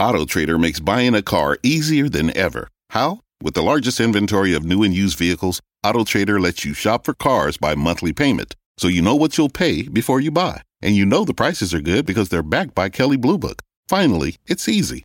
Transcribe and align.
AutoTrader 0.00 0.58
makes 0.58 0.80
buying 0.80 1.14
a 1.14 1.20
car 1.20 1.58
easier 1.62 2.08
than 2.08 2.34
ever. 2.34 2.68
How? 2.88 3.20
With 3.42 3.52
the 3.52 3.62
largest 3.62 4.00
inventory 4.00 4.54
of 4.54 4.64
new 4.64 4.82
and 4.82 4.94
used 4.94 5.18
vehicles, 5.18 5.60
AutoTrader 5.84 6.40
lets 6.40 6.64
you 6.64 6.72
shop 6.72 7.04
for 7.04 7.12
cars 7.12 7.58
by 7.58 7.74
monthly 7.74 8.14
payment, 8.14 8.56
so 8.78 8.88
you 8.88 9.02
know 9.02 9.14
what 9.14 9.36
you'll 9.36 9.50
pay 9.50 9.82
before 9.82 10.18
you 10.18 10.30
buy. 10.30 10.62
And 10.80 10.96
you 10.96 11.04
know 11.04 11.26
the 11.26 11.34
prices 11.34 11.74
are 11.74 11.82
good 11.82 12.06
because 12.06 12.30
they're 12.30 12.42
backed 12.42 12.74
by 12.74 12.88
Kelley 12.88 13.18
Blue 13.18 13.36
Book. 13.36 13.60
Finally, 13.88 14.36
it's 14.46 14.70
easy. 14.70 15.04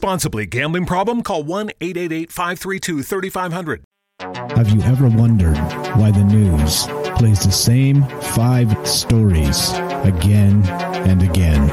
responsibly. 0.00 0.46
Gambling 0.46 0.86
problem? 0.86 1.22
Call 1.22 1.42
1 1.42 1.72
888 1.78 2.32
532 2.32 3.02
3500. 3.02 3.84
Have 4.56 4.70
you 4.70 4.80
ever 4.80 5.08
wondered 5.08 5.58
why 5.98 6.10
the 6.10 6.24
news 6.24 6.86
plays 7.18 7.44
the 7.44 7.52
same 7.52 8.04
five 8.34 8.70
stories 8.88 9.72
again 10.04 10.64
and 11.04 11.22
again? 11.22 11.68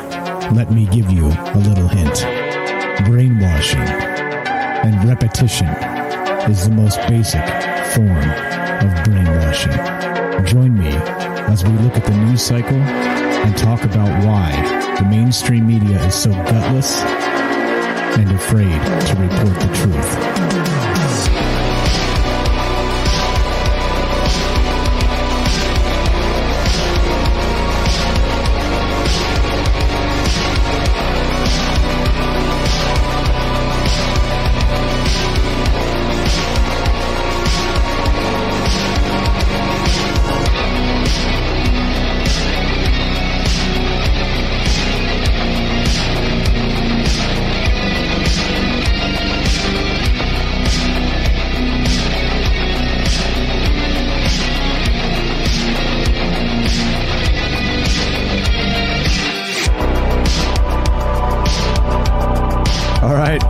Let 0.53 0.73
me 0.73 0.87
give 0.87 1.09
you 1.09 1.27
a 1.27 1.59
little 1.59 1.87
hint. 1.87 2.25
Brainwashing 3.07 3.79
and 3.79 5.07
repetition 5.07 5.67
is 6.51 6.67
the 6.67 6.75
most 6.75 6.99
basic 7.07 7.45
form 7.95 8.27
of 8.83 9.03
brainwashing. 9.05 10.45
Join 10.47 10.77
me 10.77 10.91
as 11.47 11.63
we 11.63 11.71
look 11.77 11.95
at 11.95 12.03
the 12.03 12.17
news 12.25 12.41
cycle 12.41 12.75
and 12.75 13.57
talk 13.57 13.85
about 13.85 14.11
why 14.25 14.51
the 14.97 15.05
mainstream 15.05 15.65
media 15.65 15.97
is 16.05 16.13
so 16.13 16.31
gutless 16.31 17.36
and 18.17 18.31
afraid 18.31 18.81
to 19.07 19.15
report 19.21 19.59
the 19.59 19.69
truth. 19.75 20.36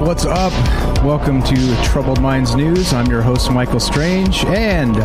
What's 0.07 0.23
up? 0.23 0.53
Welcome 1.03 1.43
to 1.43 1.83
Troubled 1.83 2.21
Minds 2.21 2.55
News. 2.55 2.93
I'm 2.93 3.07
your 3.07 3.21
host, 3.21 3.51
Michael 3.51 3.81
Strange, 3.81 4.45
and 4.45 4.95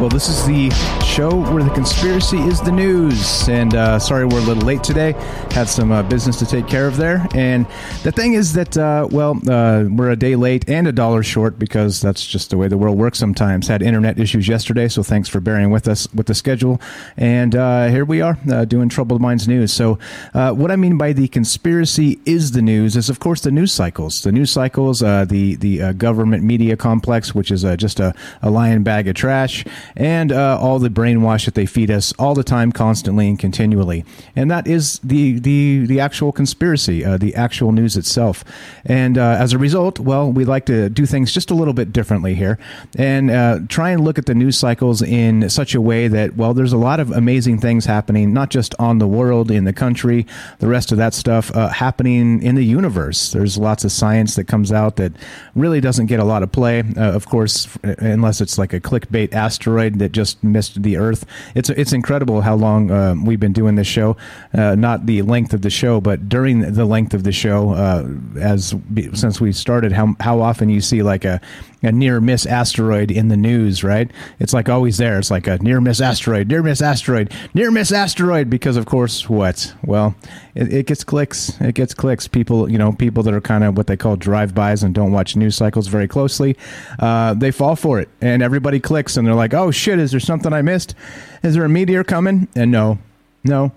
well, 0.00 0.08
this 0.08 0.28
is 0.28 0.44
the 0.44 0.68
show 1.12 1.42
where 1.52 1.62
the 1.62 1.68
conspiracy 1.74 2.38
is 2.38 2.62
the 2.62 2.72
news. 2.72 3.46
And 3.46 3.74
uh, 3.74 3.98
sorry, 3.98 4.24
we're 4.24 4.38
a 4.38 4.44
little 4.44 4.62
late 4.62 4.82
today. 4.82 5.12
Had 5.50 5.68
some 5.68 5.92
uh, 5.92 6.02
business 6.02 6.38
to 6.38 6.46
take 6.46 6.66
care 6.66 6.88
of 6.88 6.96
there. 6.96 7.26
And 7.34 7.66
the 8.02 8.10
thing 8.10 8.32
is 8.32 8.54
that, 8.54 8.78
uh, 8.78 9.08
well, 9.10 9.38
uh, 9.46 9.84
we're 9.90 10.08
a 10.08 10.16
day 10.16 10.36
late 10.36 10.66
and 10.70 10.88
a 10.88 10.92
dollar 10.92 11.22
short 11.22 11.58
because 11.58 12.00
that's 12.00 12.26
just 12.26 12.48
the 12.48 12.56
way 12.56 12.66
the 12.66 12.78
world 12.78 12.96
works 12.96 13.18
sometimes. 13.18 13.68
Had 13.68 13.82
internet 13.82 14.18
issues 14.18 14.48
yesterday, 14.48 14.88
so 14.88 15.02
thanks 15.02 15.28
for 15.28 15.38
bearing 15.38 15.70
with 15.70 15.86
us 15.86 16.08
with 16.14 16.28
the 16.28 16.34
schedule. 16.34 16.80
And 17.18 17.54
uh, 17.54 17.88
here 17.88 18.06
we 18.06 18.22
are 18.22 18.38
uh, 18.50 18.64
doing 18.64 18.88
Troubled 18.88 19.20
Minds 19.20 19.46
News. 19.46 19.70
So, 19.70 19.98
what 20.32 20.70
I 20.70 20.76
mean 20.76 20.96
by 20.96 21.12
the 21.12 21.28
conspiracy 21.28 22.20
is 22.24 22.52
the 22.52 22.62
news 22.62 22.96
is, 22.96 23.10
of 23.10 23.20
course, 23.20 23.42
the 23.42 23.50
news 23.50 23.70
cycles. 23.70 24.22
The 24.22 24.32
news 24.32 24.50
cycles, 24.50 25.00
the 25.00 25.56
the 25.60 25.92
government 25.92 26.42
media 26.42 26.74
complex, 26.74 27.34
which 27.34 27.50
is 27.50 27.66
just 27.76 28.00
a, 28.00 28.14
a 28.40 28.48
lion 28.48 28.82
bag 28.82 29.08
of 29.08 29.14
trash 29.14 29.66
and 29.94 30.32
all 30.32 30.78
the 30.78 30.88
brainwash 31.02 31.46
that 31.46 31.54
they 31.54 31.66
feed 31.66 31.90
us 31.90 32.12
all 32.18 32.34
the 32.34 32.44
time, 32.44 32.70
constantly 32.70 33.28
and 33.28 33.38
continually. 33.38 34.04
And 34.36 34.50
that 34.50 34.66
is 34.66 35.00
the 35.00 35.38
the 35.38 35.86
the 35.86 35.98
actual 36.00 36.32
conspiracy, 36.32 37.04
uh, 37.04 37.16
the 37.16 37.34
actual 37.34 37.72
news 37.72 37.96
itself. 37.96 38.44
And 38.84 39.18
uh, 39.18 39.36
as 39.38 39.52
a 39.52 39.58
result, 39.58 39.98
well, 39.98 40.30
we 40.30 40.44
like 40.44 40.66
to 40.66 40.88
do 40.88 41.06
things 41.06 41.32
just 41.32 41.50
a 41.50 41.54
little 41.54 41.74
bit 41.74 41.92
differently 41.92 42.34
here, 42.34 42.58
and 42.96 43.30
uh, 43.30 43.58
try 43.68 43.90
and 43.90 44.04
look 44.04 44.18
at 44.18 44.26
the 44.26 44.34
news 44.34 44.56
cycles 44.56 45.02
in 45.02 45.48
such 45.50 45.74
a 45.74 45.80
way 45.80 46.08
that 46.08 46.36
well, 46.36 46.54
there's 46.54 46.72
a 46.72 46.78
lot 46.78 47.00
of 47.00 47.10
amazing 47.10 47.58
things 47.58 47.84
happening, 47.84 48.32
not 48.32 48.50
just 48.50 48.74
on 48.78 48.98
the 48.98 49.08
world, 49.08 49.50
in 49.50 49.64
the 49.64 49.72
country, 49.72 50.26
the 50.60 50.68
rest 50.68 50.92
of 50.92 50.98
that 50.98 51.14
stuff 51.14 51.54
uh, 51.56 51.68
happening 51.68 52.42
in 52.42 52.54
the 52.54 52.64
universe. 52.64 53.32
There's 53.32 53.58
lots 53.58 53.84
of 53.84 53.92
science 53.92 54.36
that 54.36 54.44
comes 54.44 54.70
out 54.70 54.96
that 54.96 55.12
really 55.54 55.80
doesn't 55.80 56.06
get 56.06 56.20
a 56.20 56.24
lot 56.24 56.42
of 56.42 56.52
play, 56.52 56.80
uh, 56.96 57.12
of 57.12 57.26
course, 57.26 57.68
unless 57.82 58.40
it's 58.40 58.58
like 58.58 58.72
a 58.72 58.80
clickbait 58.80 59.32
asteroid 59.32 59.98
that 59.98 60.12
just 60.12 60.42
missed 60.44 60.82
the 60.82 60.91
Earth. 60.96 61.24
It's 61.54 61.70
it's 61.70 61.92
incredible 61.92 62.40
how 62.40 62.54
long 62.54 62.90
uh, 62.90 63.14
we've 63.22 63.40
been 63.40 63.52
doing 63.52 63.74
this 63.74 63.86
show. 63.86 64.16
Uh, 64.52 64.74
not 64.74 65.06
the 65.06 65.22
length 65.22 65.52
of 65.54 65.62
the 65.62 65.70
show, 65.70 66.00
but 66.00 66.28
during 66.28 66.72
the 66.72 66.84
length 66.84 67.14
of 67.14 67.24
the 67.24 67.32
show, 67.32 67.70
uh, 67.70 68.08
as 68.40 68.74
since 69.14 69.40
we 69.40 69.52
started, 69.52 69.92
how 69.92 70.14
how 70.20 70.40
often 70.40 70.68
you 70.68 70.80
see 70.80 71.02
like 71.02 71.24
a 71.24 71.40
a 71.82 71.92
near 71.92 72.20
miss 72.20 72.46
asteroid 72.46 73.10
in 73.10 73.28
the 73.28 73.36
news, 73.36 73.82
right? 73.82 74.10
It's 74.38 74.52
like 74.52 74.68
always 74.68 74.98
there. 74.98 75.18
It's 75.18 75.30
like 75.30 75.46
a 75.46 75.58
near 75.58 75.80
miss 75.80 76.00
asteroid, 76.00 76.48
near 76.48 76.62
miss 76.62 76.80
asteroid, 76.80 77.32
near 77.54 77.70
miss 77.70 77.92
asteroid. 77.92 78.48
Because 78.48 78.76
of 78.76 78.86
course, 78.86 79.28
what? 79.28 79.74
Well, 79.84 80.14
it, 80.54 80.72
it 80.72 80.86
gets 80.86 81.04
clicks. 81.04 81.60
It 81.60 81.74
gets 81.74 81.94
clicks. 81.94 82.28
People, 82.28 82.70
you 82.70 82.78
know, 82.78 82.92
people 82.92 83.22
that 83.24 83.34
are 83.34 83.40
kind 83.40 83.64
of 83.64 83.76
what 83.76 83.86
they 83.86 83.96
call 83.96 84.16
drive-bys 84.16 84.82
and 84.82 84.94
don't 84.94 85.12
watch 85.12 85.36
news 85.36 85.56
cycles 85.56 85.88
very 85.88 86.08
closely, 86.08 86.56
uh, 86.98 87.34
they 87.34 87.50
fall 87.50 87.76
for 87.76 88.00
it, 88.00 88.08
and 88.20 88.42
everybody 88.42 88.80
clicks, 88.80 89.16
and 89.16 89.26
they're 89.26 89.34
like, 89.34 89.54
"Oh 89.54 89.70
shit, 89.70 89.98
is 89.98 90.10
there 90.10 90.20
something 90.20 90.52
I 90.52 90.62
missed? 90.62 90.94
Is 91.42 91.54
there 91.54 91.64
a 91.64 91.68
meteor 91.68 92.04
coming?" 92.04 92.48
And 92.54 92.70
no, 92.70 92.98
no, 93.44 93.72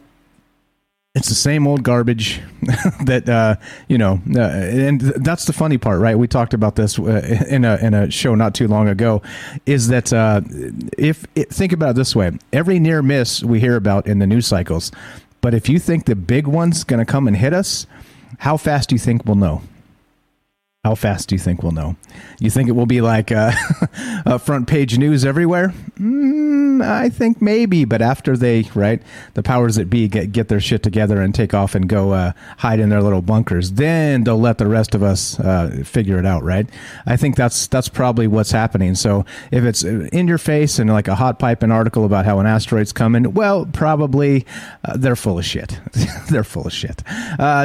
it's 1.16 1.30
the 1.30 1.36
same 1.36 1.66
old 1.66 1.81
garbage 1.81 2.42
that 3.06 3.28
uh, 3.28 3.56
you 3.88 3.98
know, 3.98 4.22
uh, 4.36 4.42
and 4.42 5.02
that's 5.02 5.46
the 5.46 5.53
funny 5.53 5.78
part, 5.78 6.02
right? 6.02 6.17
We 6.17 6.28
talked 6.28 6.53
about 6.53 6.76
this 6.76 7.00
uh, 7.00 7.46
in 7.50 7.64
a 7.64 7.78
in 7.78 7.94
a 7.94 8.12
show 8.12 8.35
not 8.35 8.53
too 8.53 8.67
long 8.67 8.90
ago. 8.90 9.22
Is 9.66 9.88
that 9.88 10.12
uh, 10.12 10.41
if 10.97 11.26
it, 11.35 11.50
think 11.50 11.72
about 11.72 11.91
it 11.91 11.96
this 11.96 12.16
way, 12.16 12.32
every 12.52 12.79
near 12.79 13.02
miss 13.02 13.44
we 13.44 13.59
hear 13.62 13.78
about 13.78 14.08
in 14.08 14.20
the 14.20 14.28
news 14.28 14.46
cycles, 14.46 14.91
but 15.40 15.53
if 15.53 15.70
you 15.70 15.79
think 15.79 16.06
the 16.06 16.16
big 16.16 16.47
one's 16.47 16.84
going 16.84 17.03
to 17.03 17.09
come 17.09 17.28
and 17.28 17.38
hit 17.38 17.53
us, 17.53 17.88
how 18.40 18.58
fast 18.58 18.90
do 18.90 18.96
you 18.96 19.00
think 19.00 19.26
we'll 19.26 19.35
know? 19.35 19.62
How 20.85 20.93
fast 20.93 21.29
do 21.29 21.34
you 21.34 21.40
think 21.40 21.64
we'll 21.64 21.72
know? 21.72 21.96
You 22.37 22.52
think 22.52 22.70
it 22.70 22.73
will 22.73 22.85
be 22.85 23.02
like 23.02 23.32
uh, 23.32 24.37
front 24.37 24.67
page 24.67 24.99
news 24.99 25.26
everywhere? 25.26 25.73
Mm, 25.97 26.85
I 26.85 27.09
think 27.09 27.41
maybe, 27.41 27.85
but 27.85 28.03
after 28.03 28.37
they, 28.37 28.70
right, 28.76 29.02
the 29.34 29.41
powers 29.41 29.78
that 29.78 29.90
be 29.90 30.08
get, 30.08 30.32
get 30.32 30.47
their 30.47 30.59
shit 30.59 30.84
together 30.84 31.20
and 31.22 31.34
take 31.34 31.55
off 31.55 31.73
and 31.73 31.90
go 31.90 32.11
uh, 32.11 32.34
hide 32.59 32.79
in 32.79 32.90
their 32.90 33.02
little 33.02 33.23
bunkers, 33.23 33.72
then 33.72 34.26
they'll 34.26 34.40
let 34.40 34.59
the 34.59 34.67
rest 34.67 34.93
of 34.93 35.02
us 35.02 35.40
uh, 35.40 35.82
figure 35.84 36.20
it 36.20 36.26
out, 36.26 36.43
right? 36.43 36.70
I 37.08 37.17
think 37.17 37.35
that's 37.35 37.66
that's 37.66 37.90
probably 37.90 38.28
what's 38.28 38.52
happening. 38.52 38.93
So 38.93 39.26
if 39.49 39.64
it's 39.64 39.84
in 39.84 40.28
your 40.28 40.38
face 40.38 40.78
and 40.78 40.88
like 40.91 41.08
a 41.08 41.16
hot 41.16 41.40
pipe 41.40 41.64
an 41.64 41.72
article 41.72 42.05
about 42.05 42.26
how 42.26 42.40
an 42.40 42.46
asteroid's 42.46 42.93
coming, 42.93 43.34
well, 43.34 43.66
probably 43.66 44.46
uh, 44.84 44.97
they're 44.97 45.16
full 45.16 45.40
of 45.40 45.46
shit. 45.46 45.79
they're 46.29 46.43
full 46.43 46.67
of 46.67 46.73
shit. 46.73 47.02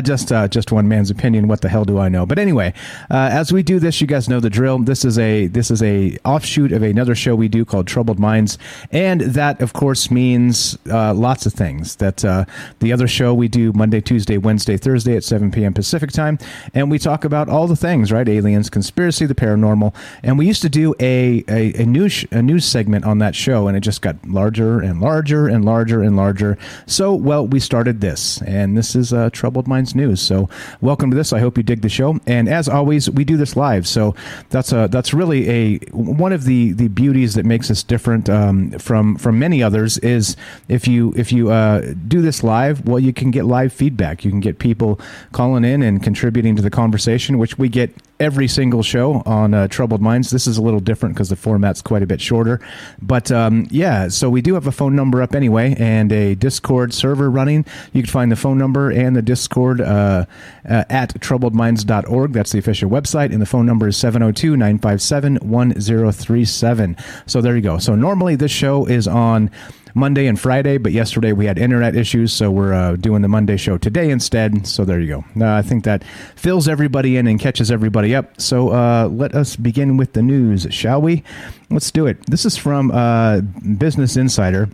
Just 0.04 0.28
just 0.28 0.72
one 0.72 0.88
man's 0.88 1.10
opinion. 1.10 1.48
What 1.48 1.60
the 1.60 1.68
hell 1.68 1.84
do 1.84 1.98
I 1.98 2.08
know? 2.08 2.24
But 2.24 2.38
anyway. 2.38 2.72
Uh, 3.10 3.28
as 3.32 3.52
we 3.52 3.62
do 3.62 3.80
this, 3.80 4.00
you 4.00 4.06
guys 4.06 4.28
know 4.28 4.38
the 4.38 4.48
drill. 4.48 4.78
This 4.78 5.04
is 5.04 5.18
a 5.18 5.48
this 5.48 5.72
is 5.72 5.82
a 5.82 6.16
offshoot 6.24 6.70
of 6.70 6.82
another 6.82 7.16
show 7.16 7.34
we 7.34 7.48
do 7.48 7.64
called 7.64 7.88
Troubled 7.88 8.20
Minds, 8.20 8.56
and 8.92 9.20
that 9.22 9.60
of 9.60 9.72
course 9.72 10.12
means 10.12 10.78
uh, 10.88 11.12
lots 11.12 11.44
of 11.44 11.52
things. 11.52 11.96
That 11.96 12.24
uh, 12.24 12.44
the 12.78 12.92
other 12.92 13.08
show 13.08 13.34
we 13.34 13.48
do 13.48 13.72
Monday, 13.72 14.00
Tuesday, 14.00 14.38
Wednesday, 14.38 14.76
Thursday 14.76 15.16
at 15.16 15.24
7 15.24 15.50
p.m. 15.50 15.74
Pacific 15.74 16.12
time, 16.12 16.38
and 16.72 16.88
we 16.88 17.00
talk 17.00 17.24
about 17.24 17.48
all 17.48 17.66
the 17.66 17.74
things, 17.74 18.12
right? 18.12 18.28
Aliens, 18.28 18.70
conspiracy, 18.70 19.26
the 19.26 19.34
paranormal, 19.34 19.92
and 20.22 20.38
we 20.38 20.46
used 20.46 20.62
to 20.62 20.68
do 20.68 20.94
a 21.00 21.42
a, 21.48 21.82
a 21.82 21.86
news 21.86 22.24
a 22.30 22.42
news 22.42 22.64
segment 22.64 23.04
on 23.04 23.18
that 23.18 23.34
show, 23.34 23.66
and 23.66 23.76
it 23.76 23.80
just 23.80 24.02
got 24.02 24.16
larger 24.24 24.78
and 24.78 25.00
larger 25.00 25.48
and 25.48 25.64
larger 25.64 26.00
and 26.00 26.16
larger. 26.16 26.56
So 26.86 27.12
well, 27.16 27.44
we 27.44 27.58
started 27.58 28.00
this, 28.00 28.40
and 28.42 28.78
this 28.78 28.94
is 28.94 29.12
uh, 29.12 29.30
Troubled 29.30 29.66
Minds 29.66 29.96
News. 29.96 30.20
So 30.20 30.48
welcome 30.80 31.10
to 31.10 31.16
this. 31.16 31.32
I 31.32 31.40
hope 31.40 31.56
you 31.56 31.64
dig 31.64 31.82
the 31.82 31.88
show, 31.88 32.20
and 32.28 32.48
as 32.48 32.68
always 32.68 32.99
we 33.08 33.24
do 33.24 33.36
this 33.36 33.56
live, 33.56 33.86
so 33.86 34.14
that's 34.50 34.72
a 34.72 34.88
that's 34.90 35.14
really 35.14 35.48
a 35.48 35.78
one 35.92 36.32
of 36.32 36.44
the 36.44 36.72
the 36.72 36.88
beauties 36.88 37.34
that 37.34 37.46
makes 37.46 37.70
us 37.70 37.82
different 37.82 38.28
um, 38.28 38.72
from 38.72 39.16
from 39.16 39.38
many 39.38 39.62
others 39.62 39.98
is 39.98 40.36
if 40.68 40.86
you 40.88 41.14
if 41.16 41.32
you 41.32 41.50
uh, 41.50 41.94
do 42.08 42.20
this 42.20 42.42
live, 42.42 42.86
well, 42.86 42.98
you 42.98 43.12
can 43.12 43.30
get 43.30 43.44
live 43.44 43.72
feedback. 43.72 44.24
You 44.24 44.30
can 44.30 44.40
get 44.40 44.58
people 44.58 45.00
calling 45.32 45.64
in 45.64 45.82
and 45.82 46.02
contributing 46.02 46.56
to 46.56 46.62
the 46.62 46.70
conversation, 46.70 47.38
which 47.38 47.58
we 47.58 47.68
get 47.68 47.94
every 48.20 48.46
single 48.46 48.82
show 48.82 49.22
on 49.24 49.54
uh, 49.54 49.66
Troubled 49.66 50.02
Minds. 50.02 50.30
This 50.30 50.46
is 50.46 50.58
a 50.58 50.62
little 50.62 50.78
different 50.78 51.14
because 51.14 51.30
the 51.30 51.36
format's 51.36 51.80
quite 51.80 52.02
a 52.02 52.06
bit 52.06 52.20
shorter. 52.20 52.60
But 53.00 53.32
um, 53.32 53.66
yeah, 53.70 54.08
so 54.08 54.28
we 54.28 54.42
do 54.42 54.54
have 54.54 54.66
a 54.66 54.72
phone 54.72 54.94
number 54.94 55.22
up 55.22 55.34
anyway 55.34 55.74
and 55.78 56.12
a 56.12 56.34
Discord 56.34 56.92
server 56.92 57.30
running. 57.30 57.64
You 57.92 58.02
can 58.02 58.10
find 58.10 58.30
the 58.30 58.36
phone 58.36 58.58
number 58.58 58.90
and 58.90 59.16
the 59.16 59.22
Discord 59.22 59.80
uh, 59.80 60.26
uh, 60.68 60.84
at 60.90 61.14
troubledminds.org. 61.20 62.32
That's 62.32 62.52
the 62.52 62.58
official 62.58 62.89
website. 62.90 63.32
And 63.32 63.40
the 63.40 63.46
phone 63.46 63.66
number 63.66 63.88
is 63.88 63.96
702 63.96 64.56
957 64.56 65.36
1037. 65.36 66.96
So 67.26 67.40
there 67.40 67.56
you 67.56 67.62
go. 67.62 67.78
So 67.78 67.94
normally 67.94 68.36
this 68.36 68.50
show 68.50 68.86
is 68.86 69.08
on 69.08 69.50
Monday 69.94 70.26
and 70.26 70.38
Friday, 70.38 70.78
but 70.78 70.92
yesterday 70.92 71.32
we 71.32 71.46
had 71.46 71.58
internet 71.58 71.96
issues, 71.96 72.32
so 72.32 72.50
we're 72.50 72.72
uh, 72.72 72.96
doing 72.96 73.22
the 73.22 73.28
Monday 73.28 73.56
show 73.56 73.78
today 73.78 74.10
instead. 74.10 74.66
So 74.66 74.84
there 74.84 75.00
you 75.00 75.08
go. 75.08 75.44
Uh, 75.44 75.54
I 75.54 75.62
think 75.62 75.84
that 75.84 76.04
fills 76.36 76.68
everybody 76.68 77.16
in 77.16 77.26
and 77.26 77.40
catches 77.40 77.70
everybody 77.70 78.14
up. 78.14 78.40
So 78.40 78.70
uh, 78.70 79.08
let 79.10 79.34
us 79.34 79.56
begin 79.56 79.96
with 79.96 80.12
the 80.12 80.22
news, 80.22 80.66
shall 80.70 81.02
we? 81.02 81.24
Let's 81.70 81.90
do 81.90 82.06
it. 82.06 82.24
This 82.26 82.44
is 82.44 82.56
from 82.56 82.90
uh, 82.90 83.40
Business 83.40 84.16
Insider 84.16 84.68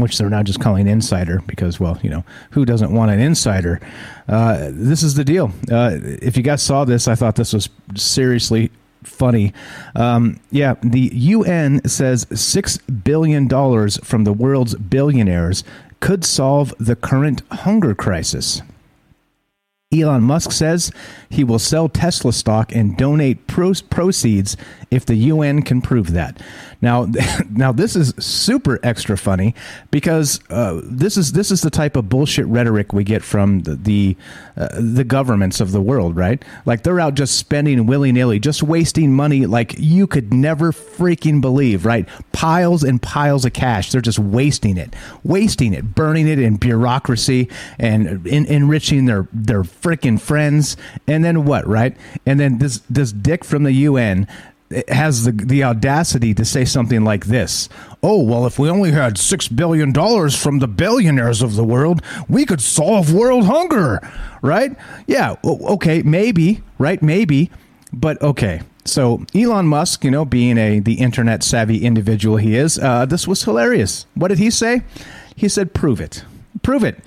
which 0.00 0.18
they're 0.18 0.30
now 0.30 0.42
just 0.42 0.60
calling 0.60 0.86
insider 0.86 1.42
because, 1.46 1.78
well, 1.80 1.98
you 2.02 2.10
know, 2.10 2.24
who 2.50 2.64
doesn't 2.64 2.92
want 2.92 3.10
an 3.10 3.20
insider? 3.20 3.80
Uh, 4.28 4.70
this 4.72 5.02
is 5.02 5.14
the 5.14 5.24
deal. 5.24 5.52
Uh, 5.70 5.98
if 6.02 6.36
you 6.36 6.42
guys 6.42 6.62
saw 6.62 6.84
this, 6.84 7.08
I 7.08 7.14
thought 7.14 7.36
this 7.36 7.52
was 7.52 7.68
seriously 7.96 8.70
funny. 9.02 9.52
Um, 9.94 10.40
yeah, 10.50 10.74
the 10.82 11.10
UN 11.12 11.86
says 11.88 12.24
$6 12.26 13.04
billion 13.04 13.48
from 14.04 14.24
the 14.24 14.32
world's 14.32 14.74
billionaires 14.74 15.64
could 16.00 16.24
solve 16.24 16.74
the 16.78 16.96
current 16.96 17.42
hunger 17.50 17.94
crisis. 17.94 18.62
Elon 19.90 20.22
Musk 20.22 20.52
says 20.52 20.92
he 21.30 21.42
will 21.42 21.58
sell 21.58 21.88
Tesla 21.88 22.30
stock 22.30 22.74
and 22.74 22.94
donate 22.98 23.46
proceeds 23.46 24.56
if 24.90 25.06
the 25.06 25.14
UN 25.14 25.62
can 25.62 25.80
prove 25.80 26.12
that. 26.12 26.42
Now, 26.80 27.08
now 27.50 27.72
this 27.72 27.96
is 27.96 28.14
super 28.18 28.78
extra 28.82 29.18
funny 29.18 29.54
because 29.90 30.40
uh, 30.50 30.80
this 30.84 31.16
is 31.16 31.32
this 31.32 31.50
is 31.50 31.62
the 31.62 31.70
type 31.70 31.96
of 31.96 32.08
bullshit 32.08 32.46
rhetoric 32.46 32.92
we 32.92 33.04
get 33.04 33.22
from 33.22 33.60
the 33.60 33.76
the, 33.76 34.16
uh, 34.56 34.68
the 34.78 35.04
governments 35.04 35.60
of 35.60 35.72
the 35.72 35.80
world, 35.80 36.16
right? 36.16 36.42
Like 36.66 36.82
they're 36.82 37.00
out 37.00 37.14
just 37.14 37.36
spending 37.36 37.86
willy 37.86 38.12
nilly, 38.12 38.38
just 38.38 38.62
wasting 38.62 39.12
money 39.12 39.46
like 39.46 39.74
you 39.78 40.06
could 40.06 40.32
never 40.32 40.72
freaking 40.72 41.40
believe, 41.40 41.84
right? 41.84 42.08
Piles 42.32 42.84
and 42.84 43.00
piles 43.00 43.44
of 43.44 43.52
cash. 43.52 43.90
They're 43.90 44.00
just 44.00 44.18
wasting 44.18 44.76
it, 44.76 44.94
wasting 45.24 45.74
it, 45.74 45.94
burning 45.94 46.28
it 46.28 46.38
in 46.38 46.56
bureaucracy 46.56 47.48
and 47.78 48.26
in, 48.26 48.46
enriching 48.46 49.06
their 49.06 49.28
their 49.32 49.62
freaking 49.62 50.20
friends. 50.20 50.76
And 51.06 51.24
then 51.24 51.44
what, 51.44 51.66
right? 51.66 51.96
And 52.24 52.38
then 52.38 52.58
this 52.58 52.78
this 52.88 53.12
dick 53.12 53.44
from 53.44 53.64
the 53.64 53.72
UN 53.72 54.28
has 54.88 55.24
the 55.24 55.32
the 55.32 55.64
audacity 55.64 56.34
to 56.34 56.44
say 56.44 56.64
something 56.64 57.04
like 57.04 57.26
this. 57.26 57.68
Oh, 58.02 58.22
well, 58.22 58.46
if 58.46 58.58
we 58.58 58.68
only 58.68 58.92
had 58.92 59.18
6 59.18 59.48
billion 59.48 59.92
dollars 59.92 60.40
from 60.40 60.58
the 60.58 60.68
billionaires 60.68 61.42
of 61.42 61.56
the 61.56 61.64
world, 61.64 62.02
we 62.28 62.44
could 62.46 62.60
solve 62.60 63.12
world 63.12 63.46
hunger, 63.46 64.00
right? 64.42 64.76
Yeah, 65.06 65.36
okay, 65.44 66.02
maybe, 66.02 66.62
right? 66.78 67.02
Maybe. 67.02 67.50
But 67.92 68.20
okay. 68.22 68.60
So 68.84 69.24
Elon 69.34 69.66
Musk, 69.66 70.04
you 70.04 70.10
know, 70.10 70.24
being 70.24 70.56
a 70.58 70.80
the 70.80 70.94
internet 70.94 71.42
savvy 71.42 71.84
individual 71.84 72.36
he 72.36 72.56
is, 72.56 72.78
uh, 72.78 73.06
this 73.06 73.26
was 73.28 73.42
hilarious. 73.44 74.06
What 74.14 74.28
did 74.28 74.38
he 74.38 74.50
say? 74.50 74.82
He 75.34 75.48
said, 75.48 75.74
"Prove 75.74 76.00
it, 76.00 76.24
prove 76.62 76.84
it." 76.84 76.98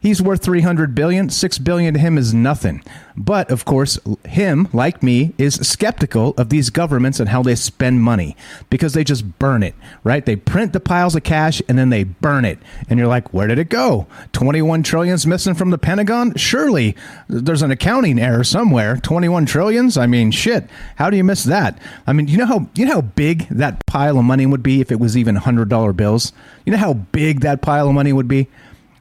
He's 0.00 0.22
worth 0.22 0.42
300 0.42 0.94
billion. 0.94 1.28
6 1.28 1.58
billion 1.58 1.94
to 1.94 2.00
him 2.00 2.16
is 2.16 2.32
nothing. 2.32 2.82
But 3.16 3.50
of 3.50 3.64
course, 3.64 3.98
him, 4.24 4.68
like 4.72 5.02
me, 5.02 5.34
is 5.38 5.56
skeptical 5.56 6.34
of 6.36 6.50
these 6.50 6.70
governments 6.70 7.18
and 7.18 7.28
how 7.28 7.42
they 7.42 7.56
spend 7.56 8.00
money 8.00 8.36
because 8.70 8.92
they 8.92 9.02
just 9.02 9.38
burn 9.40 9.64
it, 9.64 9.74
right? 10.04 10.24
They 10.24 10.36
print 10.36 10.72
the 10.72 10.80
piles 10.80 11.16
of 11.16 11.24
cash 11.24 11.60
and 11.68 11.76
then 11.76 11.90
they 11.90 12.04
burn 12.04 12.44
it. 12.44 12.58
And 12.88 12.98
you're 12.98 13.08
like, 13.08 13.34
where 13.34 13.48
did 13.48 13.58
it 13.58 13.68
go? 13.68 14.06
21 14.32 14.84
trillions 14.84 15.26
missing 15.26 15.54
from 15.54 15.70
the 15.70 15.78
Pentagon? 15.78 16.34
Surely 16.36 16.94
there's 17.28 17.62
an 17.62 17.72
accounting 17.72 18.20
error 18.20 18.44
somewhere. 18.44 18.96
21 18.98 19.46
trillions? 19.46 19.96
I 19.96 20.06
mean, 20.06 20.30
shit. 20.30 20.68
How 20.96 21.10
do 21.10 21.16
you 21.16 21.24
miss 21.24 21.42
that? 21.44 21.78
I 22.06 22.12
mean, 22.12 22.28
you 22.28 22.36
know 22.36 22.46
how 22.46 22.68
you 22.74 22.86
know 22.86 22.94
how 22.94 23.00
big 23.00 23.48
that 23.48 23.84
pile 23.86 24.18
of 24.18 24.24
money 24.24 24.46
would 24.46 24.62
be 24.62 24.80
if 24.80 24.92
it 24.92 25.00
was 25.00 25.16
even 25.16 25.36
$100 25.36 25.96
bills? 25.96 26.32
You 26.64 26.72
know 26.72 26.78
how 26.78 26.94
big 26.94 27.40
that 27.40 27.62
pile 27.62 27.88
of 27.88 27.94
money 27.94 28.12
would 28.12 28.28
be? 28.28 28.46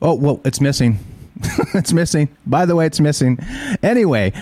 Oh, 0.02 0.14
well, 0.16 0.42
it's 0.46 0.62
missing. 0.62 1.00
it's 1.74 1.94
missing. 1.94 2.30
By 2.46 2.66
the 2.66 2.76
way, 2.76 2.86
it's 2.86 3.00
missing. 3.00 3.40
Anyway, 3.84 4.34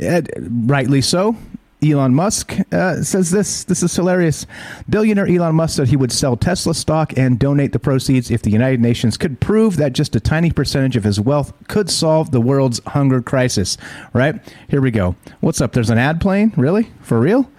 rightly 0.00 1.00
so. 1.00 1.36
Elon 1.84 2.14
Musk 2.14 2.56
uh, 2.70 3.02
says 3.02 3.30
this. 3.32 3.64
This 3.64 3.82
is 3.82 3.94
hilarious. 3.94 4.46
Billionaire 4.88 5.26
Elon 5.26 5.56
Musk 5.56 5.76
said 5.76 5.88
he 5.88 5.96
would 5.96 6.12
sell 6.12 6.36
Tesla 6.36 6.74
stock 6.74 7.12
and 7.16 7.40
donate 7.40 7.72
the 7.72 7.80
proceeds 7.80 8.30
if 8.30 8.42
the 8.42 8.50
United 8.50 8.80
Nations 8.80 9.16
could 9.16 9.40
prove 9.40 9.76
that 9.78 9.92
just 9.92 10.14
a 10.14 10.20
tiny 10.20 10.52
percentage 10.52 10.96
of 10.96 11.02
his 11.02 11.18
wealth 11.18 11.52
could 11.66 11.90
solve 11.90 12.30
the 12.30 12.40
world's 12.40 12.80
hunger 12.86 13.20
crisis. 13.20 13.76
Right? 14.12 14.40
Here 14.68 14.80
we 14.80 14.92
go. 14.92 15.16
What's 15.40 15.60
up? 15.60 15.72
There's 15.72 15.90
an 15.90 15.98
ad 15.98 16.20
playing? 16.20 16.52
Really? 16.56 16.88
For 17.00 17.18
real? 17.18 17.50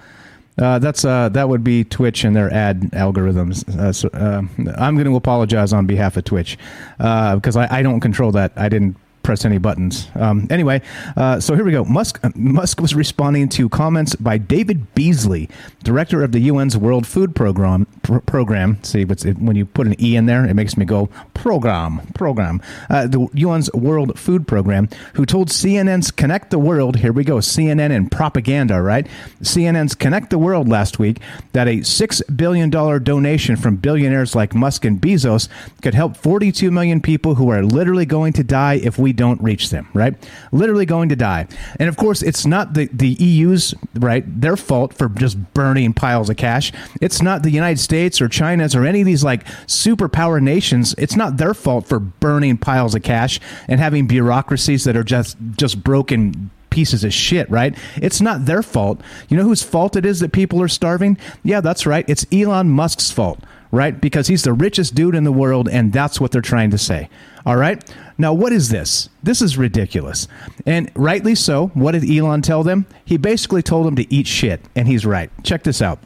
Uh, 0.58 0.78
that's 0.80 1.04
uh, 1.04 1.30
that 1.30 1.50
would 1.50 1.64
be 1.64 1.84
Twitch 1.84 2.24
and 2.24 2.36
their 2.36 2.52
ad 2.54 2.82
algorithms. 2.92 3.68
Uh, 3.76 3.92
so, 3.92 4.10
uh, 4.10 4.44
I'm 4.78 4.96
going 4.96 5.08
to 5.08 5.16
apologize 5.16 5.74
on 5.74 5.88
behalf 5.88 6.16
of 6.16 6.26
Twitch 6.26 6.58
because 6.98 7.58
uh, 7.58 7.68
I, 7.72 7.80
I, 7.80 7.82
don't 7.82 8.00
control 8.02 8.32
that. 8.34 8.52
I 8.56 8.70
didn't 8.70 8.96
press 9.24 9.46
any 9.46 9.58
buttons. 9.58 10.10
Um, 10.16 10.48
anyway, 10.50 10.82
uh, 11.16 11.40
so 11.40 11.56
here 11.56 11.64
we 11.64 11.72
go. 11.72 11.86
Musk 11.86 12.20
Musk 12.36 12.82
was 12.82 12.94
responding 12.94 13.50
to 13.50 13.70
comments 13.70 14.16
by 14.16 14.38
David 14.38 14.94
Beasley, 14.94 15.50
director 15.84 16.24
of 16.24 16.34
the 16.34 16.50
UN's 16.50 16.78
World 16.78 17.08
Food 17.08 17.36
Program. 17.36 17.88
Pr- 18.04 18.20
program. 18.20 18.84
See, 18.84 19.02
it, 19.02 19.38
when 19.38 19.56
you 19.56 19.66
put 19.66 19.88
an 19.88 19.96
e 20.02 20.16
in 20.16 20.26
there, 20.26 20.46
it 20.46 20.54
makes 20.54 20.78
me 20.78 20.86
go 20.86 21.08
program 21.34 22.02
program. 22.14 22.62
Uh, 22.90 23.08
the 23.08 23.28
UN's 23.42 23.72
World 23.74 24.20
Food 24.20 24.48
Program, 24.48 24.90
who 25.14 25.26
told 25.26 25.50
CNN's 25.50 26.12
Connect 26.12 26.52
the 26.52 26.60
World. 26.60 26.98
Here 26.98 27.14
we 27.14 27.24
go. 27.24 27.38
CNN 27.38 27.96
and 27.96 28.12
propaganda, 28.12 28.82
right? 28.82 29.08
CNN's 29.42 29.96
Connect 29.96 30.30
the 30.30 30.38
World 30.38 30.68
last 30.68 31.00
week 31.00 31.20
that 31.54 31.68
a 31.68 31.82
six 31.84 32.22
billion 32.24 32.70
dollar 32.70 33.00
donation 33.00 33.56
from 33.56 33.78
billionaires 33.78 34.36
like 34.36 34.54
Musk 34.54 34.84
and 34.84 35.00
Bezos 35.00 35.48
could 35.82 35.94
help 35.94 36.18
42 36.18 36.72
million 36.72 37.02
people 37.02 37.36
who 37.36 37.50
are 37.50 37.64
literally 37.64 38.06
going 38.06 38.34
to 38.34 38.44
die 38.44 38.76
if 38.76 38.98
we 38.98 39.13
don't 39.16 39.42
reach 39.42 39.70
them, 39.70 39.88
right? 39.94 40.16
Literally 40.52 40.86
going 40.86 41.10
to 41.10 41.16
die. 41.16 41.48
And 41.80 41.90
of 41.90 41.98
course, 41.98 42.22
it's 42.22 42.46
not 42.46 42.74
the, 42.74 42.90
the 42.92 43.10
EU's, 43.10 43.74
right, 43.96 44.24
their 44.42 44.58
fault 44.58 44.94
for 44.94 45.10
just 45.10 45.54
burning 45.54 45.94
piles 45.94 46.30
of 46.30 46.38
cash. 46.38 46.72
It's 47.02 47.22
not 47.22 47.44
the 47.44 47.52
United 47.52 47.80
States 47.80 48.22
or 48.22 48.28
China's 48.28 48.76
or 48.76 48.86
any 48.86 49.02
of 49.02 49.06
these 49.06 49.24
like 49.24 49.46
superpower 49.68 50.42
nations. 50.42 50.96
It's 50.98 51.16
not 51.16 51.38
their 51.38 51.54
fault 51.54 51.88
for 51.88 52.00
burning 52.00 52.58
piles 52.58 52.96
of 52.96 53.04
cash 53.04 53.40
and 53.68 53.80
having 53.80 54.08
bureaucracies 54.08 54.84
that 54.86 54.96
are 54.96 55.04
just 55.04 55.38
just 55.58 55.84
broken 55.84 56.52
pieces 56.74 57.04
of 57.04 57.14
shit, 57.14 57.50
right? 57.50 57.78
It's 57.96 58.20
not 58.20 58.46
their 58.46 58.64
fault. 58.64 59.00
You 59.30 59.38
know 59.38 59.44
whose 59.44 59.62
fault 59.62 59.96
it 59.96 60.06
is 60.06 60.20
that 60.22 60.32
people 60.32 60.62
are 60.62 60.68
starving? 60.68 61.18
Yeah, 61.44 61.62
that's 61.62 61.86
right. 61.86 62.04
It's 62.08 62.26
Elon 62.32 62.70
Musk's 62.70 63.12
fault, 63.12 63.40
right? 63.74 64.00
Because 64.00 64.28
he's 64.28 64.44
the 64.44 64.54
richest 64.54 64.94
dude 64.94 65.16
in 65.16 65.24
the 65.24 65.32
world, 65.32 65.68
and 65.68 65.92
that's 65.92 66.22
what 66.22 66.32
they're 66.32 66.42
trying 66.42 66.70
to 66.70 66.78
say. 66.78 67.10
All 67.44 67.58
right? 67.58 67.84
Now, 68.20 68.32
what 68.32 68.54
is 68.54 68.70
this? 68.70 69.10
This 69.24 69.42
is 69.42 69.58
ridiculous. 69.58 70.28
And 70.68 70.92
rightly 70.96 71.34
so. 71.34 71.68
What 71.74 71.94
did 71.94 72.10
Elon 72.10 72.44
tell 72.44 72.64
them? 72.64 72.86
He 73.04 73.18
basically 73.18 73.64
told 73.64 73.88
them 73.88 73.96
to 73.96 74.14
eat 74.14 74.28
shit, 74.28 74.62
and 74.76 74.88
he's 74.88 75.08
right. 75.08 75.32
Check 75.44 75.64
this 75.64 75.82
out. 75.82 75.98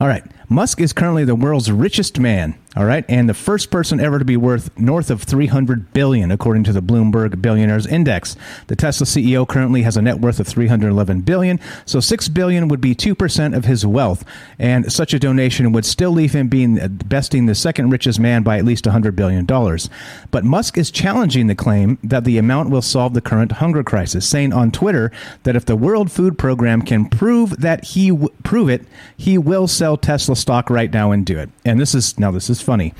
All 0.00 0.08
right. 0.08 0.24
Musk 0.48 0.80
is 0.80 0.94
currently 0.94 1.24
the 1.24 1.34
world's 1.34 1.70
richest 1.70 2.18
man, 2.18 2.58
all 2.78 2.84
right, 2.84 3.04
and 3.08 3.28
the 3.28 3.34
first 3.34 3.72
person 3.72 3.98
ever 3.98 4.20
to 4.20 4.24
be 4.24 4.36
worth 4.36 4.70
north 4.78 5.10
of 5.10 5.24
300 5.24 5.92
billion 5.92 6.30
according 6.30 6.62
to 6.62 6.72
the 6.72 6.80
Bloomberg 6.80 7.42
Billionaires 7.42 7.88
Index. 7.88 8.36
The 8.68 8.76
Tesla 8.76 9.04
CEO 9.04 9.48
currently 9.48 9.82
has 9.82 9.96
a 9.96 10.02
net 10.02 10.20
worth 10.20 10.38
of 10.38 10.46
311 10.46 11.22
billion, 11.22 11.58
so 11.86 11.98
6 11.98 12.28
billion 12.28 12.68
would 12.68 12.80
be 12.80 12.94
2% 12.94 13.56
of 13.56 13.64
his 13.64 13.84
wealth, 13.84 14.24
and 14.60 14.92
such 14.92 15.12
a 15.12 15.18
donation 15.18 15.72
would 15.72 15.84
still 15.84 16.12
leave 16.12 16.32
him 16.32 16.46
being 16.46 16.80
uh, 16.80 16.86
besting 16.86 17.46
the 17.46 17.54
second 17.56 17.90
richest 17.90 18.20
man 18.20 18.44
by 18.44 18.58
at 18.58 18.64
least 18.64 18.86
100 18.86 19.16
billion 19.16 19.44
dollars. 19.44 19.90
But 20.30 20.44
Musk 20.44 20.78
is 20.78 20.92
challenging 20.92 21.48
the 21.48 21.56
claim 21.56 21.98
that 22.04 22.22
the 22.22 22.38
amount 22.38 22.70
will 22.70 22.80
solve 22.80 23.12
the 23.12 23.20
current 23.20 23.50
hunger 23.50 23.82
crisis, 23.82 24.24
saying 24.28 24.52
on 24.52 24.70
Twitter 24.70 25.10
that 25.42 25.56
if 25.56 25.64
the 25.64 25.74
World 25.74 26.12
Food 26.12 26.38
Program 26.38 26.82
can 26.82 27.06
prove 27.06 27.60
that 27.60 27.86
he 27.86 28.10
w- 28.10 28.28
prove 28.44 28.68
it, 28.68 28.84
he 29.16 29.36
will 29.36 29.66
sell 29.66 29.96
Tesla 29.96 30.36
stock 30.36 30.70
right 30.70 30.92
now 30.92 31.10
and 31.10 31.26
do 31.26 31.36
it. 31.36 31.50
And 31.64 31.80
this 31.80 31.92
is 31.92 32.16
now 32.20 32.30
this 32.30 32.48
is 32.48 32.67
funny. 32.68 32.92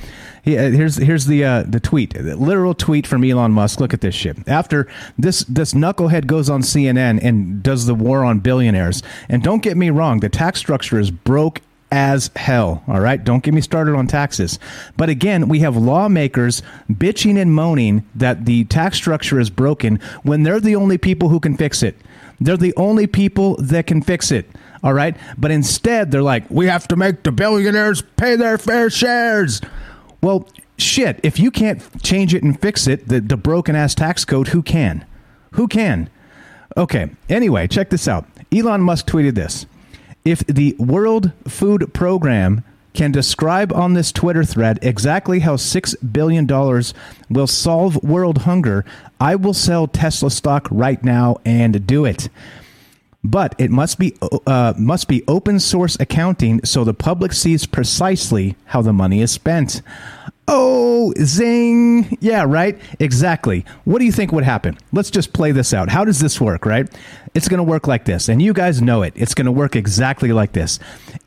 Uh, 0.47 0.71
here's 0.71 0.97
here's 0.97 1.27
the 1.27 1.45
uh, 1.45 1.63
the 1.69 1.79
tweet, 1.79 2.15
the 2.15 2.35
literal 2.35 2.73
tweet 2.73 3.07
from 3.07 3.23
Elon 3.23 3.53
Musk. 3.53 3.81
Look 3.81 3.93
at 3.93 4.01
this 4.01 4.15
shit. 4.15 4.49
After 4.49 4.89
this 5.19 5.41
this 5.45 5.75
knucklehead 5.75 6.27
goes 6.27 6.49
on 6.49 6.63
CNN 6.63 7.23
and 7.23 7.63
does 7.63 7.85
the 7.85 7.95
war 7.95 8.25
on 8.25 8.39
billionaires. 8.39 9.03
And 9.29 9.43
don't 9.43 9.63
get 9.63 9.77
me 9.77 9.91
wrong, 9.91 10.21
the 10.21 10.31
tax 10.31 10.59
structure 10.59 10.99
is 10.99 11.11
broke 11.11 11.61
as 11.93 12.31
hell. 12.35 12.83
All 12.89 13.01
right. 13.01 13.23
Don't 13.23 13.43
get 13.43 13.53
me 13.53 13.61
started 13.61 13.95
on 13.95 14.07
taxes. 14.07 14.59
But 14.97 15.11
again, 15.11 15.49
we 15.49 15.59
have 15.61 15.77
lawmakers 15.77 16.63
bitching 16.91 17.39
and 17.39 17.55
moaning 17.55 18.07
that 18.15 18.47
the 18.47 18.65
tax 18.65 18.97
structure 18.97 19.39
is 19.39 19.51
broken 19.51 20.01
when 20.23 20.45
they're 20.45 20.61
the 20.61 20.77
only 20.77 20.97
people 20.97 21.29
who 21.29 21.41
can 21.41 21.59
fix 21.59 21.83
it. 21.83 21.95
They're 22.41 22.57
the 22.57 22.75
only 22.77 23.07
people 23.07 23.57
that 23.57 23.87
can 23.87 24.01
fix 24.01 24.31
it. 24.31 24.49
All 24.83 24.95
right. 24.95 25.17
But 25.37 25.51
instead, 25.51 26.11
they're 26.11 26.23
like, 26.23 26.49
we 26.51 26.67
have 26.67 26.89
to 26.89 26.97
make 26.97 27.23
the 27.23 27.33
billionaires 27.33 28.03
pay 28.17 28.37
their 28.37 28.59
fair 28.59 28.91
shares. 28.91 29.61
Well, 30.23 30.49
shit. 30.77 31.21
If 31.23 31.39
you 31.39 31.51
can't 31.51 32.03
change 32.03 32.35
it 32.35 32.43
and 32.43 32.59
fix 32.61 32.87
it, 32.87 33.09
the, 33.09 33.21
the 33.21 33.37
broken 33.37 33.75
ass 33.75 33.95
tax 33.95 34.25
code, 34.25 34.49
who 34.49 34.63
can? 34.63 35.05
Who 35.53 35.69
can? 35.69 36.11
Okay. 36.77 37.11
Anyway, 37.29 37.67
check 37.67 37.91
this 37.91 38.07
out. 38.07 38.27
Elon 38.53 38.83
Musk 38.83 39.07
tweeted 39.07 39.35
this. 39.35 39.67
If 40.25 40.41
the 40.47 40.77
World 40.79 41.33
Food 41.47 41.93
Program 41.95 42.65
can 42.95 43.13
describe 43.13 43.73
on 43.73 43.95
this 43.95 44.11
Twitter 44.11 44.45
thread 44.45 44.79
exactly 44.83 45.41
how 45.41 45.57
$6 45.57 46.13
billion 46.13 46.47
will 47.31 47.47
solve 47.47 48.03
world 48.03 48.39
hunger, 48.39 48.85
I 49.21 49.37
will 49.37 49.55
sell 49.55 49.87
Tesla 49.87 50.31
stock 50.31 50.67
right 50.71 51.03
now 51.03 51.37
and 51.45 51.87
do 51.87 52.05
it 52.05 52.29
but 53.25 53.55
it 53.59 53.71
must 53.71 53.99
be 53.99 54.17
uh, 54.47 54.75
must 54.79 55.09
be 55.09 55.25
open 55.27 55.59
source 55.59 55.97
accounting 56.01 56.65
so 56.65 56.85
the 56.85 56.95
public 56.95 57.33
sees 57.33 57.67
precisely 57.67 58.57
how 58.67 58.83
the 58.83 58.93
money 58.93 59.21
is 59.21 59.31
spent. 59.31 59.83
Oh, 60.51 61.13
zing. 61.23 62.17
Yeah, 62.23 62.47
right? 62.49 62.81
Exactly. 62.99 63.67
What 63.85 63.99
do 63.99 64.07
you 64.07 64.13
think 64.13 64.33
would 64.33 64.45
happen? 64.45 64.79
Let's 64.95 65.11
just 65.11 65.35
play 65.35 65.53
this 65.53 65.75
out. 65.75 65.91
How 65.91 66.07
does 66.07 66.21
this 66.21 66.41
work, 66.41 66.65
right? 66.65 66.89
It's 67.35 67.49
going 67.49 67.59
to 67.59 67.65
work 67.65 67.87
like 67.87 68.07
this, 68.07 68.31
and 68.31 68.41
you 68.41 68.55
guys 68.55 68.81
know 68.81 69.03
it. 69.03 69.13
It's 69.15 69.35
going 69.35 69.45
to 69.45 69.53
work 69.53 69.77
exactly 69.77 70.33
like 70.33 70.53
this. 70.53 70.79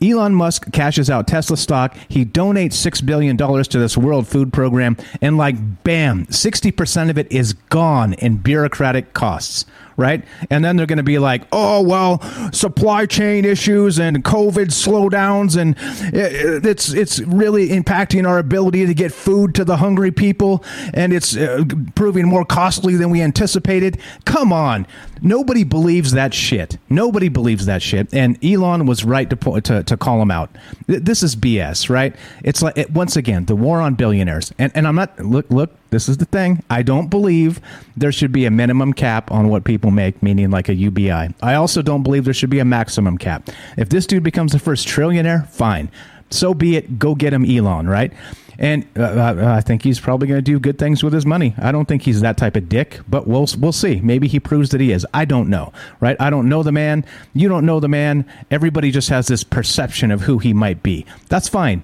Elon 0.01 0.33
Musk 0.33 0.71
cashes 0.71 1.07
out 1.11 1.27
Tesla 1.27 1.55
stock. 1.55 1.95
He 2.09 2.25
donates 2.25 2.73
$6 2.73 3.05
billion 3.05 3.37
to 3.37 3.79
this 3.79 3.95
World 3.95 4.27
Food 4.27 4.51
Program, 4.51 4.97
and 5.21 5.37
like, 5.37 5.83
bam, 5.83 6.25
60% 6.25 7.11
of 7.11 7.19
it 7.19 7.31
is 7.31 7.53
gone 7.53 8.13
in 8.13 8.37
bureaucratic 8.37 9.13
costs 9.13 9.65
right? 9.97 10.23
And 10.49 10.63
then 10.63 10.75
they're 10.75 10.85
going 10.85 10.97
to 10.97 11.03
be 11.03 11.19
like, 11.19 11.43
oh, 11.51 11.81
well, 11.81 12.21
supply 12.51 13.05
chain 13.05 13.45
issues 13.45 13.99
and 13.99 14.23
COVID 14.23 14.67
slowdowns, 14.67 15.57
and 15.59 15.75
it's 16.13 16.93
it's 16.93 17.19
really 17.19 17.69
impacting 17.69 18.27
our 18.27 18.37
ability 18.37 18.85
to 18.85 18.93
get 18.93 19.11
food 19.11 19.55
to 19.55 19.65
the 19.65 19.77
hungry 19.77 20.11
people, 20.11 20.63
and 20.93 21.13
it's 21.13 21.35
uh, 21.35 21.63
proving 21.95 22.27
more 22.27 22.45
costly 22.45 22.95
than 22.95 23.09
we 23.09 23.21
anticipated. 23.21 23.99
Come 24.25 24.51
on, 24.53 24.87
nobody 25.21 25.63
believes 25.63 26.11
that 26.11 26.33
shit. 26.33 26.77
Nobody 26.89 27.29
believes 27.29 27.65
that 27.65 27.81
shit, 27.81 28.13
and 28.13 28.43
Elon 28.43 28.85
was 28.85 29.03
right 29.03 29.29
to 29.29 29.61
to, 29.61 29.83
to 29.83 29.97
call 29.97 30.21
him 30.21 30.31
out. 30.31 30.49
This 30.87 31.23
is 31.23 31.35
BS, 31.35 31.89
right? 31.89 32.15
It's 32.43 32.61
like 32.61 32.77
it, 32.77 32.91
once 32.91 33.15
again 33.15 33.45
the 33.45 33.55
war 33.55 33.81
on 33.81 33.95
billionaires, 33.95 34.51
and 34.57 34.71
and 34.75 34.87
I'm 34.87 34.95
not 34.95 35.19
look 35.19 35.49
look 35.49 35.71
this 35.91 36.07
is 36.07 36.17
the 36.17 36.25
thing. 36.25 36.63
I 36.69 36.81
don't 36.83 37.09
believe 37.09 37.59
there 37.95 38.11
should 38.11 38.31
be 38.31 38.45
a 38.45 38.51
minimum 38.51 38.93
cap 38.93 39.29
on 39.31 39.49
what 39.49 39.63
people 39.65 39.91
make, 39.91 40.23
meaning 40.23 40.49
like 40.49 40.69
a 40.69 40.73
UBI. 40.73 41.33
I 41.41 41.53
also 41.55 41.81
don't 41.81 42.03
believe 42.03 42.25
there 42.25 42.33
should 42.33 42.49
be 42.49 42.59
a 42.59 42.65
maximum 42.65 43.17
cap. 43.17 43.49
If 43.77 43.89
this 43.89 44.07
dude 44.07 44.23
becomes 44.23 44.53
the 44.53 44.59
first 44.59 44.87
trillionaire, 44.87 45.47
fine. 45.49 45.91
So 46.29 46.53
be 46.53 46.77
it. 46.77 46.97
Go 46.97 47.13
get 47.13 47.33
him, 47.33 47.45
Elon, 47.45 47.87
right? 47.87 48.13
And 48.61 48.85
uh, 48.95 49.01
uh 49.01 49.55
I 49.57 49.59
think 49.59 49.83
he's 49.83 49.99
probably 49.99 50.27
going 50.27 50.37
to 50.37 50.41
do 50.43 50.59
good 50.59 50.77
things 50.77 51.03
with 51.03 51.13
his 51.13 51.25
money. 51.25 51.55
I 51.57 51.71
don't 51.71 51.87
think 51.87 52.03
he's 52.03 52.21
that 52.21 52.37
type 52.37 52.55
of 52.55 52.69
dick, 52.69 53.01
but 53.09 53.27
we'll 53.27 53.47
we'll 53.59 53.71
see. 53.73 53.99
Maybe 54.01 54.27
he 54.27 54.39
proves 54.39 54.69
that 54.69 54.79
he 54.79 54.91
is. 54.91 55.05
I 55.13 55.25
don't 55.25 55.49
know, 55.49 55.73
right? 55.99 56.15
I 56.19 56.29
don't 56.29 56.47
know 56.47 56.61
the 56.61 56.71
man. 56.71 57.03
You 57.33 57.49
don't 57.49 57.65
know 57.65 57.79
the 57.79 57.89
man. 57.89 58.23
Everybody 58.51 58.91
just 58.91 59.09
has 59.09 59.27
this 59.27 59.43
perception 59.43 60.11
of 60.11 60.21
who 60.21 60.37
he 60.37 60.53
might 60.53 60.83
be. 60.83 61.05
That's 61.27 61.49
fine. 61.49 61.83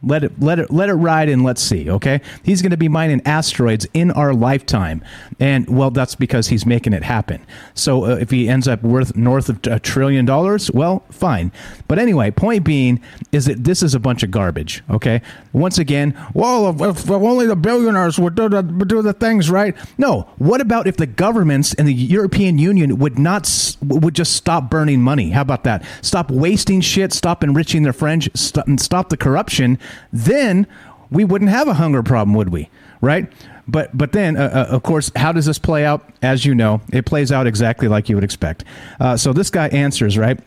Let 0.00 0.22
it 0.22 0.40
let 0.40 0.60
it 0.60 0.70
let 0.70 0.88
it 0.88 0.94
ride 0.94 1.28
and 1.28 1.42
let's 1.42 1.60
see. 1.60 1.90
Okay, 1.90 2.20
he's 2.44 2.62
going 2.62 2.70
to 2.70 2.76
be 2.76 2.86
mining 2.86 3.20
asteroids 3.24 3.84
in 3.94 4.12
our 4.12 4.32
lifetime, 4.32 5.02
and 5.40 5.68
well, 5.68 5.90
that's 5.90 6.14
because 6.14 6.46
he's 6.48 6.64
making 6.64 6.92
it 6.92 7.02
happen. 7.02 7.44
So 7.74 8.04
uh, 8.04 8.14
if 8.14 8.30
he 8.30 8.48
ends 8.48 8.68
up 8.68 8.84
worth 8.84 9.16
north 9.16 9.48
of 9.48 9.58
a 9.66 9.80
trillion 9.80 10.24
dollars, 10.24 10.70
well, 10.70 11.02
fine. 11.10 11.50
But 11.88 11.98
anyway, 11.98 12.30
point 12.30 12.62
being 12.62 13.00
is 13.32 13.46
that 13.46 13.64
this 13.64 13.82
is 13.82 13.92
a 13.92 13.98
bunch 13.98 14.22
of 14.22 14.30
garbage. 14.30 14.84
Okay, 14.88 15.20
once 15.52 15.78
again, 15.78 16.16
well, 16.32 16.70
if, 16.70 17.00
if 17.00 17.10
only 17.10 17.48
the 17.48 17.56
billionaires 17.56 18.20
would 18.20 18.36
do 18.36 18.48
the, 18.48 18.62
do 18.62 19.02
the 19.02 19.12
things 19.12 19.50
right. 19.50 19.74
No, 19.98 20.28
what 20.38 20.60
about 20.60 20.86
if 20.86 20.96
the 20.96 21.06
governments 21.06 21.74
and 21.74 21.88
the 21.88 21.94
European 21.94 22.56
Union 22.58 22.98
would 22.98 23.18
not 23.18 23.74
would 23.82 24.14
just 24.14 24.34
stop 24.34 24.70
burning 24.70 25.02
money? 25.02 25.30
How 25.30 25.42
about 25.42 25.64
that? 25.64 25.84
Stop 26.02 26.30
wasting 26.30 26.80
shit. 26.80 27.12
Stop 27.12 27.42
enriching 27.42 27.82
their 27.82 27.92
friends. 27.92 28.28
Stop, 28.34 28.66
stop 28.78 29.08
the 29.08 29.16
corruption 29.16 29.76
then 30.12 30.66
we 31.10 31.24
wouldn't 31.24 31.50
have 31.50 31.68
a 31.68 31.74
hunger 31.74 32.02
problem, 32.02 32.34
would 32.34 32.50
we? 32.50 32.70
Right? 33.00 33.30
But 33.66 33.96
but 33.96 34.12
then, 34.12 34.36
uh, 34.36 34.66
uh, 34.70 34.74
of 34.74 34.82
course, 34.82 35.10
how 35.14 35.32
does 35.32 35.46
this 35.46 35.58
play 35.58 35.84
out? 35.84 36.08
As 36.22 36.44
you 36.44 36.54
know, 36.54 36.80
it 36.92 37.04
plays 37.04 37.30
out 37.30 37.46
exactly 37.46 37.86
like 37.86 38.08
you 38.08 38.16
would 38.16 38.24
expect. 38.24 38.64
Uh, 38.98 39.16
so 39.16 39.32
this 39.32 39.50
guy 39.50 39.68
answers 39.68 40.16
right. 40.16 40.40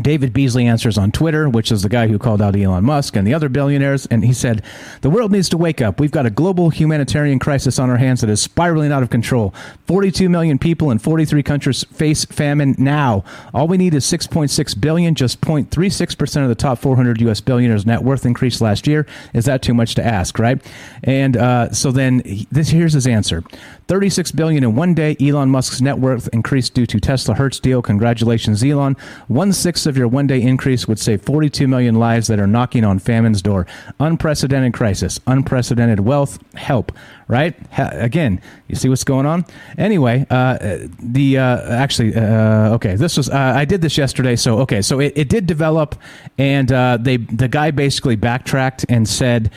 David 0.00 0.32
Beasley 0.32 0.66
answers 0.66 0.96
on 0.96 1.12
Twitter, 1.12 1.48
which 1.48 1.70
is 1.70 1.82
the 1.82 1.88
guy 1.88 2.08
who 2.08 2.18
called 2.18 2.40
out 2.40 2.56
Elon 2.56 2.84
Musk 2.84 3.14
and 3.14 3.26
the 3.26 3.34
other 3.34 3.48
billionaires, 3.48 4.06
and 4.06 4.24
he 4.24 4.32
said, 4.32 4.62
The 5.02 5.10
world 5.10 5.30
needs 5.30 5.48
to 5.50 5.58
wake 5.58 5.80
up. 5.80 6.00
We've 6.00 6.10
got 6.10 6.26
a 6.26 6.30
global 6.30 6.70
humanitarian 6.70 7.38
crisis 7.38 7.78
on 7.78 7.90
our 7.90 7.98
hands 7.98 8.22
that 8.22 8.30
is 8.30 8.40
spiraling 8.40 8.90
out 8.90 9.02
of 9.02 9.10
control. 9.10 9.54
42 9.86 10.28
million 10.28 10.58
people 10.58 10.90
in 10.90 10.98
43 10.98 11.42
countries 11.42 11.84
face 11.84 12.24
famine 12.24 12.74
now. 12.78 13.24
All 13.52 13.68
we 13.68 13.76
need 13.76 13.94
is 13.94 14.04
6.6 14.06 14.80
billion, 14.80 15.14
just 15.14 15.40
0.36% 15.40 16.42
of 16.42 16.48
the 16.48 16.54
top 16.54 16.78
400 16.78 17.20
U.S. 17.22 17.40
billionaires' 17.40 17.86
net 17.86 18.02
worth 18.02 18.24
increased 18.24 18.60
last 18.60 18.86
year. 18.86 19.06
Is 19.34 19.44
that 19.44 19.62
too 19.62 19.74
much 19.74 19.94
to 19.96 20.04
ask, 20.04 20.38
right? 20.38 20.60
And 21.04 21.36
uh, 21.36 21.70
so 21.72 21.92
then 21.92 22.22
this 22.50 22.70
here's 22.70 22.94
his 22.94 23.06
answer 23.06 23.44
36 23.92 24.32
billion 24.32 24.64
in 24.64 24.74
one 24.74 24.94
day. 24.94 25.14
Elon 25.20 25.50
Musk's 25.50 25.82
net 25.82 25.98
worth 25.98 26.26
increased 26.32 26.72
due 26.72 26.86
to 26.86 26.98
Tesla 26.98 27.34
Hertz 27.34 27.60
deal. 27.60 27.82
Congratulations, 27.82 28.64
Elon. 28.64 28.96
One 29.28 29.52
sixth 29.52 29.86
of 29.86 29.98
your 29.98 30.08
one 30.08 30.26
day 30.26 30.40
increase 30.40 30.88
would 30.88 30.98
save 30.98 31.20
42 31.20 31.68
million 31.68 31.96
lives 31.96 32.26
that 32.28 32.40
are 32.40 32.46
knocking 32.46 32.84
on 32.84 32.98
famine's 32.98 33.42
door. 33.42 33.66
Unprecedented 34.00 34.72
crisis, 34.72 35.20
unprecedented 35.26 36.00
wealth. 36.00 36.38
Help, 36.54 36.90
right? 37.32 37.56
Again, 37.78 38.42
you 38.68 38.76
see 38.76 38.90
what's 38.90 39.04
going 39.04 39.24
on. 39.24 39.46
Anyway, 39.78 40.26
uh, 40.28 40.86
the 40.98 41.38
uh, 41.38 41.72
actually, 41.72 42.14
uh, 42.14 42.74
okay, 42.74 42.94
this 42.94 43.16
was 43.16 43.30
uh, 43.30 43.54
I 43.56 43.64
did 43.64 43.80
this 43.80 43.96
yesterday. 43.96 44.36
So 44.36 44.58
okay, 44.60 44.82
so 44.82 45.00
it, 45.00 45.14
it 45.16 45.30
did 45.30 45.46
develop, 45.46 45.96
and 46.36 46.70
uh, 46.70 46.98
they 47.00 47.16
the 47.16 47.48
guy 47.48 47.70
basically 47.70 48.16
backtracked 48.16 48.84
and 48.90 49.08
said 49.08 49.50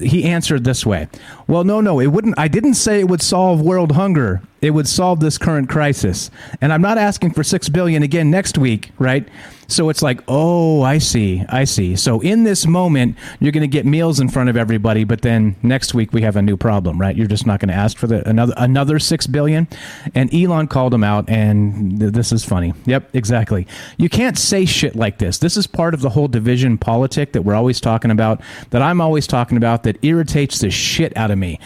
he 0.00 0.22
answered 0.24 0.62
this 0.62 0.86
way. 0.86 1.08
Well, 1.48 1.64
no, 1.64 1.80
no, 1.80 1.98
it 1.98 2.06
wouldn't. 2.06 2.38
I 2.38 2.46
didn't 2.46 2.74
say 2.74 3.00
it 3.00 3.08
would 3.08 3.22
solve 3.22 3.60
world 3.60 3.92
hunger. 3.92 4.40
It 4.62 4.70
would 4.70 4.88
solve 4.88 5.18
this 5.20 5.36
current 5.36 5.68
crisis. 5.68 6.30
And 6.60 6.72
I'm 6.72 6.80
not 6.80 6.96
asking 6.96 7.32
for 7.32 7.44
6 7.44 7.68
billion 7.68 8.02
again 8.02 8.30
next 8.30 8.56
week, 8.56 8.90
right? 8.98 9.28
So 9.68 9.88
it's 9.88 10.02
like, 10.02 10.20
"Oh, 10.28 10.82
I 10.82 10.98
see. 10.98 11.44
I 11.48 11.64
see." 11.64 11.96
So 11.96 12.20
in 12.20 12.44
this 12.44 12.66
moment, 12.66 13.16
you're 13.40 13.52
going 13.52 13.62
to 13.62 13.68
get 13.68 13.86
meals 13.86 14.20
in 14.20 14.28
front 14.28 14.48
of 14.48 14.56
everybody, 14.56 15.04
but 15.04 15.22
then 15.22 15.56
next 15.62 15.94
week 15.94 16.12
we 16.12 16.22
have 16.22 16.36
a 16.36 16.42
new 16.42 16.56
problem, 16.56 17.00
right? 17.00 17.16
You're 17.16 17.26
just 17.26 17.46
not 17.46 17.60
going 17.60 17.68
to 17.68 17.74
ask 17.74 17.96
for 17.96 18.06
the 18.06 18.28
another 18.28 18.54
another 18.56 18.98
6 18.98 19.26
billion. 19.28 19.68
And 20.14 20.32
Elon 20.34 20.68
called 20.68 20.94
him 20.94 21.04
out 21.04 21.28
and 21.28 21.98
th- 21.98 22.12
this 22.12 22.32
is 22.32 22.44
funny. 22.44 22.74
Yep, 22.84 23.10
exactly. 23.14 23.66
You 23.96 24.08
can't 24.08 24.38
say 24.38 24.64
shit 24.64 24.96
like 24.96 25.18
this. 25.18 25.38
This 25.38 25.56
is 25.56 25.66
part 25.66 25.94
of 25.94 26.00
the 26.00 26.10
whole 26.10 26.28
division 26.28 26.78
politic 26.78 27.32
that 27.32 27.42
we're 27.42 27.54
always 27.54 27.80
talking 27.80 28.10
about, 28.10 28.40
that 28.70 28.82
I'm 28.82 29.00
always 29.00 29.26
talking 29.26 29.56
about 29.56 29.82
that 29.84 30.02
irritates 30.04 30.60
the 30.60 30.70
shit 30.70 31.16
out 31.16 31.30
of 31.30 31.38
me. 31.38 31.58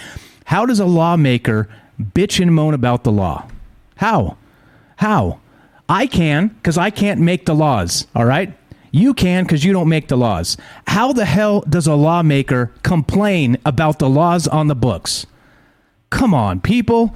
How 0.46 0.66
does 0.66 0.80
a 0.80 0.86
lawmaker 0.86 1.68
bitch 2.00 2.40
and 2.40 2.54
moan 2.54 2.74
about 2.74 3.04
the 3.04 3.12
law? 3.12 3.48
How? 3.96 4.36
How? 4.96 5.39
I 5.90 6.06
can 6.06 6.48
because 6.48 6.78
I 6.78 6.90
can't 6.90 7.20
make 7.20 7.46
the 7.46 7.54
laws, 7.54 8.06
all 8.14 8.24
right? 8.24 8.56
You 8.92 9.12
can 9.12 9.42
because 9.42 9.64
you 9.64 9.72
don't 9.72 9.88
make 9.88 10.06
the 10.06 10.16
laws. 10.16 10.56
How 10.86 11.12
the 11.12 11.24
hell 11.24 11.62
does 11.68 11.88
a 11.88 11.94
lawmaker 11.94 12.72
complain 12.84 13.58
about 13.66 13.98
the 13.98 14.08
laws 14.08 14.46
on 14.46 14.68
the 14.68 14.76
books? 14.76 15.26
Come 16.10 16.32
on, 16.32 16.60
people. 16.60 17.14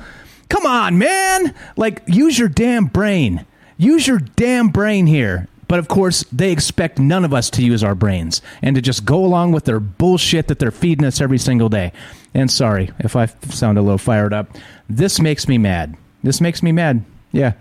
Come 0.48 0.66
on, 0.66 0.98
man. 0.98 1.54
Like, 1.76 2.02
use 2.06 2.36
your 2.36 2.48
damn 2.48 2.86
brain. 2.86 3.46
Use 3.76 4.08
your 4.08 4.18
damn 4.18 4.68
brain 4.68 5.06
here. 5.06 5.46
But 5.68 5.78
of 5.78 5.86
course, 5.86 6.24
they 6.32 6.50
expect 6.50 6.98
none 6.98 7.24
of 7.24 7.32
us 7.32 7.50
to 7.50 7.64
use 7.64 7.84
our 7.84 7.94
brains 7.94 8.42
and 8.60 8.74
to 8.76 8.82
just 8.82 9.04
go 9.04 9.24
along 9.24 9.52
with 9.52 9.64
their 9.64 9.80
bullshit 9.80 10.48
that 10.48 10.58
they're 10.58 10.70
feeding 10.72 11.06
us 11.06 11.20
every 11.20 11.38
single 11.38 11.68
day. 11.68 11.92
And 12.34 12.50
sorry 12.50 12.90
if 12.98 13.14
I 13.14 13.26
sound 13.50 13.78
a 13.78 13.82
little 13.82 13.98
fired 13.98 14.32
up. 14.32 14.56
This 14.88 15.20
makes 15.20 15.46
me 15.46 15.58
mad. 15.58 15.96
This 16.24 16.40
makes 16.40 16.60
me 16.62 16.72
mad. 16.72 17.04
Yeah. 17.32 17.54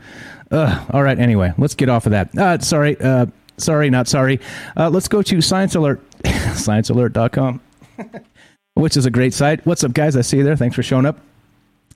All 0.53 1.03
right. 1.03 1.19
Anyway, 1.19 1.53
let's 1.57 1.75
get 1.75 1.89
off 1.89 2.05
of 2.05 2.11
that. 2.11 2.37
Uh, 2.37 2.59
sorry. 2.59 2.99
Uh, 2.99 3.25
sorry, 3.57 3.89
not 3.89 4.07
sorry. 4.07 4.39
Uh, 4.77 4.89
let's 4.89 5.07
go 5.07 5.21
to 5.21 5.41
Science 5.41 5.75
Alert, 5.75 6.01
sciencealert.com, 6.23 7.61
which 8.75 8.97
is 8.97 9.05
a 9.05 9.11
great 9.11 9.33
site. 9.33 9.65
What's 9.65 9.83
up, 9.83 9.93
guys? 9.93 10.15
I 10.15 10.21
see 10.21 10.37
you 10.37 10.43
there. 10.43 10.55
Thanks 10.55 10.75
for 10.75 10.83
showing 10.83 11.05
up. 11.05 11.19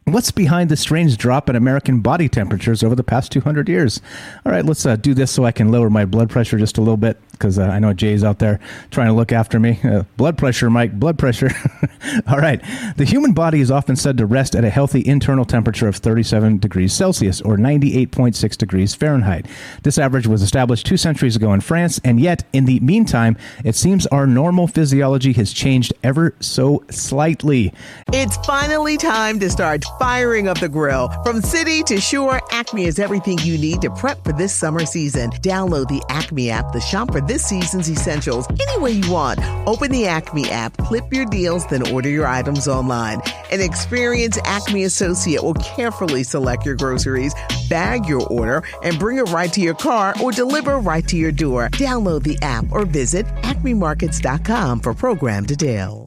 What's 0.05 0.31
behind 0.31 0.69
the 0.69 0.77
strange 0.77 1.17
drop 1.17 1.49
in 1.49 1.57
American 1.57 1.99
body 1.99 2.29
temperatures 2.29 2.81
over 2.81 2.95
the 2.95 3.03
past 3.03 3.29
200 3.33 3.67
years? 3.67 4.01
All 4.45 4.53
right, 4.53 4.63
let's 4.63 4.85
uh, 4.85 4.95
do 4.95 5.13
this 5.13 5.31
so 5.31 5.43
I 5.43 5.51
can 5.51 5.69
lower 5.69 5.89
my 5.89 6.05
blood 6.05 6.29
pressure 6.29 6.57
just 6.57 6.77
a 6.77 6.81
little 6.81 6.95
bit 6.95 7.19
because 7.37 7.59
uh, 7.59 7.63
I 7.63 7.79
know 7.79 7.93
Jay's 7.93 8.23
out 8.23 8.39
there 8.39 8.59
trying 8.91 9.07
to 9.07 9.13
look 9.13 9.31
after 9.31 9.59
me. 9.59 9.79
Uh, 9.83 10.03
blood 10.17 10.37
pressure, 10.37 10.69
Mike, 10.69 10.99
blood 10.99 11.17
pressure. 11.17 11.51
All 12.27 12.37
right. 12.37 12.61
The 12.97 13.05
human 13.05 13.33
body 13.33 13.61
is 13.61 13.71
often 13.71 13.95
said 13.95 14.17
to 14.17 14.25
rest 14.25 14.55
at 14.55 14.63
a 14.63 14.69
healthy 14.69 15.05
internal 15.05 15.45
temperature 15.45 15.87
of 15.87 15.95
37 15.97 16.57
degrees 16.59 16.93
Celsius 16.93 17.41
or 17.41 17.57
98.6 17.57 18.57
degrees 18.57 18.95
Fahrenheit. 18.95 19.45
This 19.83 19.97
average 19.97 20.27
was 20.27 20.41
established 20.41 20.85
two 20.85 20.97
centuries 20.97 21.35
ago 21.35 21.53
in 21.53 21.61
France, 21.61 21.99
and 22.03 22.19
yet, 22.19 22.43
in 22.53 22.65
the 22.65 22.79
meantime, 22.79 23.37
it 23.63 23.75
seems 23.75 24.07
our 24.07 24.27
normal 24.27 24.67
physiology 24.67 25.33
has 25.33 25.53
changed 25.53 25.93
ever 26.03 26.35
so 26.39 26.83
slightly. 26.89 27.73
It's 28.13 28.37
finally 28.37 28.97
time 28.97 29.39
to 29.39 29.49
start 29.49 29.83
firing 29.99 30.47
up 30.47 30.59
the 30.59 30.69
grill. 30.69 31.09
From 31.23 31.41
city 31.41 31.83
to 31.83 31.99
shore, 31.99 32.41
Acme 32.51 32.85
is 32.85 32.99
everything 32.99 33.37
you 33.39 33.57
need 33.57 33.81
to 33.81 33.89
prep 33.91 34.23
for 34.23 34.33
this 34.33 34.53
summer 34.53 34.85
season. 34.85 35.31
Download 35.41 35.87
the 35.87 36.03
Acme 36.09 36.49
app 36.49 36.71
to 36.71 36.79
shop 36.79 37.11
for 37.11 37.21
this 37.27 37.43
season's 37.43 37.89
essentials 37.89 38.47
any 38.49 38.81
way 38.81 38.91
you 38.91 39.11
want. 39.11 39.39
Open 39.67 39.91
the 39.91 40.07
Acme 40.07 40.49
app, 40.49 40.75
clip 40.77 41.11
your 41.11 41.25
deals, 41.25 41.65
then 41.67 41.91
order 41.91 42.09
your 42.09 42.27
items 42.27 42.67
online. 42.67 43.21
An 43.51 43.61
experienced 43.61 44.39
Acme 44.45 44.83
associate 44.83 45.43
will 45.43 45.53
carefully 45.55 46.23
select 46.23 46.65
your 46.65 46.75
groceries, 46.75 47.33
bag 47.69 48.05
your 48.05 48.25
order, 48.27 48.63
and 48.83 48.97
bring 48.99 49.17
it 49.17 49.29
right 49.29 49.51
to 49.53 49.61
your 49.61 49.75
car 49.75 50.15
or 50.23 50.31
deliver 50.31 50.79
right 50.79 51.07
to 51.07 51.17
your 51.17 51.31
door. 51.31 51.69
Download 51.73 52.23
the 52.23 52.37
app 52.41 52.65
or 52.71 52.85
visit 52.85 53.25
acmemarkets.com 53.43 54.79
for 54.79 54.93
program 54.93 55.45
details. 55.45 56.06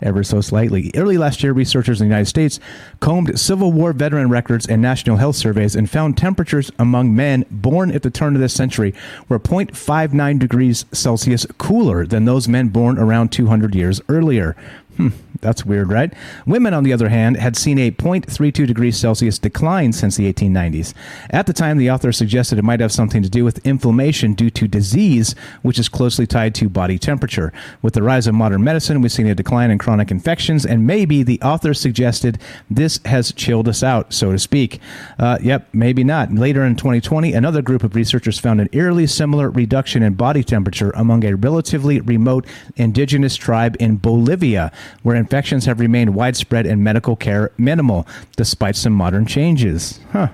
ever 0.00 0.22
so 0.22 0.40
slightly. 0.40 0.92
Early 0.94 1.18
last 1.18 1.42
year, 1.42 1.52
researchers 1.52 2.00
in 2.00 2.06
the 2.06 2.14
United 2.14 2.28
States 2.28 2.60
combed 3.00 3.38
Civil 3.38 3.72
War 3.72 3.92
veteran 3.92 4.28
records 4.28 4.64
and 4.66 4.80
national 4.80 5.16
health 5.16 5.34
surveys 5.34 5.74
and 5.74 5.90
found 5.90 6.16
temperatures 6.16 6.70
among 6.78 7.16
men 7.16 7.44
born 7.50 7.90
at 7.90 8.02
the 8.02 8.10
turn 8.10 8.36
of 8.36 8.40
this 8.40 8.54
century 8.54 8.94
were 9.28 9.40
0.59 9.40 10.38
degrees 10.38 10.84
Celsius 10.92 11.46
cooler 11.58 12.06
than 12.06 12.26
those 12.26 12.46
men 12.46 12.68
born 12.68 12.96
around 12.96 13.32
200 13.32 13.74
years 13.74 14.00
earlier. 14.08 14.54
Hmm, 14.98 15.10
that's 15.40 15.64
weird, 15.64 15.90
right? 15.90 16.12
Women, 16.44 16.74
on 16.74 16.82
the 16.82 16.92
other 16.92 17.08
hand, 17.08 17.36
had 17.36 17.56
seen 17.56 17.78
a 17.78 17.92
0.32 17.92 18.66
degrees 18.66 18.96
Celsius 18.96 19.38
decline 19.38 19.92
since 19.92 20.16
the 20.16 20.32
1890s. 20.32 20.92
At 21.30 21.46
the 21.46 21.52
time, 21.52 21.78
the 21.78 21.88
author 21.88 22.10
suggested 22.10 22.58
it 22.58 22.64
might 22.64 22.80
have 22.80 22.90
something 22.90 23.22
to 23.22 23.28
do 23.28 23.44
with 23.44 23.64
inflammation 23.64 24.34
due 24.34 24.50
to 24.50 24.66
disease, 24.66 25.36
which 25.62 25.78
is 25.78 25.88
closely 25.88 26.26
tied 26.26 26.52
to 26.56 26.68
body 26.68 26.98
temperature. 26.98 27.52
With 27.80 27.94
the 27.94 28.02
rise 28.02 28.26
of 28.26 28.34
modern 28.34 28.64
medicine, 28.64 29.00
we've 29.00 29.12
seen 29.12 29.28
a 29.28 29.36
decline 29.36 29.70
in 29.70 29.78
chronic 29.78 30.10
infections, 30.10 30.66
and 30.66 30.84
maybe 30.84 31.22
the 31.22 31.40
author 31.42 31.74
suggested 31.74 32.40
this 32.68 32.98
has 33.04 33.30
chilled 33.30 33.68
us 33.68 33.84
out, 33.84 34.12
so 34.12 34.32
to 34.32 34.38
speak. 34.38 34.80
Uh, 35.16 35.38
yep, 35.40 35.68
maybe 35.72 36.02
not. 36.02 36.34
Later 36.34 36.64
in 36.64 36.74
2020, 36.74 37.34
another 37.34 37.62
group 37.62 37.84
of 37.84 37.94
researchers 37.94 38.40
found 38.40 38.60
an 38.60 38.68
eerily 38.72 39.06
similar 39.06 39.48
reduction 39.48 40.02
in 40.02 40.14
body 40.14 40.42
temperature 40.42 40.90
among 40.96 41.24
a 41.24 41.36
relatively 41.36 42.00
remote 42.00 42.44
indigenous 42.74 43.36
tribe 43.36 43.76
in 43.78 43.96
Bolivia 43.96 44.72
where 45.02 45.16
infections 45.16 45.64
have 45.66 45.80
remained 45.80 46.14
widespread 46.14 46.66
and 46.66 46.82
medical 46.82 47.16
care 47.16 47.50
minimal, 47.58 48.06
despite 48.36 48.76
some 48.76 48.92
modern 48.92 49.26
changes. 49.26 50.00
Huh. 50.12 50.28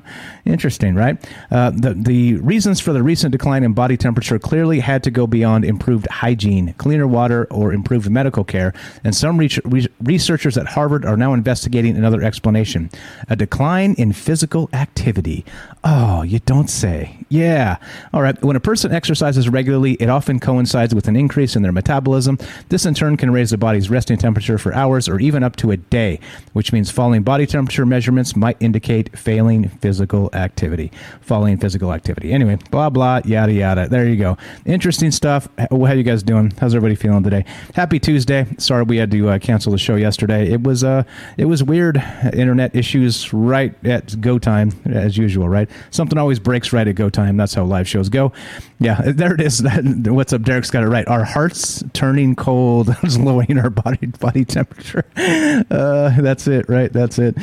Interesting, 0.46 0.94
right? 0.94 1.16
Uh, 1.50 1.70
the, 1.70 1.94
the 1.94 2.35
reasons 2.37 2.78
for 2.78 2.92
the 2.92 3.02
recent 3.02 3.33
decline 3.33 3.64
in 3.64 3.72
body 3.72 3.96
temperature 3.96 4.38
clearly 4.38 4.80
had 4.80 5.02
to 5.04 5.11
go 5.11 5.26
beyond 5.26 5.64
improved 5.64 6.07
hygiene, 6.11 6.74
cleaner 6.74 7.07
water, 7.07 7.46
or 7.50 7.72
improved 7.72 8.11
medical 8.11 8.44
care, 8.44 8.74
and 9.04 9.14
some 9.14 9.38
re- 9.38 9.48
re- 9.64 9.88
researchers 10.02 10.59
at 10.59 10.66
Harvard 10.66 11.07
are 11.07 11.16
now 11.16 11.33
investigating 11.33 11.96
another 11.96 12.22
explanation 12.22 12.90
a 13.28 13.37
decline 13.37 13.94
in 13.94 14.12
physical 14.12 14.68
activity. 14.74 15.46
Oh, 15.83 16.22
you 16.22 16.40
don't 16.40 16.68
say. 16.68 17.18
Yeah. 17.28 17.78
All 18.12 18.22
right. 18.22 18.40
When 18.42 18.57
a 18.57 18.61
person 18.61 18.92
exercises 18.92 19.48
regularly, 19.48 19.94
it 19.94 20.09
often 20.09 20.40
coincides 20.40 20.94
with 20.94 21.09
an 21.09 21.16
increase 21.16 21.57
in 21.57 21.62
their 21.62 21.72
metabolism. 21.72 22.38
This, 22.68 22.87
in 22.87 22.94
turn, 22.94 23.16
can 23.16 23.30
raise 23.30 23.50
the 23.50 23.59
body's 23.59 23.90
resting 23.90 24.18
temperature 24.18 24.59
for 24.59 24.74
hours 24.74 25.09
or 25.09 25.18
even 25.20 25.42
up 25.42 25.57
to 25.57 25.70
a 25.70 25.76
day, 25.76 26.20
which 26.52 26.72
means 26.72 26.90
falling 26.90 27.22
body 27.22 27.46
temperature 27.46 27.87
measurements 27.87 28.37
might 28.37 28.57
indicate 28.61 29.16
failing 29.18 29.68
physical 29.68 30.30
activity. 30.35 30.90
Falling 31.20 31.59
physical 31.59 31.92
activity. 31.92 32.33
Anyway, 32.33 32.59
blah, 32.70 32.90
blah, 32.90 33.20
yada, 33.25 33.53
yada. 33.53 33.88
There 33.88 34.07
you 34.09 34.16
go. 34.16 34.37
Interesting 34.66 35.11
stuff. 35.11 35.49
How 35.59 35.92
you 35.92 36.03
guys 36.03 36.23
doing? 36.23 36.53
How's 36.59 36.75
everybody 36.75 36.94
feeling 36.94 37.23
today? 37.23 37.44
Happy 37.75 37.99
Tuesday. 37.99 38.47
Sorry 38.59 38.83
we 38.85 38.97
had 38.97 39.11
to 39.11 39.31
uh, 39.31 39.38
cancel 39.38 39.73
the 39.73 39.79
show 39.79 39.97
yesterday. 39.97 40.51
It 40.51 40.62
was, 40.62 40.85
uh, 40.85 41.05
it 41.38 41.47
was 41.47 41.62
weird. 41.62 42.03
Internet 42.33 42.75
issues 42.75 43.33
right 43.33 43.75
at 43.85 44.20
go 44.20 44.38
time, 44.38 44.73
as 44.87 45.16
usual, 45.16 45.49
right? 45.49 45.68
Something 45.90 46.18
always 46.18 46.38
breaks 46.38 46.73
right 46.73 46.87
at 46.87 46.94
go 46.94 47.09
time. 47.09 47.37
That's 47.37 47.55
how 47.55 47.64
live 47.64 47.88
shows 47.88 48.09
go. 48.09 48.33
Yeah, 48.79 49.01
there 49.07 49.35
it 49.35 49.40
is. 49.40 49.62
What's 50.07 50.33
up? 50.33 50.42
Derek's 50.42 50.70
got 50.70 50.83
it 50.83 50.88
right. 50.88 51.07
Our 51.09 51.25
hearts 51.25 51.83
turning 51.92 52.35
cold 52.35 52.94
lowering 53.18 53.59
our 53.59 53.70
body 53.70 54.07
body 54.07 54.44
temperature. 54.44 55.05
Uh, 55.16 56.20
that's 56.20 56.47
it, 56.47 56.68
right? 56.68 56.92
That's 56.92 57.18
it. 57.18 57.37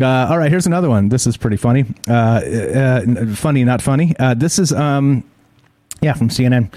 Uh, 0.00 0.28
all 0.30 0.38
right, 0.38 0.50
here's 0.50 0.66
another 0.66 0.88
one. 0.88 1.08
This 1.08 1.26
is 1.26 1.36
pretty 1.36 1.56
funny. 1.56 1.84
Uh, 2.08 2.35
funny, 3.34 3.64
not 3.64 3.82
funny. 3.82 4.14
Uh, 4.18 4.34
this 4.34 4.58
is 4.58 4.72
um, 4.72 5.24
yeah, 6.02 6.14
from 6.14 6.28
CNN 6.28 6.70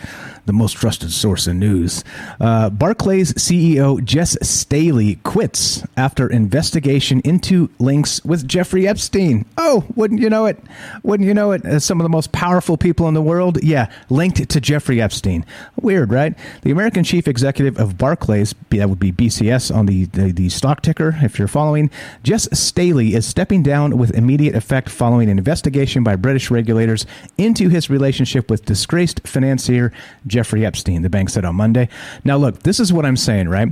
the 0.45 0.53
most 0.53 0.73
trusted 0.73 1.11
source 1.11 1.47
in 1.47 1.59
news. 1.59 2.03
Uh, 2.39 2.69
Barclays 2.69 3.33
CEO 3.33 3.99
Jes 4.01 4.37
Staley 4.41 5.15
quits 5.23 5.83
after 5.97 6.27
investigation 6.27 7.21
into 7.23 7.69
links 7.79 8.23
with 8.23 8.47
Jeffrey 8.47 8.87
Epstein. 8.87 9.45
Oh, 9.57 9.85
wouldn't 9.95 10.21
you 10.21 10.29
know 10.29 10.45
it? 10.45 10.59
Wouldn't 11.03 11.27
you 11.27 11.33
know 11.33 11.51
it? 11.51 11.65
As 11.65 11.83
some 11.83 11.99
of 11.99 12.03
the 12.03 12.09
most 12.09 12.31
powerful 12.31 12.77
people 12.77 13.07
in 13.07 13.13
the 13.13 13.21
world, 13.21 13.61
yeah, 13.63 13.91
linked 14.09 14.49
to 14.49 14.61
Jeffrey 14.61 15.01
Epstein. 15.01 15.45
Weird, 15.79 16.11
right? 16.11 16.33
The 16.61 16.71
American 16.71 17.03
chief 17.03 17.27
executive 17.27 17.79
of 17.79 17.97
Barclays, 17.97 18.53
that 18.69 18.89
would 18.89 18.99
be 18.99 19.11
BCS 19.11 19.73
on 19.73 19.85
the, 19.85 20.05
the, 20.05 20.31
the 20.31 20.49
stock 20.49 20.81
ticker, 20.81 21.17
if 21.21 21.37
you're 21.37 21.47
following, 21.47 21.89
Jes 22.23 22.47
Staley 22.57 23.13
is 23.13 23.25
stepping 23.25 23.63
down 23.63 23.97
with 23.97 24.11
immediate 24.11 24.55
effect 24.55 24.89
following 24.89 25.29
an 25.29 25.37
investigation 25.37 26.03
by 26.03 26.15
British 26.15 26.51
regulators 26.51 27.05
into 27.37 27.69
his 27.69 27.89
relationship 27.89 28.49
with 28.49 28.65
disgraced 28.65 29.27
financier 29.27 29.91
Jeffrey 30.29 30.65
Epstein, 30.65 31.01
the 31.01 31.09
bank 31.09 31.29
said 31.29 31.43
on 31.43 31.55
Monday. 31.55 31.89
Now, 32.23 32.37
look, 32.37 32.63
this 32.63 32.79
is 32.79 32.93
what 32.93 33.05
I'm 33.05 33.17
saying, 33.17 33.49
right? 33.49 33.69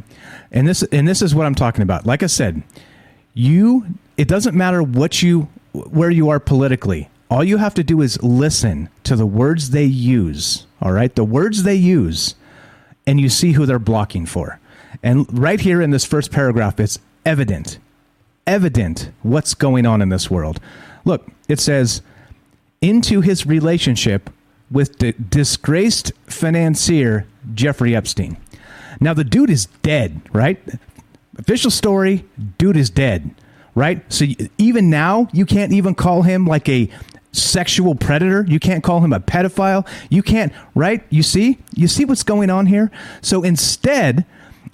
And 0.51 0.67
this 0.67 0.83
and 0.83 1.07
this 1.07 1.21
is 1.21 1.33
what 1.33 1.45
I'm 1.45 1.55
talking 1.55 1.81
about. 1.81 2.05
Like 2.05 2.23
I 2.23 2.27
said, 2.27 2.63
you 3.33 3.85
it 4.17 4.27
doesn't 4.27 4.55
matter 4.55 4.83
what 4.83 5.21
you 5.21 5.47
where 5.71 6.09
you 6.09 6.29
are 6.29 6.39
politically. 6.39 7.09
All 7.29 7.43
you 7.43 7.57
have 7.57 7.73
to 7.75 7.83
do 7.83 8.01
is 8.01 8.21
listen 8.23 8.89
to 9.03 9.15
the 9.15 9.25
words 9.25 9.69
they 9.69 9.85
use. 9.85 10.65
All 10.81 10.91
right, 10.91 11.13
the 11.15 11.23
words 11.23 11.63
they 11.63 11.75
use, 11.75 12.35
and 13.05 13.19
you 13.19 13.29
see 13.29 13.53
who 13.53 13.65
they're 13.65 13.79
blocking 13.79 14.25
for. 14.25 14.59
And 15.03 15.27
right 15.37 15.59
here 15.59 15.81
in 15.81 15.91
this 15.91 16.05
first 16.05 16.31
paragraph, 16.31 16.79
it's 16.79 16.99
evident, 17.25 17.77
evident 18.45 19.11
what's 19.21 19.53
going 19.53 19.85
on 19.85 20.01
in 20.01 20.09
this 20.09 20.31
world. 20.31 20.59
Look, 21.03 21.27
it 21.47 21.59
says 21.59 22.01
into 22.81 23.21
his 23.21 23.45
relationship 23.45 24.29
with 24.69 24.99
the 24.99 25.13
disgraced 25.13 26.11
financier 26.25 27.25
Jeffrey 27.53 27.95
Epstein. 27.95 28.37
Now, 28.99 29.13
the 29.13 29.23
dude 29.23 29.49
is 29.49 29.67
dead, 29.83 30.21
right? 30.33 30.59
Official 31.37 31.71
story 31.71 32.25
dude 32.57 32.77
is 32.77 32.89
dead, 32.89 33.33
right? 33.75 34.01
So 34.11 34.25
even 34.57 34.89
now, 34.89 35.27
you 35.31 35.45
can't 35.45 35.71
even 35.71 35.95
call 35.95 36.23
him 36.23 36.45
like 36.45 36.67
a 36.67 36.89
sexual 37.31 37.95
predator. 37.95 38.45
You 38.47 38.59
can't 38.59 38.83
call 38.83 39.01
him 39.01 39.13
a 39.13 39.19
pedophile. 39.19 39.87
You 40.09 40.23
can't, 40.23 40.51
right? 40.73 41.03
You 41.09 41.23
see? 41.23 41.59
You 41.75 41.87
see 41.87 42.05
what's 42.05 42.23
going 42.23 42.49
on 42.49 42.65
here? 42.65 42.91
So 43.21 43.43
instead, 43.43 44.25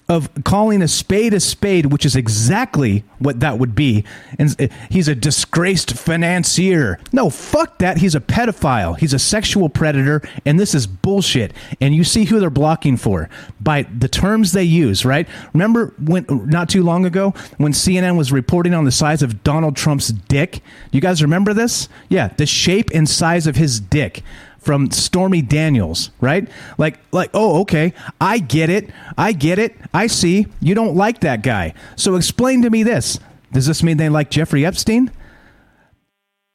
of 0.09 0.29
calling 0.43 0.81
a 0.81 0.87
spade 0.87 1.33
a 1.33 1.39
spade, 1.39 1.87
which 1.87 2.05
is 2.05 2.15
exactly 2.15 3.03
what 3.19 3.39
that 3.39 3.57
would 3.57 3.75
be. 3.75 4.03
And 4.37 4.55
eh, 4.59 4.67
he's 4.89 5.07
a 5.07 5.15
disgraced 5.15 5.93
financier. 5.93 6.99
No, 7.11 7.29
fuck 7.29 7.79
that. 7.79 7.97
He's 7.97 8.15
a 8.15 8.19
pedophile. 8.19 8.97
He's 8.97 9.13
a 9.13 9.19
sexual 9.19 9.69
predator, 9.69 10.21
and 10.45 10.59
this 10.59 10.75
is 10.75 10.87
bullshit. 10.87 11.53
And 11.79 11.95
you 11.95 12.03
see 12.03 12.25
who 12.25 12.39
they're 12.39 12.49
blocking 12.49 12.97
for 12.97 13.29
by 13.59 13.83
the 13.83 14.07
terms 14.07 14.51
they 14.51 14.63
use, 14.63 15.05
right? 15.05 15.27
Remember 15.53 15.93
when 15.99 16.25
not 16.29 16.69
too 16.69 16.83
long 16.83 17.05
ago 17.05 17.33
when 17.57 17.71
CNN 17.71 18.17
was 18.17 18.31
reporting 18.31 18.73
on 18.73 18.85
the 18.85 18.91
size 18.91 19.21
of 19.21 19.43
Donald 19.43 19.75
Trump's 19.75 20.09
dick? 20.09 20.61
You 20.91 21.01
guys 21.01 21.21
remember 21.21 21.53
this? 21.53 21.89
Yeah, 22.09 22.29
the 22.37 22.45
shape 22.45 22.89
and 22.93 23.07
size 23.07 23.47
of 23.47 23.55
his 23.55 23.79
dick 23.79 24.23
from 24.63 24.89
Stormy 24.91 25.41
Daniels, 25.41 26.09
right? 26.21 26.47
Like, 26.77 26.99
like, 27.11 27.29
oh, 27.33 27.61
okay, 27.61 27.93
I 28.19 28.39
get 28.39 28.69
it, 28.69 28.89
I 29.17 29.33
get 29.33 29.59
it, 29.59 29.75
I 29.93 30.07
see. 30.07 30.47
You 30.61 30.73
don't 30.73 30.95
like 30.95 31.19
that 31.19 31.43
guy, 31.43 31.73
so 31.95 32.15
explain 32.15 32.61
to 32.63 32.69
me 32.69 32.83
this. 32.83 33.19
Does 33.51 33.67
this 33.67 33.83
mean 33.83 33.97
they 33.97 34.09
like 34.09 34.31
Jeffrey 34.31 34.65
Epstein? 34.65 35.11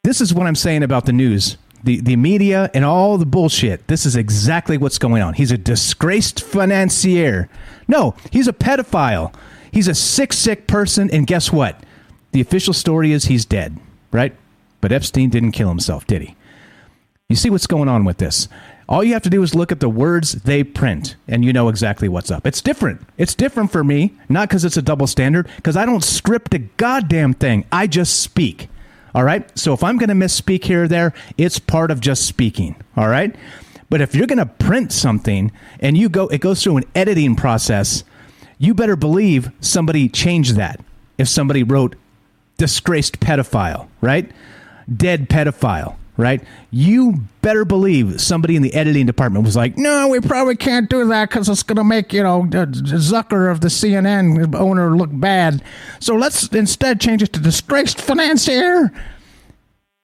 This 0.04 0.20
is 0.20 0.32
what 0.32 0.46
I'm 0.46 0.56
saying 0.56 0.82
about 0.82 1.06
the 1.06 1.12
news. 1.12 1.58
The, 1.84 2.00
the 2.00 2.16
media 2.16 2.70
and 2.74 2.84
all 2.84 3.18
the 3.18 3.26
bullshit. 3.26 3.86
This 3.86 4.04
is 4.04 4.16
exactly 4.16 4.76
what's 4.78 4.98
going 4.98 5.22
on. 5.22 5.34
He's 5.34 5.52
a 5.52 5.58
disgraced 5.58 6.42
financier. 6.42 7.48
No, 7.86 8.16
he's 8.32 8.48
a 8.48 8.52
pedophile. 8.52 9.32
He's 9.70 9.86
a 9.86 9.94
sick, 9.94 10.32
sick 10.32 10.66
person. 10.66 11.08
And 11.10 11.26
guess 11.26 11.52
what? 11.52 11.84
The 12.32 12.40
official 12.40 12.74
story 12.74 13.12
is 13.12 13.26
he's 13.26 13.44
dead, 13.44 13.78
right? 14.10 14.34
But 14.80 14.92
Epstein 14.92 15.30
didn't 15.30 15.52
kill 15.52 15.68
himself, 15.68 16.06
did 16.06 16.22
he? 16.22 16.36
You 17.30 17.36
see 17.36 17.50
what's 17.50 17.66
going 17.66 17.90
on 17.90 18.06
with 18.06 18.16
this. 18.16 18.48
All 18.88 19.04
you 19.04 19.12
have 19.12 19.20
to 19.24 19.28
do 19.28 19.42
is 19.42 19.54
look 19.54 19.70
at 19.70 19.80
the 19.80 19.88
words 19.90 20.32
they 20.32 20.64
print, 20.64 21.14
and 21.26 21.44
you 21.44 21.52
know 21.52 21.68
exactly 21.68 22.08
what's 22.08 22.30
up. 22.30 22.46
It's 22.46 22.62
different. 22.62 23.02
It's 23.18 23.34
different 23.34 23.70
for 23.70 23.84
me, 23.84 24.14
not 24.30 24.48
because 24.48 24.64
it's 24.64 24.78
a 24.78 24.82
double 24.82 25.06
standard, 25.06 25.46
because 25.56 25.76
I 25.76 25.84
don't 25.84 26.02
script 26.02 26.54
a 26.54 26.58
goddamn 26.58 27.34
thing. 27.34 27.66
I 27.70 27.86
just 27.86 28.20
speak. 28.20 28.70
All 29.14 29.24
right? 29.24 29.46
So 29.58 29.74
if 29.74 29.84
I'm 29.84 29.98
going 29.98 30.08
to 30.08 30.14
misspeak 30.14 30.64
here 30.64 30.84
or 30.84 30.88
there, 30.88 31.12
it's 31.36 31.58
part 31.58 31.90
of 31.90 32.00
just 32.00 32.24
speaking. 32.24 32.76
All 32.96 33.08
right? 33.08 33.36
But 33.90 34.00
if 34.00 34.14
you're 34.14 34.26
going 34.26 34.38
to 34.38 34.46
print 34.46 34.90
something 34.90 35.52
and 35.80 35.98
you 35.98 36.08
go, 36.08 36.28
it 36.28 36.40
goes 36.40 36.62
through 36.62 36.78
an 36.78 36.84
editing 36.94 37.36
process, 37.36 38.04
you 38.56 38.72
better 38.72 38.96
believe 38.96 39.50
somebody 39.60 40.08
changed 40.08 40.56
that. 40.56 40.80
If 41.18 41.28
somebody 41.28 41.62
wrote 41.62 41.94
disgraced 42.56 43.20
pedophile, 43.20 43.88
right? 44.00 44.32
Dead 44.90 45.28
pedophile 45.28 45.97
right? 46.18 46.42
You 46.70 47.22
better 47.40 47.64
believe 47.64 48.20
somebody 48.20 48.56
in 48.56 48.62
the 48.62 48.74
editing 48.74 49.06
department 49.06 49.46
was 49.46 49.56
like, 49.56 49.78
"No, 49.78 50.08
we 50.08 50.20
probably 50.20 50.56
can't 50.56 50.90
do 50.90 51.06
that 51.08 51.30
because 51.30 51.48
it's 51.48 51.62
going 51.62 51.76
to 51.76 51.84
make 51.84 52.12
you 52.12 52.22
know 52.22 52.46
the 52.50 52.66
Zucker 52.66 53.50
of 53.50 53.62
the 53.62 53.68
CNN 53.68 54.54
owner 54.54 54.94
look 54.94 55.10
bad. 55.12 55.62
So 56.00 56.14
let's 56.14 56.48
instead 56.48 57.00
change 57.00 57.22
it 57.22 57.32
to 57.32 57.40
disgraced 57.40 57.98
financier." 57.98 58.92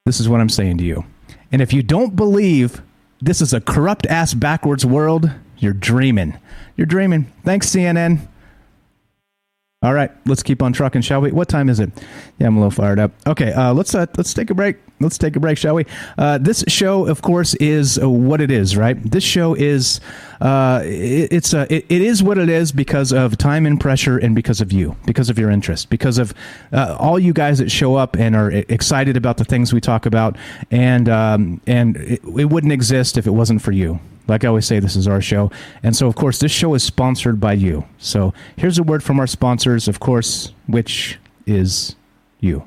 This 0.07 0.21
is 0.21 0.29
what 0.29 0.41
I'm 0.41 0.49
saying 0.49 0.79
to 0.79 0.85
you, 0.85 1.05
and 1.53 1.61
if 1.61 1.75
you 1.75 1.83
don't 1.83 2.17
believe 2.17 2.81
this 3.21 3.43
is 3.43 3.53
a 3.53 3.61
corrupt 3.61 4.07
ass 4.07 4.33
backwards 4.33 4.87
world, 4.87 5.31
you're 5.59 5.73
dreaming. 5.73 6.39
You're 6.77 6.87
dreaming. 6.87 7.33
Thanks, 7.45 7.69
CNN. 7.69 8.29
All 9.83 9.93
right, 9.93 10.11
let's 10.27 10.43
keep 10.43 10.63
on 10.63 10.73
trucking, 10.73 11.03
shall 11.03 11.21
we? 11.21 11.31
What 11.31 11.49
time 11.49 11.69
is 11.69 11.79
it? 11.79 11.91
Yeah, 12.39 12.47
I'm 12.47 12.57
a 12.57 12.61
little 12.61 12.71
fired 12.71 12.99
up. 12.99 13.13
Okay, 13.27 13.53
uh, 13.53 13.75
let's 13.75 13.95
uh, 13.95 14.07
let's 14.17 14.33
take 14.33 14.49
a 14.49 14.55
break. 14.55 14.77
Let's 15.01 15.19
take 15.19 15.35
a 15.35 15.41
break, 15.41 15.59
shall 15.59 15.75
we? 15.75 15.87
Uh, 16.17 16.39
this 16.39 16.65
show, 16.69 17.07
of 17.07 17.21
course, 17.21 17.55
is 17.57 17.99
what 17.99 18.41
it 18.41 18.51
is, 18.51 18.77
right? 18.77 18.97
This 19.11 19.25
show 19.25 19.55
is 19.55 20.01
uh, 20.41 20.83
it, 20.85 21.33
it's 21.33 21.53
uh, 21.53 21.67
it, 21.69 21.85
it 21.89 22.01
is 22.01 22.23
what 22.23 22.39
it 22.39 22.49
is 22.49 22.71
because 22.71 23.13
of 23.13 23.37
time 23.37 23.67
and 23.67 23.81
pressure, 23.81 24.19
and 24.19 24.37
because 24.37 24.61
of 24.61 24.73
you, 24.73 24.97
because 25.05 25.31
of 25.31 25.39
your 25.39 25.51
interest, 25.51 25.91
because 25.91 26.19
of 26.19 26.33
uh, 26.73 26.97
all 26.99 27.19
you 27.19 27.33
guys 27.33 27.59
that 27.59 27.73
show 27.73 27.97
up 27.97 28.17
and 28.17 28.37
are 28.37 28.53
excited 28.53 29.17
about 29.17 29.37
the 29.37 29.45
things 29.45 29.73
we 29.73 29.81
talk 29.81 30.07
about, 30.07 30.37
and 30.71 31.09
um, 31.09 31.61
and 31.67 31.97
it, 31.97 32.23
it 32.25 32.45
wouldn't 32.45 32.73
exist 32.73 33.19
if 33.19 33.27
it 33.27 33.33
wasn't 33.33 33.61
for 33.61 33.73
you. 33.73 33.99
Like 34.29 34.45
I 34.45 34.49
always 34.49 34.65
say, 34.65 34.79
this 34.79 34.97
is 34.97 35.07
our 35.07 35.21
show. 35.21 35.51
And 35.83 35.95
so, 35.95 36.07
of 36.07 36.15
course, 36.15 36.39
this 36.39 36.53
show 36.53 36.73
is 36.75 36.83
sponsored 36.83 37.41
by 37.41 37.53
you. 37.55 37.85
So 37.99 38.33
here's 38.57 38.79
a 38.79 38.83
word 38.83 39.03
from 39.03 39.21
our 39.21 39.27
sponsors, 39.27 39.87
of 39.87 40.01
course, 40.01 40.53
which 40.67 41.19
is 41.47 41.95
you. 42.41 42.67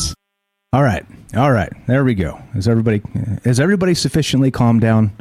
All 0.73 0.83
right, 0.83 1.05
all 1.35 1.51
right. 1.51 1.69
There 1.85 2.05
we 2.05 2.15
go. 2.15 2.41
Is 2.55 2.65
everybody 2.65 3.01
is 3.43 3.59
everybody 3.59 3.93
sufficiently 3.93 4.51
calmed 4.51 4.79
down? 4.79 5.11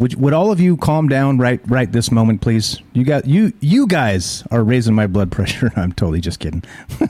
Would, 0.00 0.14
would 0.14 0.32
all 0.32 0.50
of 0.50 0.60
you 0.60 0.78
calm 0.78 1.10
down 1.10 1.36
right 1.36 1.60
right 1.68 1.92
this 1.92 2.10
moment, 2.10 2.40
please? 2.40 2.80
You 2.94 3.04
got 3.04 3.26
you 3.26 3.52
you 3.60 3.86
guys 3.86 4.42
are 4.50 4.64
raising 4.64 4.94
my 4.94 5.06
blood 5.06 5.30
pressure. 5.36 5.70
I'm 5.76 5.92
totally 5.92 6.22
just 6.22 6.40
kidding. 6.40 6.64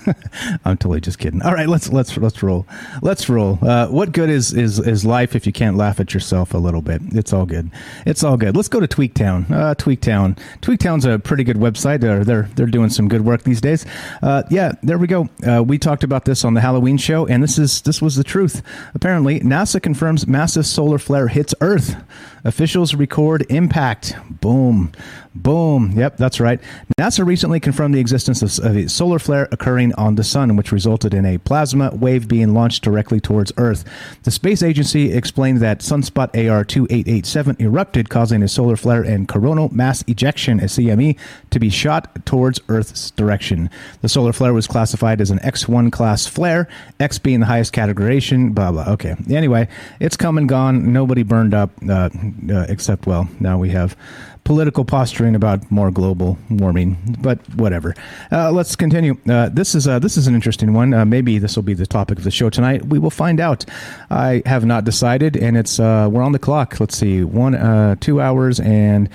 I'm 0.64 0.76
totally 0.76 1.00
just 1.00 1.20
kidding. 1.20 1.40
All 1.42 1.55
right, 1.55 1.68
let's 1.68 1.92
let's 1.92 2.16
let's 2.16 2.42
roll. 2.42 2.66
Let's 3.00 3.29
roll. 3.29 3.61
Uh, 3.62 3.87
what 3.87 4.11
good 4.11 4.29
is 4.29 4.53
is 4.53 4.81
is 4.81 5.05
life 5.05 5.37
if 5.37 5.46
you 5.46 5.53
can't 5.53 5.76
laugh 5.76 6.00
at 6.00 6.12
yourself 6.12 6.53
a 6.53 6.59
little 6.59 6.83
bit? 6.83 7.00
It's 7.12 7.33
all 7.33 7.46
good. 7.46 7.70
It's 8.07 8.24
all 8.24 8.37
good. 8.37 8.57
Let's 8.57 8.68
go 8.68 8.81
to 8.81 8.88
Tweaktown. 8.88 9.48
Uh, 9.53 9.74
Tweaktown. 9.76 10.37
Tweaktown's 10.61 11.05
a 11.05 11.20
pretty 11.20 11.44
good 11.44 11.59
website. 11.59 12.00
They're 12.00 12.24
they're 12.24 12.50
they're 12.57 12.66
doing 12.66 12.90
some 12.90 13.07
good 13.07 13.24
work 13.24 13.44
these 13.44 13.61
days. 13.61 13.87
Uh, 14.20 14.42
yeah, 14.50 14.72
there 14.83 14.98
we 14.98 15.07
go. 15.07 15.29
Uh, 15.48 15.62
we 15.62 15.79
talked 15.79 16.03
about 16.03 16.24
this 16.24 16.44
on 16.44 16.55
the 16.55 16.61
Halloween 16.61 16.96
show, 16.96 17.24
and 17.29 17.40
this 17.40 17.57
is 17.57 17.83
this 17.83 18.03
was 18.03 18.16
the 18.16 18.24
truth. 18.24 18.62
Apparently, 18.94 19.38
NASA 19.38 19.81
confirms 19.81 20.26
massive 20.26 20.66
solar 20.66 20.98
flare 20.98 21.29
hits 21.29 21.55
Earth. 21.61 21.94
Official 22.42 22.80
Essentials 22.81 22.99
record 22.99 23.45
impact. 23.51 24.16
Boom. 24.31 24.93
Boom. 25.35 25.93
Yep, 25.97 26.16
that's 26.16 26.40
right. 26.40 26.61
NASA 26.99 27.25
recently 27.25 27.61
confirmed 27.61 27.95
the 27.95 28.01
existence 28.01 28.43
of, 28.43 28.64
of, 28.64 28.77
a 28.77 28.88
solar 28.88 29.21
flare 29.21 29.49
occurring 29.53 29.95
on 29.95 30.16
the 30.16 30.25
sun, 30.25 30.57
which 30.57 30.73
resulted 30.73 31.14
in 31.14 31.25
a 31.25 31.38
plasma 31.38 31.95
wave 31.95 32.27
being 32.27 32.53
launched 32.53 32.83
directly 32.83 33.21
towards 33.21 33.53
Earth. 33.57 33.85
The 34.25 34.33
space 34.33 34.61
agency 34.61 35.12
explained 35.12 35.61
that 35.61 35.81
sunspot 35.81 36.31
AR 36.35 36.64
2887 36.64 37.57
erupted, 37.61 38.09
causing 38.09 38.43
a 38.43 38.49
solar 38.49 38.77
flare 38.77 39.03
and 39.03 39.29
coronal 39.29 39.69
mass 39.73 40.03
ejection, 40.09 40.59
a 40.59 40.64
CME, 40.64 41.16
to 41.51 41.61
be 41.61 41.71
shot 41.71 42.27
towards 42.27 42.61
Earth's 42.69 43.12
direction. 43.12 43.71
The 44.03 44.09
solar 44.09 44.33
flare 44.33 44.53
was 44.53 44.66
classified 44.66 45.21
as 45.21 45.31
an 45.31 45.38
X1 45.38 45.93
class 45.93 46.27
flare, 46.27 46.66
X 46.99 47.21
being 47.21 47.38
the 47.38 47.47
highest 47.47 47.73
categorization, 47.73 48.53
blah, 48.53 48.73
blah. 48.73 48.87
Okay. 48.88 49.14
Anyway, 49.31 49.69
it's 50.01 50.16
come 50.16 50.38
and 50.38 50.49
gone. 50.49 50.93
Nobody 50.93 51.23
burned 51.23 51.55
up, 51.55 51.71
uh, 51.88 52.11
uh, 52.53 52.66
except, 52.69 53.07
well, 53.07 53.29
now 53.38 53.59
we 53.59 53.69
have 53.71 53.97
political 54.44 54.85
posturing 54.85 55.35
about 55.35 55.70
more 55.70 55.90
global 55.90 56.38
warming, 56.48 56.96
but 57.20 57.38
whatever. 57.55 57.94
Uh, 58.33 58.50
let's 58.50 58.76
continue. 58.76 59.16
Uh, 59.29 59.48
this 59.48 59.74
is 59.74 59.87
uh, 59.87 59.98
this 59.98 60.16
is 60.16 60.26
an 60.26 60.35
interesting 60.35 60.72
one. 60.72 60.94
Uh, 60.94 61.05
maybe 61.05 61.38
this 61.38 61.57
will 61.57 61.62
be 61.62 61.74
the 61.74 61.87
topic 61.87 62.18
of 62.18 62.24
the 62.24 62.31
show 62.31 62.50
tonight. 62.50 62.87
We 62.87 62.98
will 62.98 63.11
find 63.11 63.40
out. 63.40 63.64
I 64.11 64.42
have 64.46 64.64
not 64.64 64.85
decided, 64.85 65.37
and 65.37 65.57
it's 65.57 65.79
uh, 65.79 66.09
we're 66.11 66.22
on 66.22 66.33
the 66.33 66.38
clock. 66.38 66.81
Let's 66.81 66.96
see, 66.96 67.22
one 67.24 67.55
uh, 67.55 67.96
two 68.00 68.20
hours 68.20 68.61
and 68.61 69.09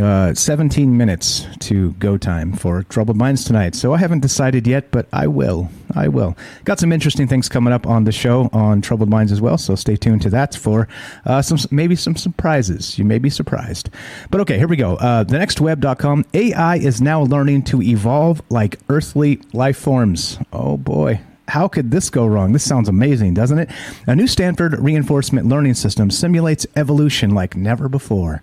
uh, 0.00 0.32
17 0.32 0.96
minutes 0.96 1.46
to 1.60 1.92
go 1.92 2.16
time 2.16 2.52
for 2.52 2.82
Troubled 2.84 3.16
Minds 3.16 3.44
tonight. 3.44 3.74
So 3.74 3.92
I 3.92 3.98
haven't 3.98 4.20
decided 4.20 4.66
yet, 4.66 4.90
but 4.90 5.06
I 5.12 5.26
will. 5.26 5.70
I 5.94 6.08
will. 6.08 6.36
Got 6.64 6.78
some 6.78 6.92
interesting 6.92 7.28
things 7.28 7.48
coming 7.48 7.72
up 7.72 7.86
on 7.86 8.04
the 8.04 8.12
show 8.12 8.48
on 8.52 8.80
Troubled 8.80 9.10
Minds 9.10 9.32
as 9.32 9.40
well. 9.40 9.58
So 9.58 9.74
stay 9.74 9.96
tuned 9.96 10.22
to 10.22 10.30
that 10.30 10.54
for 10.54 10.88
uh, 11.26 11.42
some 11.42 11.58
maybe 11.70 11.94
some 11.96 12.16
surprises. 12.16 12.98
You 12.98 13.04
may 13.04 13.18
be 13.18 13.28
surprised. 13.28 13.90
But 14.30 14.40
okay, 14.42 14.56
here 14.56 14.68
we 14.68 14.76
go. 14.76 14.96
Uh, 14.96 15.24
thenextweb.com. 15.24 16.24
AI 16.32 16.76
is 16.76 17.00
now 17.02 17.22
learning 17.22 17.64
to 17.64 17.82
evolve 17.82 18.40
like 18.48 18.78
earthly 18.88 19.40
life 19.52 19.76
forms. 19.76 20.38
Oh 20.52 20.78
boy, 20.78 21.20
how 21.48 21.68
could 21.68 21.90
this 21.90 22.08
go 22.08 22.26
wrong? 22.26 22.52
This 22.52 22.64
sounds 22.66 22.88
amazing, 22.88 23.34
doesn't 23.34 23.58
it? 23.58 23.70
A 24.06 24.16
new 24.16 24.26
Stanford 24.26 24.78
reinforcement 24.78 25.48
learning 25.48 25.74
system 25.74 26.10
simulates 26.10 26.66
evolution 26.76 27.34
like 27.34 27.56
never 27.56 27.90
before. 27.90 28.42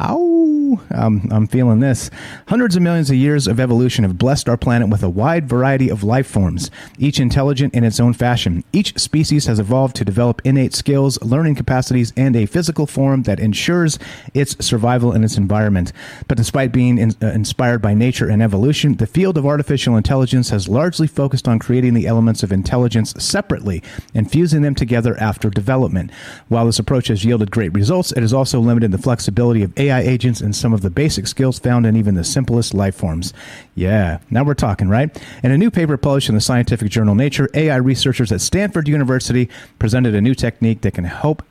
Ow! 0.00 0.80
Um, 0.90 1.28
I'm 1.30 1.46
feeling 1.46 1.80
this. 1.80 2.10
Hundreds 2.48 2.76
of 2.76 2.82
millions 2.82 3.10
of 3.10 3.16
years 3.16 3.46
of 3.46 3.60
evolution 3.60 4.04
have 4.04 4.16
blessed 4.16 4.48
our 4.48 4.56
planet 4.56 4.88
with 4.88 5.02
a 5.02 5.10
wide 5.10 5.48
variety 5.48 5.90
of 5.90 6.02
life 6.02 6.26
forms, 6.26 6.70
each 6.98 7.20
intelligent 7.20 7.74
in 7.74 7.84
its 7.84 8.00
own 8.00 8.12
fashion. 8.14 8.64
Each 8.72 8.98
species 8.98 9.46
has 9.46 9.58
evolved 9.58 9.96
to 9.96 10.04
develop 10.04 10.40
innate 10.44 10.74
skills, 10.74 11.20
learning 11.22 11.56
capacities, 11.56 12.12
and 12.16 12.34
a 12.34 12.46
physical 12.46 12.86
form 12.86 13.24
that 13.24 13.40
ensures 13.40 13.98
its 14.32 14.64
survival 14.64 15.12
in 15.12 15.24
its 15.24 15.36
environment. 15.36 15.92
But 16.28 16.38
despite 16.38 16.72
being 16.72 16.96
in, 16.98 17.14
uh, 17.22 17.26
inspired 17.26 17.82
by 17.82 17.94
nature 17.94 18.28
and 18.28 18.42
evolution, 18.42 18.94
the 18.94 19.06
field 19.06 19.36
of 19.36 19.46
artificial 19.46 19.96
intelligence 19.96 20.50
has 20.50 20.68
largely 20.68 21.08
focused 21.08 21.48
on 21.48 21.58
creating 21.58 21.94
the 21.94 22.06
elements 22.06 22.42
of 22.42 22.52
intelligence 22.52 23.12
separately 23.18 23.82
and 24.14 24.30
fusing 24.30 24.62
them 24.62 24.74
together 24.74 25.18
after 25.20 25.50
development. 25.50 26.10
While 26.48 26.66
this 26.66 26.78
approach 26.78 27.08
has 27.08 27.24
yielded 27.24 27.50
great 27.50 27.74
results, 27.74 28.12
it 28.12 28.20
has 28.20 28.32
also 28.32 28.60
limited 28.60 28.92
the 28.92 28.98
flexibility 28.98 29.62
of 29.62 29.76
AI 29.78 29.89
AI 29.90 30.00
agents 30.00 30.40
and 30.40 30.54
some 30.54 30.72
of 30.72 30.82
the 30.82 30.90
basic 30.90 31.26
skills 31.26 31.58
found 31.58 31.84
in 31.84 31.96
even 31.96 32.14
the 32.14 32.24
simplest 32.24 32.74
life 32.74 32.94
forms. 32.94 33.32
Yeah, 33.74 34.18
now 34.30 34.44
we're 34.44 34.54
talking, 34.54 34.88
right? 34.88 35.10
In 35.42 35.50
a 35.50 35.58
new 35.58 35.70
paper 35.70 35.96
published 35.96 36.28
in 36.28 36.34
the 36.34 36.40
scientific 36.40 36.90
journal 36.90 37.14
Nature, 37.14 37.48
AI 37.54 37.76
researchers 37.76 38.30
at 38.30 38.40
Stanford 38.40 38.88
University 38.88 39.48
presented 39.78 40.14
a 40.14 40.20
new 40.20 40.34
technique 40.34 40.82
that 40.82 40.94
can 40.94 41.04
help 41.04 41.42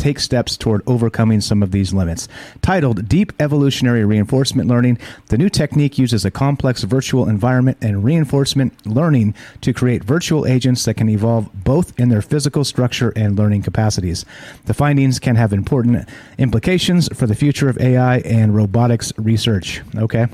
take 0.00 0.18
steps 0.18 0.56
toward 0.56 0.82
overcoming 0.86 1.40
some 1.40 1.62
of 1.62 1.70
these 1.70 1.92
limits. 1.92 2.26
Titled 2.62 3.08
Deep 3.08 3.32
Evolutionary 3.38 4.04
Reinforcement 4.04 4.68
Learning, 4.68 4.98
the 5.26 5.38
new 5.38 5.48
technique 5.48 5.98
uses 5.98 6.24
a 6.24 6.30
complex 6.30 6.82
virtual 6.82 7.28
environment 7.28 7.78
and 7.80 8.02
reinforcement 8.02 8.86
learning 8.86 9.34
to 9.60 9.72
create 9.72 10.02
virtual 10.02 10.46
agents 10.46 10.84
that 10.86 10.94
can 10.94 11.08
evolve 11.08 11.48
both 11.62 11.98
in 12.00 12.08
their 12.08 12.22
physical 12.22 12.64
structure 12.64 13.12
and 13.14 13.38
learning 13.38 13.62
capacities. 13.62 14.24
The 14.64 14.74
findings 14.74 15.18
can 15.18 15.36
have 15.36 15.52
important 15.52 16.08
implications 16.38 17.08
for 17.14 17.26
the 17.26 17.34
future 17.34 17.68
of 17.68 17.78
AI 17.78 18.18
and 18.18 18.54
robotics 18.54 19.12
research. 19.18 19.82
Okay 19.96 20.26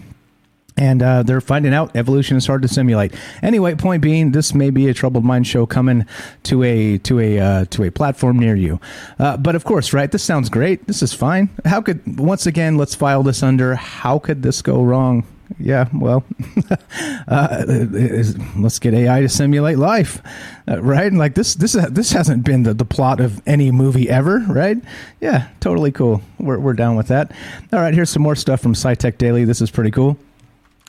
and 0.76 1.02
uh, 1.02 1.22
they're 1.22 1.40
finding 1.40 1.72
out 1.72 1.94
evolution 1.96 2.36
is 2.36 2.46
hard 2.46 2.62
to 2.62 2.68
simulate. 2.68 3.14
Anyway, 3.42 3.74
point 3.74 4.02
being, 4.02 4.32
this 4.32 4.54
may 4.54 4.70
be 4.70 4.88
a 4.88 4.94
troubled 4.94 5.24
mind 5.24 5.46
show 5.46 5.66
coming 5.66 6.04
to 6.44 6.62
a 6.62 6.98
to 6.98 7.20
a 7.20 7.38
uh, 7.38 7.64
to 7.66 7.84
a 7.84 7.90
platform 7.90 8.38
near 8.38 8.54
you. 8.54 8.80
Uh, 9.18 9.36
but 9.36 9.54
of 9.54 9.64
course, 9.64 9.92
right? 9.92 10.10
This 10.10 10.22
sounds 10.22 10.48
great. 10.48 10.86
This 10.86 11.02
is 11.02 11.12
fine. 11.12 11.50
How 11.64 11.80
could 11.80 12.18
once 12.18 12.46
again? 12.46 12.76
Let's 12.76 12.94
file 12.94 13.22
this 13.22 13.42
under. 13.42 13.74
How 13.74 14.18
could 14.18 14.42
this 14.42 14.62
go 14.62 14.82
wrong? 14.82 15.24
Yeah, 15.60 15.88
well, 15.94 16.24
uh, 17.28 17.64
let's 18.56 18.80
get 18.80 18.94
AI 18.94 19.20
to 19.20 19.28
simulate 19.28 19.78
life, 19.78 20.20
uh, 20.68 20.82
right? 20.82 21.06
And 21.06 21.18
like 21.18 21.36
this, 21.36 21.54
this, 21.54 21.72
this 21.88 22.10
hasn't 22.10 22.44
been 22.44 22.64
the, 22.64 22.74
the 22.74 22.84
plot 22.84 23.20
of 23.20 23.40
any 23.46 23.70
movie 23.70 24.10
ever, 24.10 24.40
right? 24.48 24.76
Yeah, 25.20 25.48
totally 25.60 25.92
cool. 25.92 26.20
We're, 26.38 26.58
we're 26.58 26.72
down 26.72 26.96
with 26.96 27.08
that. 27.08 27.30
All 27.72 27.78
right, 27.78 27.94
here's 27.94 28.10
some 28.10 28.22
more 28.22 28.34
stuff 28.34 28.60
from 28.60 28.74
SciTech 28.74 29.18
Daily. 29.18 29.44
This 29.44 29.60
is 29.60 29.70
pretty 29.70 29.92
cool. 29.92 30.18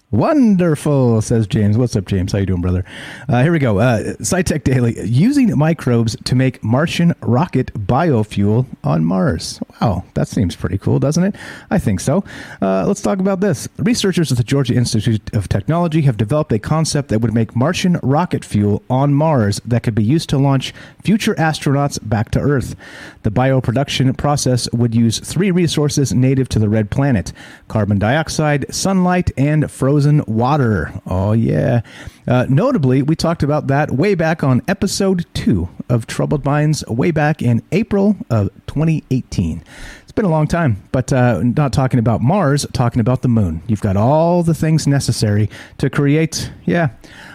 Wonderful, 0.10 1.22
says 1.22 1.48
James. 1.48 1.78
What's 1.78 1.94
up, 1.98 2.06
James? 2.06 2.32
How 2.32 2.38
you 2.38 2.46
doing, 2.46 2.62
brother? 2.62 2.86
Uh, 3.28 3.44
here 3.44 3.52
we 3.52 3.60
go. 3.60 3.80
Uh, 3.80 4.14
SciTech 4.22 4.64
Daily. 4.64 4.98
Using 5.06 5.58
microbes 5.58 6.16
to 6.24 6.34
make 6.34 6.64
Martian 6.64 7.14
rocket 7.20 7.74
biofuel 7.74 8.68
on 8.86 9.04
Mars. 9.04 9.60
Wow, 9.82 10.06
that 10.14 10.30
seems 10.30 10.56
pretty 10.56 10.78
cool, 10.78 11.00
doesn't 11.00 11.26
it? 11.26 11.36
I 11.70 11.78
think 11.78 12.00
so. 12.00 12.24
Uh, 12.62 12.88
let's 12.88 13.02
talk 13.02 13.20
about 13.20 13.42
this. 13.42 13.68
Researchers 13.80 14.32
at 14.32 14.38
the 14.38 14.46
Georgia 14.46 14.76
Institute 14.76 15.34
of 15.34 15.50
Technology 15.50 16.04
have 16.04 16.16
developed 16.16 16.54
a 16.54 16.60
concept 16.60 17.10
that 17.10 17.20
would 17.20 17.34
make 17.34 17.54
Martian 17.54 18.00
rocket 18.02 18.46
fuel 18.46 18.84
on 18.90 19.14
Mars 19.14 19.60
that 19.66 19.84
could 19.84 19.96
be 19.96 20.06
used 20.06 20.30
to 20.30 20.38
launch 20.38 20.74
future 21.04 21.36
astronauts 21.36 22.00
back 22.02 22.32
to 22.32 22.40
Earth. 22.40 22.78
The 23.24 23.32
bioproduction 23.32 24.16
process 24.16 24.72
would 24.72 24.96
use 24.96 25.20
three 25.20 25.52
resources 25.52 26.14
native 26.14 26.48
to 26.50 26.60
the 26.60 26.70
red 26.70 26.90
planet 26.90 27.34
carbon 27.68 28.00
dioxide, 28.00 28.74
sunlight, 28.74 29.32
and 29.36 29.70
frozen 29.70 29.97
frozen 29.98 30.24
water. 30.28 30.94
Oh, 31.08 31.32
yeah. 31.32 31.82
Uh, 32.28 32.46
notably, 32.50 33.02
we 33.02 33.16
talked 33.16 33.42
about 33.42 33.66
that 33.66 33.90
way 33.90 34.14
back 34.14 34.44
on 34.44 34.62
episode 34.68 35.26
two 35.34 35.70
of 35.90 36.06
Troubled 36.06 36.46
Minds, 36.46 36.86
way 36.86 37.10
back 37.10 37.42
in 37.42 37.64
April 37.72 38.16
of 38.30 38.52
2018 38.68 39.64
It's 40.04 40.12
been 40.12 40.24
a 40.24 40.30
long 40.30 40.46
time, 40.46 40.84
but 40.92 41.12
uh, 41.12 41.42
not 41.42 41.74
talking 41.74 41.98
about 41.98 42.22
Mars, 42.22 42.64
talking 42.74 43.00
about 43.00 43.24
the 43.24 43.28
moon. 43.28 43.64
You've 43.66 43.82
got 43.82 43.98
all 43.98 44.44
the 44.44 44.54
things 44.54 44.86
necessary 44.86 45.50
to 45.80 45.90
create, 45.90 46.52
yeah, 46.66 46.90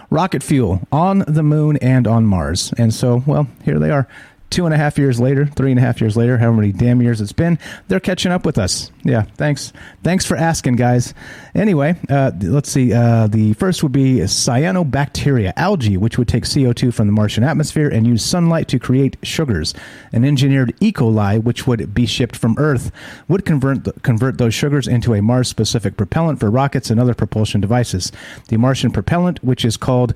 rocket 0.09 0.41
fuel 0.41 0.87
on 0.89 1.25
the 1.27 1.43
moon 1.43 1.75
and 1.81 2.07
on 2.07 2.25
Mars. 2.25 2.73
And 2.77 2.93
so, 2.93 3.23
well, 3.25 3.49
here 3.65 3.77
they 3.77 3.91
are 3.91 4.07
two 4.53 4.65
and 4.65 4.73
a 4.73 4.77
half 4.77 4.99
years 4.99 5.19
later, 5.19 5.47
three 5.47 5.71
and 5.71 5.79
a 5.79 5.81
half 5.81 5.99
years 5.99 6.15
later, 6.15 6.37
however 6.37 6.57
many 6.57 6.71
damn 6.71 7.01
years 7.01 7.19
it's 7.19 7.33
been, 7.33 7.57
they're 7.87 7.99
catching 7.99 8.31
up 8.31 8.45
with 8.45 8.59
us. 8.59 8.91
Yeah, 9.03 9.23
thanks. 9.35 9.73
Thanks 10.03 10.25
for 10.25 10.37
asking, 10.37 10.75
guys. 10.75 11.15
Anyway, 11.55 11.95
uh, 12.07 12.31
let's 12.41 12.69
see. 12.69 12.93
Uh, 12.93 13.27
the 13.27 13.53
first 13.53 13.81
would 13.81 13.91
be 13.91 14.17
cyanobacteria, 14.17 15.53
algae, 15.55 15.97
which 15.97 16.19
would 16.19 16.27
take 16.27 16.43
CO2 16.43 16.93
from 16.93 17.07
the 17.07 17.13
Martian 17.13 17.43
atmosphere 17.43 17.89
and 17.89 18.05
use 18.05 18.23
sunlight 18.23 18.67
to 18.67 18.77
create 18.77 19.17
sugars. 19.23 19.73
An 20.11 20.23
engineered 20.23 20.75
E. 20.79 20.91
coli, 20.91 21.43
which 21.43 21.65
would 21.65 21.93
be 21.93 22.05
shipped 22.05 22.35
from 22.35 22.55
Earth, 22.59 22.91
would 23.27 23.45
convert, 23.45 24.03
convert 24.03 24.37
those 24.37 24.53
sugars 24.53 24.87
into 24.87 25.15
a 25.15 25.21
Mars 25.21 25.47
specific 25.47 25.97
propellant 25.97 26.39
for 26.39 26.51
rockets 26.51 26.91
and 26.91 26.99
other 26.99 27.15
propulsion 27.15 27.59
devices. 27.59 28.11
The 28.49 28.57
Martian 28.57 28.91
propellant, 28.91 29.43
which 29.43 29.65
is 29.65 29.77
called 29.77 30.13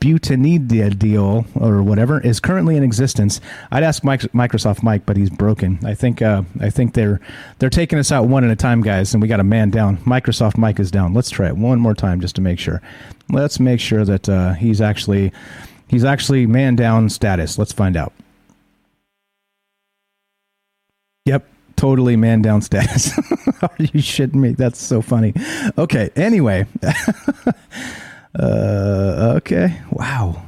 2,3-butadiene 0.00 1.46
or 1.60 1.82
whatever 1.82 2.20
is 2.20 2.40
currently 2.40 2.76
in 2.76 2.82
existence. 2.82 3.40
I'd 3.70 3.82
ask 3.82 4.02
Microsoft 4.02 4.82
Mike, 4.82 5.04
but 5.04 5.16
he's 5.16 5.28
broken. 5.28 5.78
I 5.84 5.94
think 5.94 6.22
uh, 6.22 6.42
I 6.60 6.70
think 6.70 6.94
they're 6.94 7.20
they're 7.58 7.70
taking 7.70 7.98
us 7.98 8.10
out 8.10 8.26
one 8.26 8.42
at 8.42 8.50
a 8.50 8.56
time, 8.56 8.80
guys, 8.80 9.12
and 9.12 9.22
we 9.22 9.28
got 9.28 9.40
a 9.40 9.44
man 9.44 9.70
down. 9.70 9.98
Microsoft 9.98 10.56
Mike 10.56 10.80
is 10.80 10.90
down. 10.90 11.12
Let's 11.12 11.28
try 11.30 11.48
it 11.48 11.56
one 11.56 11.80
more 11.80 11.94
time 11.94 12.20
just 12.20 12.34
to 12.36 12.40
make 12.40 12.58
sure. 12.58 12.80
Let's 13.28 13.60
make 13.60 13.78
sure 13.78 14.04
that 14.06 14.28
uh, 14.28 14.54
he's 14.54 14.80
actually 14.80 15.32
he's 15.88 16.04
actually 16.04 16.46
man 16.46 16.76
down 16.76 17.10
status. 17.10 17.58
Let's 17.58 17.72
find 17.72 17.96
out. 17.96 18.14
Yep, 21.26 21.46
totally 21.76 22.16
man 22.16 22.40
down 22.40 22.62
status. 22.62 23.16
Are 23.62 23.70
you 23.78 24.00
shitting 24.00 24.36
me? 24.36 24.52
That's 24.52 24.82
so 24.82 25.02
funny. 25.02 25.34
Okay, 25.76 26.10
anyway. 26.16 26.66
Uh, 28.38 29.34
okay. 29.36 29.80
Wow. 29.90 30.42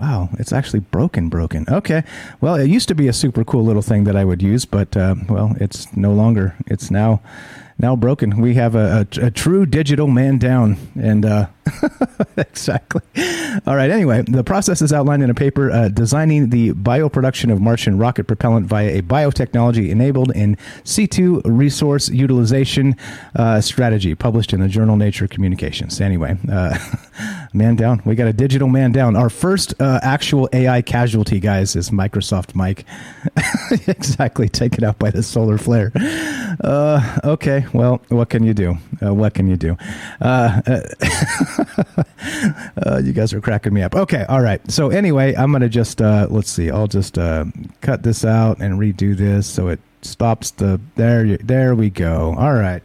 Wow, 0.00 0.28
it's 0.38 0.52
actually 0.52 0.78
broken, 0.80 1.28
broken. 1.28 1.66
Okay. 1.68 2.04
Well, 2.40 2.54
it 2.54 2.68
used 2.68 2.86
to 2.86 2.94
be 2.94 3.08
a 3.08 3.12
super 3.12 3.44
cool 3.44 3.64
little 3.64 3.82
thing 3.82 4.04
that 4.04 4.14
I 4.14 4.24
would 4.24 4.40
use, 4.42 4.64
but 4.64 4.96
uh, 4.96 5.16
well, 5.28 5.56
it's 5.60 5.94
no 5.96 6.12
longer. 6.12 6.54
It's 6.66 6.88
now 6.88 7.20
now 7.78 7.94
broken. 7.94 8.40
We 8.40 8.54
have 8.54 8.74
a, 8.74 9.06
a, 9.16 9.26
a 9.26 9.30
true 9.30 9.66
digital 9.66 10.08
man 10.08 10.38
down, 10.38 10.76
and 11.00 11.24
uh, 11.24 11.46
exactly. 12.36 13.02
All 13.66 13.76
right. 13.76 13.90
Anyway, 13.90 14.22
the 14.22 14.44
process 14.44 14.82
is 14.82 14.92
outlined 14.92 15.22
in 15.22 15.30
a 15.30 15.34
paper 15.34 15.70
uh, 15.70 15.88
designing 15.88 16.50
the 16.50 16.72
bioproduction 16.72 17.52
of 17.52 17.60
Martian 17.60 17.98
rocket 17.98 18.24
propellant 18.24 18.66
via 18.66 18.98
a 18.98 19.02
biotechnology 19.02 19.90
enabled 19.90 20.32
in 20.34 20.56
situ 20.84 21.40
resource 21.44 22.08
utilization 22.08 22.96
uh, 23.36 23.60
strategy, 23.60 24.14
published 24.14 24.52
in 24.52 24.60
the 24.60 24.68
journal 24.68 24.96
Nature 24.96 25.28
Communications. 25.28 26.00
Anyway, 26.00 26.36
uh, 26.50 26.76
man 27.52 27.76
down. 27.76 28.02
We 28.04 28.14
got 28.14 28.28
a 28.28 28.32
digital 28.32 28.68
man 28.68 28.92
down. 28.92 29.16
Our 29.16 29.30
first 29.30 29.74
uh, 29.80 30.00
actual 30.02 30.48
AI 30.52 30.82
casualty, 30.82 31.40
guys, 31.40 31.76
is 31.76 31.90
Microsoft 31.90 32.54
Mike. 32.54 32.84
exactly. 33.86 34.48
Taken 34.48 34.84
out 34.84 34.98
by 34.98 35.10
the 35.10 35.22
solar 35.22 35.58
flare. 35.58 35.92
Uh, 36.60 37.20
okay. 37.24 37.66
Well, 37.72 38.00
what 38.08 38.30
can 38.30 38.42
you 38.42 38.54
do? 38.54 38.76
Uh, 39.02 39.14
what 39.14 39.34
can 39.34 39.46
you 39.46 39.56
do? 39.56 39.76
Uh, 40.20 40.60
uh, 42.84 43.00
you 43.02 43.12
guys 43.12 43.32
are 43.32 43.40
cracking 43.40 43.72
me 43.74 43.82
up. 43.82 43.94
Okay, 43.94 44.24
all 44.28 44.40
right. 44.40 44.60
So 44.70 44.90
anyway, 44.90 45.34
I'm 45.36 45.52
gonna 45.52 45.68
just 45.68 46.02
uh, 46.02 46.26
let's 46.30 46.50
see. 46.50 46.70
I'll 46.70 46.88
just 46.88 47.18
uh, 47.18 47.44
cut 47.80 48.02
this 48.02 48.24
out 48.24 48.58
and 48.60 48.78
redo 48.78 49.16
this 49.16 49.46
so 49.46 49.68
it 49.68 49.80
stops 50.02 50.50
the 50.52 50.80
there. 50.96 51.36
There 51.38 51.74
we 51.74 51.90
go. 51.90 52.34
All 52.36 52.54
right. 52.54 52.82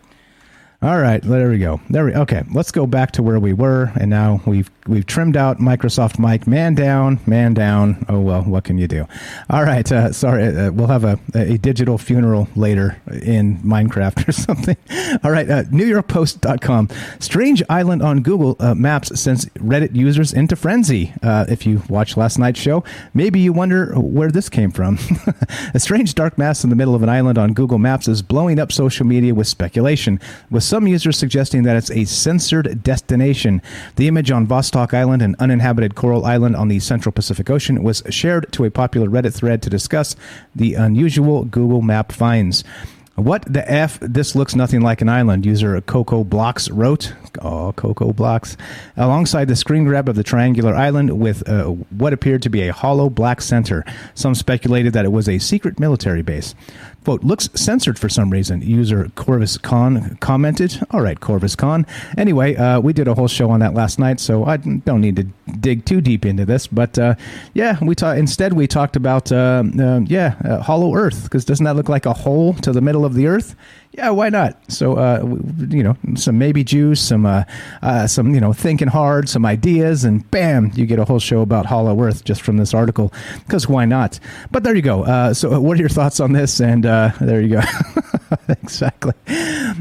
All 0.83 0.99
right, 0.99 1.21
there 1.21 1.49
we 1.49 1.59
go. 1.59 1.79
There 1.89 2.03
we 2.03 2.13
okay. 2.13 2.43
Let's 2.51 2.71
go 2.71 2.85
back 2.85 3.11
to 3.11 3.23
where 3.23 3.39
we 3.39 3.53
were, 3.53 3.93
and 3.95 4.09
now 4.09 4.41
we've 4.45 4.69
we've 4.85 5.05
trimmed 5.05 5.37
out 5.37 5.59
Microsoft 5.59 6.19
Mike. 6.19 6.45
Man 6.45 6.75
down, 6.75 7.21
man 7.25 7.53
down. 7.53 8.05
Oh 8.09 8.19
well, 8.19 8.41
what 8.41 8.65
can 8.65 8.77
you 8.77 8.89
do? 8.89 9.07
All 9.49 9.63
right, 9.63 9.89
uh, 9.89 10.11
sorry. 10.11 10.45
Uh, 10.45 10.71
we'll 10.71 10.87
have 10.87 11.05
a, 11.05 11.17
a 11.33 11.57
digital 11.57 11.97
funeral 11.97 12.49
later 12.57 13.01
in 13.21 13.59
Minecraft 13.59 14.27
or 14.27 14.33
something. 14.33 14.75
All 15.23 15.31
right, 15.31 15.49
uh, 15.49 15.63
NewYorkPost.com. 15.63 16.89
Strange 17.21 17.63
island 17.69 18.01
on 18.01 18.21
Google 18.21 18.57
uh, 18.59 18.75
Maps 18.75 19.17
sends 19.17 19.45
Reddit 19.59 19.95
users 19.95 20.33
into 20.33 20.57
frenzy. 20.57 21.13
Uh, 21.23 21.45
if 21.47 21.65
you 21.65 21.81
watched 21.87 22.17
last 22.17 22.37
night's 22.37 22.59
show, 22.59 22.83
maybe 23.13 23.39
you 23.39 23.53
wonder 23.53 23.97
where 23.97 24.31
this 24.31 24.49
came 24.49 24.69
from. 24.69 24.99
a 25.73 25.79
strange 25.79 26.13
dark 26.13 26.37
mass 26.37 26.65
in 26.65 26.69
the 26.69 26.75
middle 26.75 26.93
of 26.93 27.03
an 27.03 27.09
island 27.09 27.37
on 27.37 27.53
Google 27.53 27.77
Maps 27.77 28.09
is 28.09 28.21
blowing 28.21 28.59
up 28.59 28.69
social 28.69 29.05
media 29.05 29.33
with 29.33 29.47
speculation. 29.47 30.19
With 30.51 30.72
some 30.73 30.87
users 30.87 31.19
suggesting 31.19 31.61
that 31.61 31.75
it's 31.75 31.91
a 31.91 32.03
censored 32.03 32.81
destination. 32.81 33.61
The 33.95 34.07
image 34.07 34.31
on 34.31 34.47
Vostok 34.47 34.91
Island, 34.91 35.21
an 35.21 35.35
uninhabited 35.37 35.93
coral 35.93 36.25
island 36.25 36.55
on 36.55 36.67
the 36.67 36.79
central 36.79 37.13
Pacific 37.13 37.47
Ocean, 37.51 37.83
was 37.83 38.01
shared 38.09 38.51
to 38.53 38.65
a 38.65 38.71
popular 38.71 39.07
Reddit 39.07 39.35
thread 39.35 39.61
to 39.61 39.69
discuss 39.69 40.15
the 40.55 40.73
unusual 40.73 41.43
Google 41.43 41.83
Map 41.83 42.11
finds. 42.11 42.63
What 43.15 43.45
the 43.45 43.71
F? 43.71 43.99
This 44.01 44.35
looks 44.35 44.55
nothing 44.55 44.81
like 44.81 44.99
an 45.01 45.09
island, 45.09 45.45
user 45.45 45.79
Coco 45.81 46.23
Blocks 46.23 46.67
wrote. 46.71 47.13
Oh, 47.43 47.71
Coco 47.73 48.11
Blocks. 48.11 48.57
Alongside 48.97 49.49
the 49.49 49.55
screen 49.55 49.83
grab 49.83 50.09
of 50.09 50.15
the 50.15 50.23
triangular 50.23 50.73
island 50.73 51.19
with 51.19 51.47
uh, 51.47 51.65
what 51.65 52.13
appeared 52.13 52.41
to 52.41 52.49
be 52.49 52.67
a 52.67 52.73
hollow 52.73 53.11
black 53.11 53.41
center. 53.41 53.85
Some 54.15 54.33
speculated 54.33 54.93
that 54.93 55.05
it 55.05 55.11
was 55.11 55.29
a 55.29 55.37
secret 55.37 55.79
military 55.79 56.23
base. 56.23 56.55
Quote, 57.03 57.23
looks 57.23 57.49
censored 57.53 57.99
for 57.99 58.07
some 58.07 58.29
reason. 58.29 58.61
User 58.61 59.11
Corvus 59.15 59.57
Khan 59.57 60.17
commented. 60.21 60.79
All 60.91 61.01
right, 61.01 61.19
Corvus 61.19 61.55
Khan. 61.55 61.85
Anyway, 62.17 62.55
uh, 62.55 62.79
we 62.79 62.93
did 62.93 63.07
a 63.07 63.13
whole 63.13 63.27
show 63.27 63.49
on 63.49 63.59
that 63.59 63.73
last 63.73 63.99
night, 63.99 64.19
so 64.19 64.45
I 64.45 64.57
don't 64.57 65.01
need 65.01 65.17
to 65.17 65.23
dig 65.59 65.85
too 65.85 65.99
deep 65.99 66.25
into 66.25 66.45
this. 66.45 66.65
But 66.67 66.97
uh, 66.97 67.15
yeah, 67.53 67.77
we 67.81 67.95
ta- 67.95 68.11
instead 68.11 68.53
we 68.53 68.67
talked 68.67 68.95
about, 68.95 69.31
uh, 69.31 69.63
uh 69.79 69.99
yeah, 70.05 70.35
uh, 70.45 70.61
Hollow 70.61 70.95
Earth, 70.95 71.23
because 71.23 71.43
doesn't 71.43 71.65
that 71.65 71.75
look 71.75 71.89
like 71.89 72.05
a 72.05 72.13
hole 72.13 72.53
to 72.55 72.71
the 72.71 72.81
middle 72.81 73.03
of 73.03 73.15
the 73.15 73.27
Earth? 73.27 73.55
Yeah, 73.93 74.09
why 74.09 74.29
not? 74.29 74.57
So, 74.71 74.95
uh, 74.95 75.23
you 75.69 75.83
know, 75.83 75.95
some 76.15 76.39
maybe 76.39 76.63
juice, 76.63 76.99
some, 76.99 77.27
uh, 77.27 77.43
uh, 77.83 78.07
some, 78.07 78.33
you 78.33 78.41
know, 78.41 78.51
thinking 78.51 78.87
hard, 78.87 79.29
some 79.29 79.45
ideas, 79.45 80.03
and 80.03 80.29
bam, 80.31 80.71
you 80.73 80.87
get 80.87 80.97
a 80.97 81.05
whole 81.05 81.19
show 81.19 81.41
about 81.41 81.67
Hollow 81.67 82.01
Earth 82.01 82.23
just 82.23 82.41
from 82.41 82.57
this 82.57 82.73
article. 82.73 83.13
Because 83.45 83.67
why 83.67 83.85
not? 83.85 84.19
But 84.51 84.63
there 84.63 84.75
you 84.75 84.81
go. 84.81 85.03
Uh, 85.03 85.33
so, 85.35 85.59
what 85.59 85.77
are 85.77 85.79
your 85.79 85.89
thoughts 85.89 86.19
on 86.19 86.31
this? 86.31 86.59
And 86.59 86.87
uh, 86.87 87.11
there 87.21 87.41
you 87.41 87.49
go. 87.49 87.61
exactly. 88.49 89.13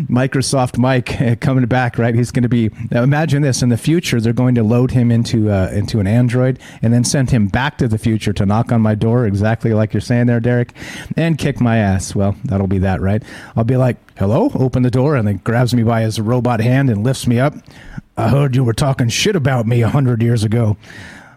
Microsoft 0.09 0.79
Mike 0.79 1.21
uh, 1.21 1.37
coming 1.37 1.67
back, 1.67 1.99
right? 1.99 2.15
He's 2.15 2.31
going 2.31 2.43
to 2.43 2.49
be. 2.49 2.71
Imagine 2.91 3.43
this: 3.43 3.63
in 3.63 3.69
the 3.69 3.77
future, 3.77 4.21
they're 4.21 4.33
going 4.33 4.55
to 4.55 4.63
load 4.63 4.91
him 4.91 5.11
into 5.11 5.49
into 5.49 6.01
an 6.01 6.07
Android 6.07 6.59
and 6.81 6.93
then 6.93 7.05
send 7.05 7.31
him 7.31 7.49
back 7.49 7.79
to 7.79 7.89
the 7.89 7.99
future 7.99 8.33
to 8.33 8.47
knock 8.47 8.73
on 8.73 8.81
my 8.81 8.95
door, 8.95 9.27
exactly 9.27 9.73
like 9.73 9.93
you're 9.93 10.01
saying 10.01 10.27
there, 10.27 10.41
Derek, 10.41 10.73
and 11.17 11.39
kick 11.39 11.61
my 11.61 11.77
ass. 11.79 12.15
Well, 12.15 12.37
that'll 12.45 12.67
be 12.67 12.79
that, 12.79 13.01
right? 13.01 13.23
I'll 13.57 13.65
be 13.65 13.77
like 13.77 13.97
hello, 14.19 14.51
open 14.55 14.83
the 14.83 14.91
door, 14.91 15.17
and 15.17 15.27
then 15.27 15.39
grabs 15.39 15.75
me 15.75 15.83
by 15.83 16.03
his 16.03 16.21
robot 16.21 16.61
hand 16.61 16.91
and 16.91 17.05
lifts 17.05 17.27
me 17.27 17.41
up. 17.41 17.55
I 18.17 18.29
heard 18.29 18.55
you 18.55 18.63
were 18.65 18.75
talking 18.75 19.09
shit 19.09 19.37
about 19.37 19.67
me 19.67 19.83
a 19.83 19.89
hundred 19.89 20.23
years 20.23 20.45
ago. 20.45 20.77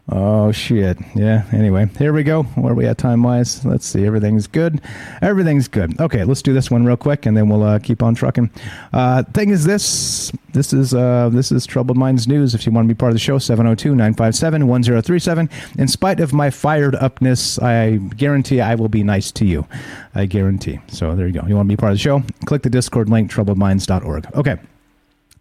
Oh 0.08 0.52
shit. 0.52 1.00
Yeah. 1.16 1.46
Anyway, 1.52 1.90
here 1.98 2.14
we 2.14 2.22
go. 2.22 2.44
Where 2.44 2.74
are 2.74 2.76
we 2.76 2.86
at 2.86 3.00
time 3.00 3.24
wise? 3.24 3.66
Let's 3.66 3.88
see. 3.88 4.06
Everything's 4.06 4.46
good. 4.46 4.80
Everything's 5.24 5.68
good. 5.68 6.00
Okay, 6.00 6.24
let's 6.24 6.44
do 6.44 6.54
this 6.54 6.70
one 6.70 6.86
real 6.86 6.96
quick, 6.96 7.26
and 7.26 7.36
then 7.36 7.50
we'll 7.50 7.64
uh, 7.64 7.80
keep 7.80 8.04
on 8.04 8.14
trucking. 8.14 8.52
Uh, 8.94 9.24
thing 9.24 9.50
is 9.50 9.66
this. 9.66 10.32
This 10.54 10.74
is 10.74 10.94
uh, 10.94 11.30
this 11.34 11.52
is 11.52 11.66
Troubled 11.66 11.98
Minds 11.98 12.28
News. 12.28 12.54
If 12.54 12.68
you 12.68 12.72
want 12.72 12.88
to 12.88 12.94
be 12.94 12.98
part 12.98 13.10
of 13.10 13.16
the 13.16 13.20
show, 13.20 13.40
702-957-1037. 13.40 15.80
In 15.80 15.88
spite 15.88 16.20
of 16.20 16.34
my 16.34 16.52
fired 16.52 16.94
upness, 16.96 17.58
I 17.58 17.96
guarantee 17.98 18.62
I 18.62 18.76
will 18.76 18.90
be 18.90 19.04
nice 19.04 19.32
to 19.32 19.46
you. 19.46 19.66
I 20.14 20.28
guarantee. 20.28 20.82
So 20.88 21.16
there 21.16 21.26
you 21.26 21.34
go. 21.34 21.42
You 21.48 21.56
want 21.56 21.68
to 21.68 21.74
be 21.74 21.78
part 21.78 21.94
of 21.94 21.98
the 21.98 22.04
show? 22.04 22.22
Click 22.46 22.62
the 22.62 22.70
Discord 22.70 23.10
link, 23.10 23.32
troubledminds.org. 23.32 24.36
Okay. 24.36 24.58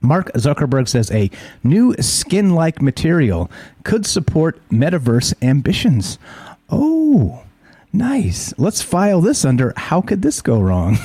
Mark 0.04 0.30
Zuckerberg 0.34 0.86
says 0.86 1.10
a 1.10 1.30
new 1.64 1.94
skin 1.94 2.54
like 2.54 2.82
material 2.82 3.50
could 3.82 4.06
support 4.06 4.60
metaverse 4.68 5.34
ambitions. 5.42 6.18
Oh, 6.68 7.42
nice. 7.92 8.52
Let's 8.58 8.82
file 8.82 9.20
this 9.20 9.44
under 9.44 9.72
how 9.76 10.00
could 10.02 10.22
this 10.22 10.42
go 10.42 10.60
wrong? 10.60 10.98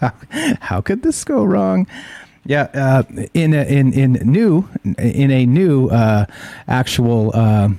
how 0.60 0.80
could 0.80 1.02
this 1.02 1.24
go 1.24 1.42
wrong? 1.44 1.86
Yeah, 2.46 2.68
uh, 2.74 3.04
in 3.32 3.54
a, 3.54 3.64
in 3.64 3.94
in 3.94 4.12
new 4.22 4.68
in 4.98 5.30
a 5.30 5.46
new 5.46 5.88
uh, 5.88 6.26
actual 6.68 7.30
uh, 7.34 7.70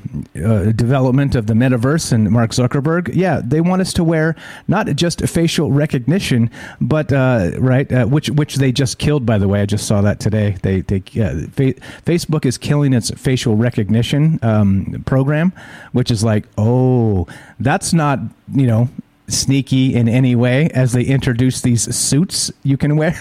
uh, 0.44 0.72
development 0.72 1.36
of 1.36 1.46
the 1.46 1.54
metaverse 1.54 2.12
and 2.12 2.32
Mark 2.32 2.50
Zuckerberg, 2.50 3.12
yeah, 3.14 3.42
they 3.44 3.62
want 3.62 3.84
us 3.84 3.94
to 3.94 4.04
wear 4.04 4.36
not 4.68 4.88
just 4.96 5.22
facial 5.28 5.72
recognition, 5.72 6.50
but 6.82 7.14
uh, 7.14 7.52
right, 7.60 7.92
uh, 7.92 8.06
which 8.06 8.32
which 8.32 8.56
they 8.56 8.72
just 8.72 8.98
killed. 8.98 9.24
By 9.24 9.38
the 9.38 9.48
way, 9.48 9.62
I 9.62 9.68
just 9.68 9.86
saw 9.86 10.02
that 10.02 10.20
today. 10.20 10.58
They 10.64 10.82
they 10.82 11.00
fa- 11.02 11.80
Facebook 12.04 12.44
is 12.46 12.58
killing 12.58 12.94
its 12.94 13.12
facial 13.12 13.56
recognition 13.56 14.40
um, 14.42 15.04
program, 15.06 15.54
which 15.92 16.10
is 16.10 16.24
like, 16.24 16.46
oh, 16.58 17.28
that's 17.60 17.94
not 17.94 18.18
you 18.52 18.66
know 18.66 18.90
sneaky 19.28 19.96
in 19.96 20.08
any 20.08 20.36
way 20.36 20.70
as 20.74 20.94
they 20.94 21.04
introduce 21.04 21.62
these 21.62 21.96
suits 21.96 22.52
you 22.64 22.78
can 22.78 22.96
wear. 22.96 23.16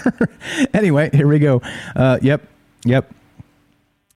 anyway, 0.73 1.09
here 1.13 1.27
we 1.27 1.39
go. 1.39 1.61
Uh, 1.95 2.19
yep, 2.21 2.41
yep. 2.83 3.11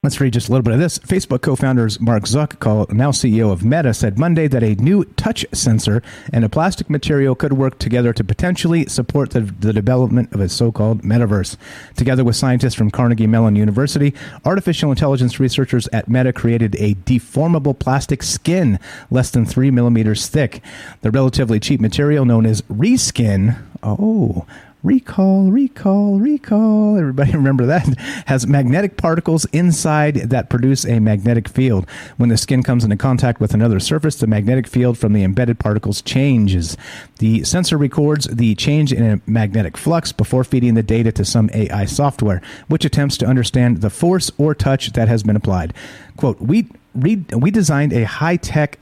Let's 0.02 0.18
read 0.18 0.32
just 0.32 0.48
a 0.48 0.52
little 0.52 0.62
bit 0.62 0.72
of 0.72 0.80
this. 0.80 0.98
Facebook 1.00 1.42
co 1.42 1.54
founders 1.54 2.00
Mark 2.00 2.22
Zuck, 2.22 2.90
now 2.90 3.10
CEO 3.10 3.52
of 3.52 3.62
Meta, 3.62 3.92
said 3.92 4.18
Monday 4.18 4.48
that 4.48 4.62
a 4.62 4.74
new 4.76 5.04
touch 5.04 5.44
sensor 5.52 6.02
and 6.32 6.42
a 6.42 6.48
plastic 6.48 6.88
material 6.88 7.34
could 7.34 7.52
work 7.52 7.78
together 7.78 8.14
to 8.14 8.24
potentially 8.24 8.86
support 8.86 9.32
the, 9.32 9.42
the 9.42 9.74
development 9.74 10.32
of 10.32 10.40
a 10.40 10.48
so 10.48 10.72
called 10.72 11.02
metaverse. 11.02 11.58
Together 11.96 12.24
with 12.24 12.34
scientists 12.34 12.72
from 12.72 12.90
Carnegie 12.90 13.26
Mellon 13.26 13.56
University, 13.56 14.14
artificial 14.46 14.90
intelligence 14.90 15.38
researchers 15.38 15.86
at 15.88 16.08
Meta 16.08 16.32
created 16.32 16.76
a 16.76 16.94
deformable 16.94 17.78
plastic 17.78 18.22
skin 18.22 18.78
less 19.10 19.30
than 19.30 19.44
three 19.44 19.70
millimeters 19.70 20.28
thick. 20.28 20.62
The 21.02 21.10
relatively 21.10 21.60
cheap 21.60 21.78
material, 21.78 22.24
known 22.24 22.46
as 22.46 22.62
Reskin, 22.62 23.58
oh, 23.82 24.46
recall, 24.82 25.50
recall, 25.50 26.18
recall. 26.18 26.96
Everybody 26.96 27.32
remember 27.34 27.66
that? 27.66 27.86
Has 28.26 28.46
magnetic 28.46 28.96
particles 28.96 29.44
inside 29.46 30.16
that 30.16 30.48
produce 30.48 30.84
a 30.84 31.00
magnetic 31.00 31.48
field. 31.48 31.86
When 32.16 32.28
the 32.28 32.36
skin 32.36 32.62
comes 32.62 32.84
into 32.84 32.96
contact 32.96 33.40
with 33.40 33.54
another 33.54 33.80
surface, 33.80 34.16
the 34.16 34.26
magnetic 34.26 34.66
field 34.66 34.98
from 34.98 35.12
the 35.12 35.24
embedded 35.24 35.58
particles 35.58 36.02
changes. 36.02 36.76
The 37.18 37.44
sensor 37.44 37.76
records 37.76 38.26
the 38.26 38.54
change 38.54 38.92
in 38.92 39.04
a 39.04 39.20
magnetic 39.26 39.76
flux 39.76 40.12
before 40.12 40.44
feeding 40.44 40.74
the 40.74 40.82
data 40.82 41.12
to 41.12 41.24
some 41.24 41.50
AI 41.52 41.84
software, 41.84 42.40
which 42.68 42.84
attempts 42.84 43.16
to 43.18 43.26
understand 43.26 43.78
the 43.82 43.90
force 43.90 44.30
or 44.38 44.54
touch 44.54 44.92
that 44.92 45.08
has 45.08 45.22
been 45.22 45.36
applied. 45.36 45.74
Quote, 46.16 46.40
we, 46.40 46.68
we 46.94 47.50
designed 47.50 47.92
a 47.92 48.04
high 48.04 48.36
tech 48.36 48.78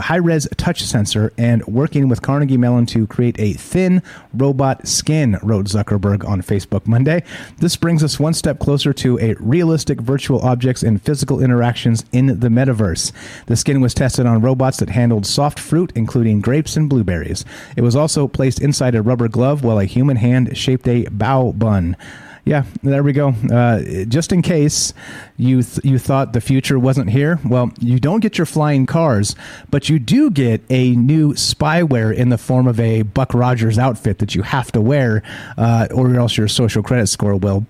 high 0.00 0.16
res 0.16 0.48
touch 0.56 0.82
sensor, 0.82 1.32
and 1.36 1.64
working 1.66 2.08
with 2.08 2.22
Carnegie 2.22 2.56
Mellon 2.56 2.86
to 2.86 3.06
create 3.06 3.38
a 3.38 3.52
thin 3.54 4.02
robot 4.34 4.86
skin, 4.86 5.38
wrote 5.42 5.66
Zuckerberg 5.66 6.26
on 6.26 6.42
Facebook 6.42 6.86
Monday. 6.86 7.22
This 7.58 7.76
brings 7.76 8.02
us 8.02 8.18
one 8.18 8.34
step 8.34 8.58
closer 8.58 8.92
to 8.94 9.18
a 9.20 9.34
realistic 9.34 10.00
virtual 10.00 10.40
objects 10.40 10.82
and 10.82 11.00
physical 11.00 11.42
interactions 11.42 12.04
in 12.12 12.40
the 12.40 12.48
metaverse. 12.48 13.12
The 13.46 13.56
skin 13.56 13.80
was 13.80 13.94
tested 13.94 14.26
on 14.26 14.42
robots 14.42 14.78
that 14.78 14.90
handled 14.90 15.26
soft 15.26 15.58
fruit, 15.58 15.92
including 15.94 16.40
grapes 16.40 16.76
and 16.76 16.88
blueberries. 16.88 17.44
It 17.76 17.82
was 17.82 17.96
also 17.96 18.28
placed 18.28 18.60
inside 18.60 18.94
a 18.94 19.02
rubber 19.02 19.28
glove 19.28 19.64
while 19.64 19.78
a 19.78 19.84
human 19.84 20.16
hand 20.16 20.56
shaped 20.56 20.88
a 20.88 21.06
bow 21.10 21.52
bun. 21.52 21.96
Yeah, 22.44 22.64
there 22.82 23.04
we 23.04 23.12
go. 23.12 23.34
Uh, 23.52 24.04
just 24.08 24.32
in 24.32 24.42
case 24.42 24.92
you 25.36 25.62
th- 25.62 25.84
you 25.84 25.98
thought 26.00 26.32
the 26.32 26.40
future 26.40 26.76
wasn't 26.76 27.10
here, 27.10 27.38
well, 27.44 27.70
you 27.78 28.00
don't 28.00 28.18
get 28.18 28.36
your 28.36 28.46
flying 28.46 28.84
cars, 28.84 29.36
but 29.70 29.88
you 29.88 30.00
do 30.00 30.28
get 30.28 30.60
a 30.68 30.96
new 30.96 31.34
spyware 31.34 32.12
in 32.12 32.30
the 32.30 32.38
form 32.38 32.66
of 32.66 32.80
a 32.80 33.02
Buck 33.02 33.32
Rogers 33.32 33.78
outfit 33.78 34.18
that 34.18 34.34
you 34.34 34.42
have 34.42 34.72
to 34.72 34.80
wear, 34.80 35.22
uh, 35.56 35.86
or 35.94 36.16
else 36.16 36.36
your 36.36 36.48
social 36.48 36.82
credit 36.82 37.06
score 37.06 37.36
will 37.36 37.64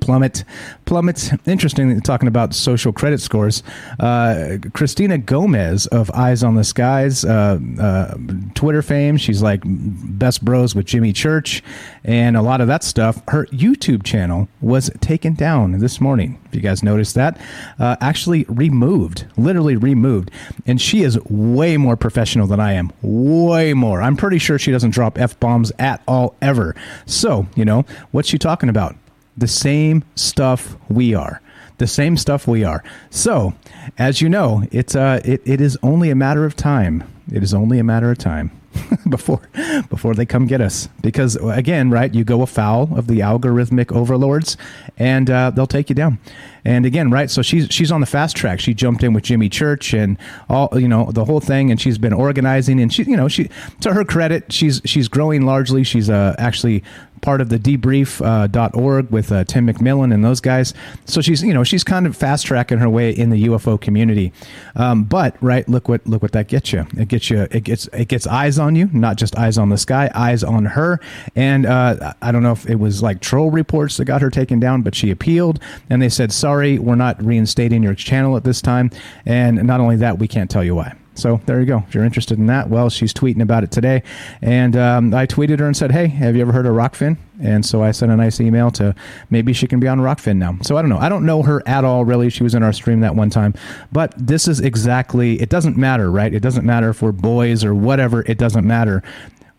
plummet. 0.00 0.44
Plummets. 0.84 1.30
Interesting 1.46 2.00
talking 2.00 2.28
about 2.28 2.54
social 2.54 2.92
credit 2.92 3.20
scores. 3.20 3.62
Uh, 3.98 4.58
Christina 4.72 5.18
Gomez 5.18 5.86
of 5.88 6.10
Eyes 6.10 6.42
on 6.42 6.54
the 6.56 6.64
Skies, 6.64 7.24
uh, 7.24 7.58
uh, 7.78 8.14
Twitter 8.54 8.82
fame. 8.82 9.16
She's 9.16 9.42
like 9.42 9.62
best 9.64 10.44
bros 10.44 10.74
with 10.74 10.86
Jimmy 10.86 11.12
Church 11.12 11.62
and 12.04 12.36
a 12.36 12.42
lot 12.42 12.60
of 12.60 12.66
that 12.68 12.82
stuff. 12.82 13.22
Her 13.28 13.46
YouTube 13.46 14.02
channel 14.02 14.48
was 14.60 14.90
taken 15.00 15.34
down 15.34 15.78
this 15.78 16.00
morning. 16.00 16.40
If 16.46 16.54
you 16.56 16.60
guys 16.60 16.82
noticed 16.82 17.14
that, 17.14 17.40
uh, 17.78 17.96
actually 18.00 18.44
removed, 18.48 19.26
literally 19.36 19.76
removed. 19.76 20.30
And 20.66 20.80
she 20.80 21.02
is 21.02 21.18
way 21.26 21.76
more 21.76 21.96
professional 21.96 22.46
than 22.46 22.58
I 22.58 22.72
am. 22.72 22.92
Way 23.02 23.74
more. 23.74 24.02
I'm 24.02 24.16
pretty 24.16 24.38
sure 24.38 24.58
she 24.58 24.72
doesn't 24.72 24.90
drop 24.90 25.18
F 25.18 25.38
bombs 25.38 25.70
at 25.78 26.02
all 26.08 26.34
ever. 26.42 26.74
So, 27.06 27.46
you 27.54 27.64
know, 27.64 27.84
what's 28.10 28.28
she 28.28 28.38
talking 28.38 28.68
about? 28.68 28.96
The 29.40 29.48
same 29.48 30.04
stuff 30.14 30.76
we 30.88 31.14
are. 31.14 31.40
The 31.78 31.86
same 31.86 32.16
stuff 32.16 32.46
we 32.46 32.62
are. 32.62 32.84
So, 33.08 33.54
as 33.98 34.20
you 34.20 34.28
know, 34.28 34.64
it's 34.70 34.94
uh, 34.94 35.20
it, 35.24 35.40
it 35.46 35.60
is 35.60 35.78
only 35.82 36.10
a 36.10 36.14
matter 36.14 36.44
of 36.44 36.54
time. 36.54 37.04
It 37.32 37.42
is 37.42 37.54
only 37.54 37.78
a 37.78 37.84
matter 37.84 38.10
of 38.10 38.18
time 38.18 38.50
before 39.08 39.40
before 39.88 40.14
they 40.14 40.26
come 40.26 40.46
get 40.46 40.60
us. 40.60 40.88
Because 41.00 41.36
again, 41.36 41.90
right, 41.90 42.14
you 42.14 42.22
go 42.22 42.42
afoul 42.42 42.96
of 42.96 43.06
the 43.06 43.20
algorithmic 43.20 43.92
overlords, 43.92 44.58
and 44.98 45.30
uh, 45.30 45.50
they'll 45.50 45.66
take 45.66 45.88
you 45.88 45.94
down. 45.94 46.18
And 46.64 46.86
again, 46.86 47.10
right, 47.10 47.30
so 47.30 47.42
she's 47.42 47.68
she's 47.70 47.90
on 47.92 48.00
the 48.00 48.06
fast 48.06 48.36
track. 48.36 48.60
She 48.60 48.74
jumped 48.74 49.02
in 49.02 49.12
with 49.12 49.24
Jimmy 49.24 49.48
Church 49.48 49.92
and 49.92 50.18
all 50.48 50.68
you 50.74 50.88
know 50.88 51.10
the 51.12 51.24
whole 51.24 51.40
thing, 51.40 51.70
and 51.70 51.80
she's 51.80 51.98
been 51.98 52.12
organizing. 52.12 52.80
And 52.80 52.92
she, 52.92 53.04
you 53.04 53.16
know, 53.16 53.28
she 53.28 53.50
to 53.80 53.92
her 53.92 54.04
credit, 54.04 54.52
she's 54.52 54.80
she's 54.84 55.08
growing 55.08 55.46
largely. 55.46 55.84
She's 55.84 56.10
uh, 56.10 56.34
actually 56.38 56.82
part 57.20 57.40
of 57.40 57.48
the 57.48 57.58
debrief.org 57.58 59.04
uh, 59.04 59.08
with 59.10 59.32
uh, 59.32 59.44
Tim 59.44 59.66
McMillan 59.66 60.12
and 60.12 60.24
those 60.24 60.40
guys. 60.40 60.74
So 61.04 61.20
she's, 61.20 61.42
you 61.42 61.52
know, 61.52 61.64
she's 61.64 61.84
kind 61.84 62.06
of 62.06 62.16
fast 62.16 62.46
tracking 62.46 62.78
her 62.78 62.88
way 62.88 63.10
in 63.10 63.30
the 63.30 63.44
UFO 63.44 63.80
community. 63.80 64.32
Um, 64.76 65.04
but 65.04 65.36
right, 65.42 65.68
look 65.68 65.88
what 65.88 66.06
look 66.06 66.22
what 66.22 66.32
that 66.32 66.48
gets 66.48 66.72
you. 66.72 66.86
It 66.96 67.08
gets 67.08 67.30
you. 67.30 67.46
It 67.50 67.64
gets 67.64 67.86
it 67.88 68.08
gets 68.08 68.26
eyes 68.26 68.58
on 68.58 68.76
you, 68.76 68.88
not 68.92 69.16
just 69.16 69.36
eyes 69.36 69.58
on 69.58 69.68
the 69.68 69.78
sky, 69.78 70.10
eyes 70.14 70.42
on 70.42 70.64
her. 70.66 71.00
And 71.36 71.66
uh, 71.66 72.14
I 72.22 72.32
don't 72.32 72.42
know 72.42 72.52
if 72.52 72.68
it 72.68 72.76
was 72.76 73.02
like 73.02 73.20
troll 73.20 73.50
reports 73.50 73.96
that 73.98 74.04
got 74.04 74.22
her 74.22 74.30
taken 74.30 74.60
down, 74.60 74.82
but 74.82 74.94
she 74.94 75.10
appealed, 75.10 75.60
and 75.88 76.00
they 76.00 76.08
said, 76.08 76.32
"Sorry, 76.32 76.49
we're 76.50 76.94
not 76.94 77.22
reinstating 77.22 77.82
your 77.82 77.94
channel 77.94 78.36
at 78.36 78.44
this 78.44 78.60
time." 78.60 78.90
And 79.26 79.62
not 79.64 79.80
only 79.80 79.96
that, 79.96 80.18
we 80.18 80.28
can't 80.28 80.50
tell 80.50 80.64
you 80.64 80.74
why. 80.74 80.94
So 81.20 81.40
there 81.46 81.60
you 81.60 81.66
go. 81.66 81.84
If 81.86 81.94
you're 81.94 82.04
interested 82.04 82.38
in 82.38 82.46
that, 82.46 82.70
well, 82.70 82.88
she's 82.88 83.12
tweeting 83.12 83.42
about 83.42 83.62
it 83.62 83.70
today. 83.70 84.02
And 84.40 84.76
um, 84.76 85.12
I 85.14 85.26
tweeted 85.26 85.58
her 85.58 85.66
and 85.66 85.76
said, 85.76 85.92
Hey, 85.92 86.06
have 86.06 86.34
you 86.34 86.42
ever 86.42 86.52
heard 86.52 86.66
of 86.66 86.74
Rokfin? 86.74 87.18
And 87.42 87.64
so 87.64 87.82
I 87.82 87.90
sent 87.90 88.10
a 88.10 88.16
nice 88.16 88.40
email 88.40 88.70
to 88.72 88.94
maybe 89.28 89.52
she 89.52 89.66
can 89.66 89.80
be 89.80 89.88
on 89.88 89.98
Rokfin 89.98 90.36
now. 90.36 90.56
So 90.62 90.76
I 90.76 90.82
don't 90.82 90.88
know. 90.88 90.98
I 90.98 91.08
don't 91.08 91.26
know 91.26 91.42
her 91.42 91.62
at 91.66 91.84
all, 91.84 92.04
really. 92.04 92.30
She 92.30 92.42
was 92.42 92.54
in 92.54 92.62
our 92.62 92.72
stream 92.72 93.00
that 93.00 93.14
one 93.14 93.30
time. 93.30 93.54
But 93.92 94.14
this 94.16 94.48
is 94.48 94.60
exactly, 94.60 95.40
it 95.40 95.50
doesn't 95.50 95.76
matter, 95.76 96.10
right? 96.10 96.32
It 96.32 96.40
doesn't 96.40 96.64
matter 96.64 96.90
if 96.90 97.02
we're 97.02 97.12
boys 97.12 97.64
or 97.64 97.74
whatever. 97.74 98.22
It 98.22 98.38
doesn't 98.38 98.66
matter. 98.66 99.02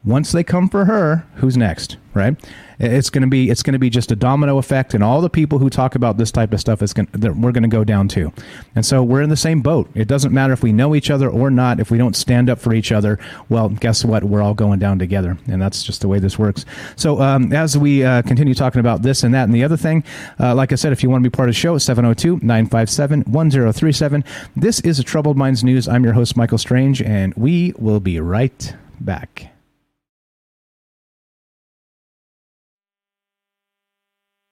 Once 0.04 0.32
they 0.32 0.44
come 0.44 0.68
for 0.68 0.86
her, 0.86 1.24
who's 1.36 1.56
next, 1.56 1.96
right? 2.16 2.36
It's 2.80 3.12
going 3.12 3.22
to 3.22 3.28
be 3.28 3.52
it's 3.52 3.62
going 3.62 3.74
to 3.74 3.80
be 3.80 3.92
just 3.92 4.12
a 4.12 4.16
domino 4.16 4.58
effect, 4.58 4.96
and 4.96 5.04
all 5.04 5.22
the 5.22 5.30
people 5.30 5.60
who 5.60 5.70
talk 5.70 5.94
about 5.94 6.18
this 6.18 6.32
type 6.32 6.52
of 6.54 6.60
stuff 6.60 6.82
is 6.82 6.92
going 6.92 7.08
we're 7.14 7.52
going 7.52 7.62
to 7.62 7.70
go 7.70 7.84
down 7.84 8.08
too. 8.08 8.34
And 8.74 8.84
so 8.84 9.04
we're 9.04 9.22
in 9.22 9.30
the 9.30 9.38
same 9.38 9.62
boat. 9.62 9.92
It 9.94 10.08
doesn't 10.08 10.34
matter 10.34 10.54
if 10.54 10.64
we 10.64 10.74
know 10.74 10.96
each 10.96 11.12
other 11.12 11.30
or 11.30 11.52
not. 11.52 11.80
If 11.80 11.92
we 11.92 12.00
don't 12.00 12.16
stand 12.16 12.50
up 12.50 12.58
for 12.58 12.74
each 12.74 12.92
other, 12.92 13.20
well, 13.50 13.70
guess 13.70 14.04
what? 14.04 14.24
We're 14.24 14.42
all 14.42 14.56
going 14.56 14.80
down 14.80 14.98
together, 14.98 15.38
and 15.46 15.62
that's 15.62 15.84
just 15.84 16.02
the 16.02 16.08
way 16.08 16.18
this 16.18 16.40
works. 16.40 16.66
So 16.96 17.22
um, 17.22 17.54
as 17.54 17.78
we 17.78 18.04
uh, 18.04 18.24
continue 18.24 18.56
talking 18.56 18.80
about 18.80 19.04
this 19.04 19.22
and 19.22 19.36
that 19.36 19.44
and 19.44 19.54
the 19.54 19.64
other 19.64 19.78
thing, 19.78 20.04
uh, 20.40 20.56
like 20.56 20.72
I 20.72 20.76
said, 20.76 20.94
if 20.94 21.04
you 21.04 21.12
want 21.12 21.24
to 21.24 21.30
be 21.30 21.36
part 21.36 21.48
of 21.48 21.54
the 21.54 21.60
show, 21.60 21.76
702-957-1037. 21.76 24.26
This 24.56 24.80
is 24.80 24.98
a 24.98 25.04
Troubled 25.04 25.38
Minds 25.38 25.64
News. 25.64 25.88
I'm 25.88 26.04
your 26.04 26.14
host, 26.14 26.36
Michael 26.36 26.58
Strange, 26.58 27.04
and 27.04 27.36
we 27.36 27.76
will 27.78 28.00
be 28.00 28.20
right 28.20 28.76
back. 29.00 29.52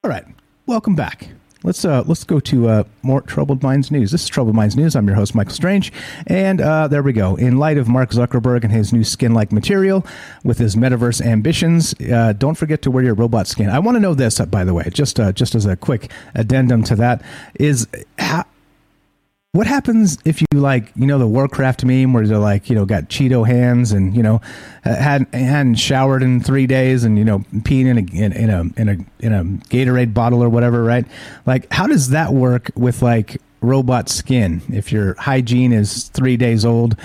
All 0.10 0.16
right, 0.16 0.26
welcome 0.66 0.95
back. 0.95 1.28
Let's 1.62 1.86
uh, 1.86 2.01
let's 2.07 2.24
go 2.24 2.39
to 2.39 2.68
uh, 2.68 2.84
more 3.03 3.22
Troubled 3.22 3.62
Minds 3.62 3.91
news. 3.91 4.10
This 4.10 4.24
is 4.24 4.28
Troubled 4.28 4.55
Minds 4.55 4.76
news. 4.76 4.95
I'm 4.95 5.05
your 5.05 5.16
host, 5.16 5.36
Michael 5.36 5.53
Strange, 5.53 5.93
and 6.26 6.60
uh, 6.62 6.88
there 6.88 7.03
we 7.03 7.14
go. 7.14 7.36
In 7.36 7.57
light 7.57 7.78
of 7.78 7.88
Mark 7.88 8.10
Zuckerberg 8.10 8.64
and 8.64 8.72
his 8.72 8.91
new 8.91 9.03
skin-like 9.03 9.51
material 9.51 10.03
with 10.43 10.57
his 10.57 10.76
metaverse 10.76 11.24
ambitions, 11.24 11.93
uh, 12.12 12.34
don't 12.34 12.55
forget 12.55 12.82
to 12.82 12.89
wear 12.89 13.03
your 13.03 13.14
robot 13.14 13.45
skin. 13.45 13.70
I 13.70 13.78
want 13.78 13.97
to 13.97 13.99
know 13.99 14.16
this, 14.16 14.39
by 14.39 14.64
the 14.64 14.74
way, 14.74 14.89
just 14.91 15.20
uh, 15.20 15.32
just 15.32 15.53
as 15.53 15.68
a 15.68 15.76
quick 15.76 16.10
addendum 16.34 16.82
to 16.86 16.95
that, 16.95 17.22
is 17.60 17.88
how, 18.18 18.45
what 19.52 19.66
happens 19.66 20.20
if 20.26 20.41
you 20.41 20.47
like, 20.54 20.91
you 20.95 21.08
know, 21.08 21.18
the 21.18 21.26
Warcraft 21.26 21.84
meme 21.84 22.14
where 22.14 22.26
they're 22.28 22.38
like, 22.38 22.70
you 22.70 22.76
know, 22.76 22.86
got 22.86 23.06
Cheeto 23.06 23.47
hands 23.47 23.91
and 23.91 24.16
you 24.16 24.22
know, 24.22 24.41
hadn't 24.84 25.34
hadn't 25.34 25.76
showered 25.76 26.22
in 26.22 26.39
three 26.39 26.68
days 26.68 27.04
and 27.04 27.18
you 27.18 27.26
know, 27.26 27.39
peeing 27.39 27.88
in 27.88 27.97
a 27.97 28.24
in, 28.24 28.32
in 28.32 28.50
a 28.50 28.62
in 28.80 28.89
a 28.89 29.26
in 29.26 29.34
a 29.34 29.43
Gatorade 29.70 30.14
bottle 30.14 30.43
or 30.43 30.50
whatever, 30.50 30.84
right? 30.84 31.06
Like, 31.47 31.72
how 31.72 31.88
does 31.88 32.10
that 32.10 32.32
work 32.32 32.70
with 32.76 33.02
like 33.02 33.41
robot 33.62 34.08
skin 34.08 34.62
if 34.70 34.91
your 34.91 35.16
hygiene 35.16 35.74
is 35.74 36.10
three 36.10 36.38
days 36.38 36.64
old? 36.64 36.95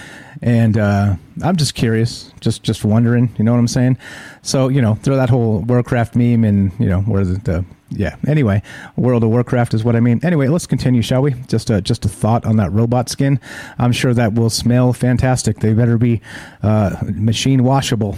And 0.43 0.77
uh, 0.77 1.17
I'm 1.43 1.57
just 1.57 1.75
curious, 1.75 2.31
just 2.41 2.63
just 2.63 2.85
wondering, 2.85 3.35
you 3.39 3.45
know 3.45 3.53
what 3.53 3.59
I'm 3.59 3.69
saying? 3.69 3.97
So 4.43 4.69
you 4.69 4.83
know, 4.83 4.97
throw 4.97 5.17
that 5.17 5.31
whole 5.31 5.61
Warcraft 5.61 6.15
meme 6.15 6.45
and 6.45 6.73
you 6.79 6.91
know 6.91 7.01
where 7.01 7.25
the, 7.25 7.39
the 7.39 7.65
yeah. 7.97 8.17
Anyway, 8.27 8.63
World 8.97 9.23
of 9.23 9.31
Warcraft 9.31 9.75
is 9.75 9.85
what 9.85 9.97
I 9.97 10.01
mean. 10.01 10.21
Anyway, 10.23 10.49
let's 10.49 10.67
continue, 10.67 11.03
shall 11.03 11.23
we? 11.23 11.33
Just 11.49 11.71
a 11.71 11.81
just 11.81 12.05
a 12.05 12.09
thought 12.09 12.45
on 12.45 12.57
that 12.57 12.73
robot 12.73 13.09
skin. 13.09 13.41
I'm 13.79 13.93
sure 13.93 14.15
that 14.15 14.35
will 14.35 14.51
smell 14.51 14.93
fantastic. 14.93 15.61
They 15.61 15.73
better 15.73 15.99
be 15.99 16.21
uh, 16.63 16.97
machine 17.03 17.65
washable. 17.65 18.17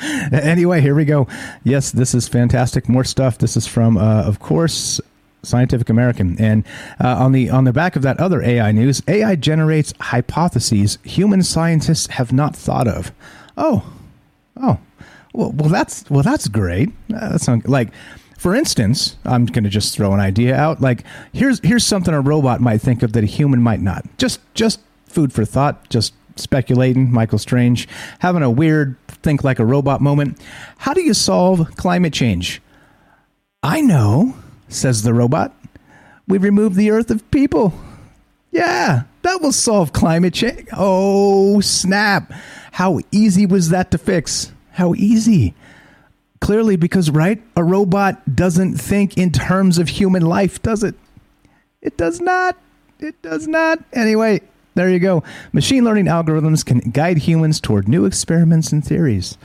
anyway, 0.32 0.80
here 0.80 0.94
we 0.94 1.04
go. 1.04 1.26
Yes, 1.64 1.92
this 1.92 2.14
is 2.14 2.28
fantastic. 2.28 2.88
More 2.88 3.04
stuff. 3.04 3.38
This 3.38 3.56
is 3.56 3.66
from, 3.66 3.96
uh, 3.96 4.22
of 4.22 4.38
course. 4.38 5.00
Scientific 5.42 5.90
American, 5.90 6.40
and 6.40 6.64
uh, 6.98 7.16
on 7.18 7.32
the 7.32 7.50
on 7.50 7.64
the 7.64 7.72
back 7.74 7.96
of 7.96 8.02
that 8.02 8.18
other 8.18 8.40
AI 8.40 8.72
news, 8.72 9.02
AI 9.06 9.36
generates 9.36 9.92
hypotheses 10.00 10.96
human 11.04 11.42
scientists 11.42 12.06
have 12.06 12.32
not 12.32 12.56
thought 12.56 12.88
of. 12.88 13.12
Oh, 13.54 13.92
oh, 14.56 14.78
well, 15.34 15.50
well 15.50 15.68
that's 15.68 16.08
well, 16.08 16.22
that's 16.22 16.48
great. 16.48 16.88
Uh, 17.14 17.28
that 17.28 17.40
sounds 17.42 17.68
like 17.68 17.90
for 18.44 18.54
instance, 18.54 19.16
I'm 19.24 19.46
going 19.46 19.64
to 19.64 19.70
just 19.70 19.96
throw 19.96 20.12
an 20.12 20.20
idea 20.20 20.54
out. 20.54 20.82
Like 20.82 21.02
here's 21.32 21.60
here's 21.60 21.82
something 21.82 22.12
a 22.12 22.20
robot 22.20 22.60
might 22.60 22.82
think 22.82 23.02
of 23.02 23.14
that 23.14 23.24
a 23.24 23.26
human 23.26 23.62
might 23.62 23.80
not. 23.80 24.04
Just 24.18 24.38
just 24.52 24.80
food 25.06 25.32
for 25.32 25.46
thought. 25.46 25.88
Just 25.88 26.12
speculating. 26.36 27.10
Michael 27.10 27.38
Strange 27.38 27.88
having 28.18 28.42
a 28.42 28.50
weird 28.50 28.98
think 29.08 29.44
like 29.44 29.58
a 29.58 29.64
robot 29.64 30.02
moment. 30.02 30.38
How 30.76 30.92
do 30.92 31.00
you 31.00 31.14
solve 31.14 31.74
climate 31.76 32.12
change? 32.12 32.60
I 33.62 33.80
know, 33.80 34.36
says 34.68 35.04
the 35.04 35.14
robot. 35.14 35.56
We 36.28 36.36
remove 36.36 36.74
the 36.74 36.90
earth 36.90 37.10
of 37.10 37.30
people. 37.30 37.72
Yeah, 38.50 39.04
that 39.22 39.40
will 39.40 39.52
solve 39.52 39.94
climate 39.94 40.34
change. 40.34 40.68
Oh, 40.76 41.60
snap. 41.60 42.30
How 42.72 43.00
easy 43.10 43.46
was 43.46 43.70
that 43.70 43.90
to 43.92 43.96
fix? 43.96 44.52
How 44.72 44.92
easy. 44.92 45.54
Clearly, 46.44 46.76
because, 46.76 47.08
right, 47.08 47.42
a 47.56 47.64
robot 47.64 48.36
doesn't 48.36 48.76
think 48.76 49.16
in 49.16 49.30
terms 49.30 49.78
of 49.78 49.88
human 49.88 50.20
life, 50.26 50.60
does 50.60 50.84
it? 50.84 50.94
It 51.80 51.96
does 51.96 52.20
not. 52.20 52.58
It 53.00 53.22
does 53.22 53.48
not. 53.48 53.82
Anyway, 53.94 54.42
there 54.74 54.90
you 54.90 54.98
go. 54.98 55.24
Machine 55.54 55.84
learning 55.84 56.04
algorithms 56.04 56.62
can 56.62 56.80
guide 56.80 57.16
humans 57.16 57.62
toward 57.62 57.88
new 57.88 58.04
experiments 58.04 58.72
and 58.72 58.84
theories. 58.84 59.38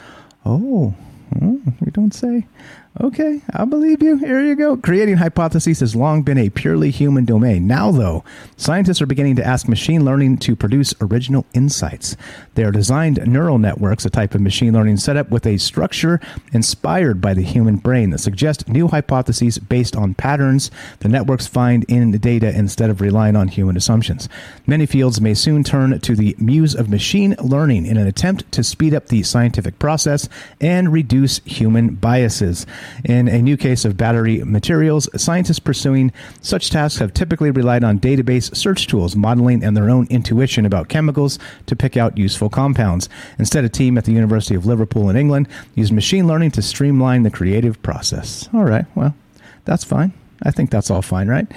Oh, 0.46 0.94
hmm, 1.40 1.60
oh 1.66 1.74
you 1.86 1.92
don't 1.94 2.14
say. 2.14 2.46
Okay, 3.02 3.42
I 3.54 3.64
believe 3.64 4.04
you. 4.04 4.18
Here 4.18 4.42
you 4.42 4.56
go. 4.56 4.76
Creating 4.76 5.16
hypotheses 5.16 5.80
has 5.80 5.96
long 5.96 6.22
been 6.22 6.38
a 6.38 6.50
purely 6.50 6.92
human 6.92 7.24
domain. 7.24 7.66
Now, 7.66 7.92
though, 7.92 8.26
scientists 8.58 9.02
are 9.02 9.06
beginning 9.06 9.38
to 9.38 9.46
ask 9.46 9.70
machine 9.70 10.04
learning 10.04 10.40
to 10.40 10.54
produce 10.54 10.94
original 11.00 11.46
insights. 11.54 12.18
They 12.56 12.66
are 12.66 12.74
designed 12.74 13.26
neural 13.26 13.58
networks, 13.58 14.04
a 14.04 14.10
type 14.10 14.36
of 14.36 14.42
machine 14.42 14.74
learning 14.74 14.98
setup 14.98 15.30
with 15.30 15.48
a 15.48 15.58
structure 15.58 16.20
inspired 16.52 17.22
by 17.22 17.34
the 17.34 17.42
human 17.42 17.78
brain 17.78 18.10
that 18.10 18.18
suggests 18.18 18.68
new 18.68 18.90
hypotheses 18.90 19.60
based 19.60 19.96
on 19.96 20.14
patterns 20.14 20.70
the 21.00 21.08
networks 21.08 21.48
find 21.48 21.86
in 21.86 22.12
the 22.12 22.20
data 22.20 22.54
instead 22.54 22.90
of 22.90 23.00
relying 23.00 23.38
on 23.38 23.48
human 23.48 23.78
assumptions. 23.78 24.28
Many 24.68 24.86
fields 24.86 25.22
may 25.22 25.36
soon 25.36 25.64
turn 25.64 25.98
to 26.02 26.16
the 26.18 26.36
muse 26.38 26.76
of 26.76 26.90
machine 26.90 27.34
learning 27.42 27.86
in 27.86 27.96
an 27.96 28.08
attempt 28.08 28.52
to 28.52 28.62
speed 28.62 28.94
up 28.94 29.08
the 29.08 29.24
scientific 29.24 29.80
process 29.80 30.28
and 30.60 30.92
reduce 30.92 31.40
human 31.46 31.96
biases. 31.96 32.66
In 33.06 33.28
a 33.28 33.42
new 33.42 33.58
case 33.58 33.86
of 33.86 33.98
battery 33.98 34.44
materials, 34.44 35.10
scientists 35.22 35.60
pursuing 35.60 36.12
such 36.42 36.70
tasks 36.70 37.00
have 37.00 37.14
typically 37.14 37.52
relied 37.52 37.84
on 37.84 38.00
database 38.00 38.56
search 38.56 38.88
tools, 38.88 39.16
modeling, 39.16 39.64
and 39.64 39.76
their 39.76 39.90
own 39.90 40.08
intuition 40.10 40.66
about 40.66 40.90
chemicals 40.90 41.40
to 41.66 41.76
pick 41.76 41.98
out 41.98 42.18
useful 42.18 42.50
compounds. 42.50 43.10
Instead, 43.38 43.64
a 43.64 43.70
team 43.70 43.98
at 43.98 44.06
the 44.06 44.12
University 44.14 44.56
of 44.56 44.66
Liverpool 44.66 45.10
in 45.10 45.16
England 45.16 45.48
used 45.76 45.94
machine 45.94 46.28
learning 46.28 46.52
to 46.52 46.62
streamline 46.62 47.24
the 47.24 47.32
creative 47.32 47.82
process. 47.82 48.50
All 48.54 48.64
right, 48.66 48.86
well, 48.96 49.16
that's 49.66 49.84
fine. 49.84 50.14
I 50.44 50.52
think 50.52 50.70
that's 50.70 50.90
all 50.90 51.02
fine, 51.02 51.28
right? 51.28 51.48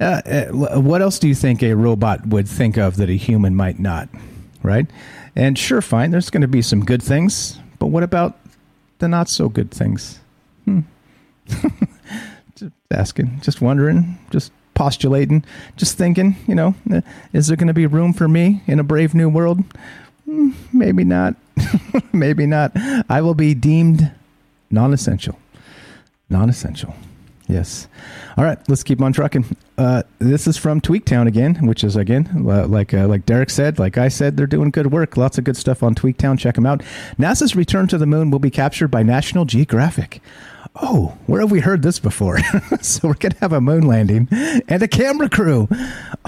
Uh, 0.00 0.22
uh, 0.26 0.80
what 0.80 1.00
else 1.00 1.18
do 1.18 1.28
you 1.28 1.34
think 1.34 1.62
a 1.62 1.74
robot 1.74 2.26
would 2.26 2.48
think 2.48 2.76
of 2.76 2.96
that 2.96 3.08
a 3.08 3.14
human 3.16 3.54
might 3.54 3.78
not? 3.78 4.08
Right? 4.62 4.86
And 5.34 5.58
sure, 5.58 5.80
fine, 5.80 6.10
there's 6.10 6.30
going 6.30 6.42
to 6.42 6.48
be 6.48 6.62
some 6.62 6.84
good 6.84 7.02
things, 7.02 7.58
but 7.78 7.86
what 7.86 8.02
about 8.02 8.38
the 8.98 9.08
not 9.08 9.28
so 9.28 9.48
good 9.48 9.70
things? 9.70 10.20
Hmm. 10.66 10.80
just 12.56 12.72
asking, 12.90 13.40
just 13.40 13.60
wondering, 13.60 14.18
just 14.30 14.52
postulating, 14.74 15.44
just 15.76 15.96
thinking, 15.96 16.36
you 16.46 16.54
know, 16.54 16.74
uh, 16.92 17.00
is 17.32 17.46
there 17.46 17.56
going 17.56 17.68
to 17.68 17.74
be 17.74 17.86
room 17.86 18.12
for 18.12 18.28
me 18.28 18.62
in 18.66 18.78
a 18.78 18.84
brave 18.84 19.14
new 19.14 19.28
world? 19.28 19.64
Hmm, 20.24 20.50
maybe 20.72 21.04
not. 21.04 21.34
maybe 22.12 22.46
not. 22.46 22.72
I 23.08 23.22
will 23.22 23.34
be 23.34 23.54
deemed 23.54 24.12
non 24.70 24.92
essential. 24.92 25.38
Non 26.28 26.50
essential. 26.50 26.94
Yes. 27.48 27.86
All 28.36 28.44
right, 28.44 28.58
let's 28.68 28.82
keep 28.82 29.00
on 29.00 29.12
trucking. 29.12 29.56
Uh, 29.78 30.02
this 30.18 30.48
is 30.48 30.56
from 30.56 30.80
Tweaktown 30.80 31.28
again, 31.28 31.66
which 31.66 31.84
is 31.84 31.94
again 31.94 32.28
like 32.44 32.92
uh, 32.92 33.06
like 33.06 33.24
Derek 33.24 33.50
said, 33.50 33.78
like 33.78 33.98
I 33.98 34.08
said, 34.08 34.36
they're 34.36 34.48
doing 34.48 34.70
good 34.70 34.90
work. 34.90 35.16
Lots 35.16 35.38
of 35.38 35.44
good 35.44 35.56
stuff 35.56 35.82
on 35.82 35.94
Tweaktown. 35.94 36.38
Check 36.38 36.56
them 36.56 36.66
out. 36.66 36.80
NASA's 37.18 37.54
return 37.54 37.86
to 37.88 37.98
the 37.98 38.06
moon 38.06 38.30
will 38.30 38.40
be 38.40 38.50
captured 38.50 38.88
by 38.88 39.04
National 39.04 39.44
Geographic 39.44 40.20
oh, 40.82 41.16
where 41.26 41.40
have 41.40 41.50
we 41.50 41.60
heard 41.60 41.82
this 41.82 41.98
before? 41.98 42.38
so 42.80 43.08
we're 43.08 43.14
going 43.14 43.32
to 43.32 43.38
have 43.38 43.52
a 43.52 43.60
moon 43.60 43.86
landing 43.86 44.28
and 44.68 44.82
a 44.82 44.88
camera 44.88 45.28
crew. 45.28 45.68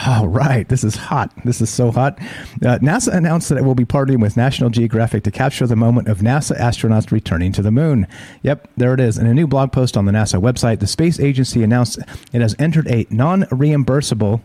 All 0.07 0.29
right, 0.29 0.69
this 0.69 0.85
is 0.85 0.97
hot. 0.97 1.33
This 1.45 1.61
is 1.61 1.71
so 1.71 1.91
hot. 1.91 2.19
Uh, 2.21 2.79
NASA 2.79 3.13
announced 3.15 3.49
that 3.49 3.59
it 3.59 3.65
will 3.65 3.75
be 3.75 3.85
partnering 3.85 4.21
with 4.21 4.37
National 4.37 4.71
Geographic 4.71 5.25
to 5.25 5.31
capture 5.31 5.67
the 5.67 5.77
moment 5.77 6.09
of 6.09 6.19
NASA 6.19 6.59
astronauts 6.59 7.11
returning 7.11 7.53
to 7.53 7.63
the 7.63 7.71
moon. 7.71 8.07
Yep, 8.43 8.69
there 8.77 8.95
it 8.95 9.01
is. 9.01 9.19
In 9.19 9.27
a 9.27 9.35
new 9.35 9.47
blog 9.47 9.73
post 9.73 9.97
on 9.97 10.07
the 10.07 10.13
NASA 10.13 10.41
website, 10.41 10.81
the 10.81 10.87
space 10.87 11.21
agency 11.21 11.63
announced 11.63 11.99
it 12.33 12.41
has 12.41 12.55
entered 12.59 12.89
a 12.89 13.07
non 13.11 13.43
reimbursable 13.45 14.41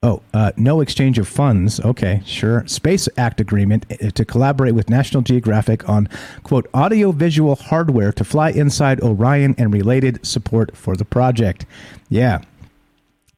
Oh, 0.00 0.22
uh, 0.32 0.52
no 0.56 0.80
exchange 0.80 1.18
of 1.18 1.26
funds. 1.26 1.80
Okay, 1.80 2.22
sure. 2.24 2.64
Space 2.68 3.08
Act 3.16 3.40
agreement 3.40 3.84
uh, 3.90 4.10
to 4.10 4.24
collaborate 4.24 4.76
with 4.76 4.88
National 4.88 5.24
Geographic 5.24 5.88
on, 5.88 6.08
quote, 6.44 6.68
audiovisual 6.72 7.56
hardware 7.56 8.12
to 8.12 8.22
fly 8.22 8.50
inside 8.50 9.00
Orion 9.00 9.56
and 9.58 9.74
related 9.74 10.24
support 10.24 10.76
for 10.76 10.94
the 10.94 11.04
project. 11.04 11.66
Yeah. 12.08 12.42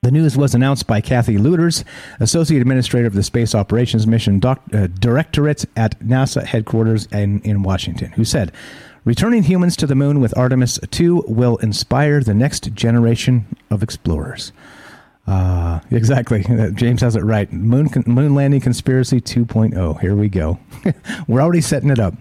The 0.02 0.10
news 0.10 0.36
was 0.36 0.54
announced 0.54 0.86
by 0.86 1.00
Kathy 1.00 1.38
Lueders, 1.38 1.82
Associate 2.20 2.60
Administrator 2.60 3.06
of 3.06 3.14
the 3.14 3.22
Space 3.22 3.54
Operations 3.54 4.06
Mission 4.06 4.38
Doc- 4.38 4.62
uh, 4.74 4.86
Directorate 4.88 5.64
at 5.76 5.98
NASA 6.00 6.44
headquarters 6.44 7.06
in, 7.06 7.40
in 7.40 7.62
Washington, 7.62 8.12
who 8.12 8.24
said, 8.24 8.52
Returning 9.06 9.44
humans 9.44 9.76
to 9.76 9.86
the 9.86 9.94
moon 9.94 10.20
with 10.20 10.36
Artemis 10.36 10.78
2 10.90 11.24
will 11.26 11.56
inspire 11.58 12.20
the 12.20 12.34
next 12.34 12.74
generation 12.74 13.56
of 13.70 13.82
explorers. 13.82 14.52
Uh, 15.26 15.78
exactly. 15.90 16.44
James 16.74 17.02
has 17.02 17.14
it 17.14 17.22
right. 17.22 17.52
Moon 17.52 17.88
moon 18.06 18.34
landing 18.34 18.60
conspiracy 18.60 19.20
2.0. 19.20 20.00
Here 20.00 20.16
we 20.16 20.28
go. 20.28 20.58
We're 21.28 21.40
already 21.40 21.60
setting 21.60 21.90
it 21.90 22.00
up. 22.00 22.14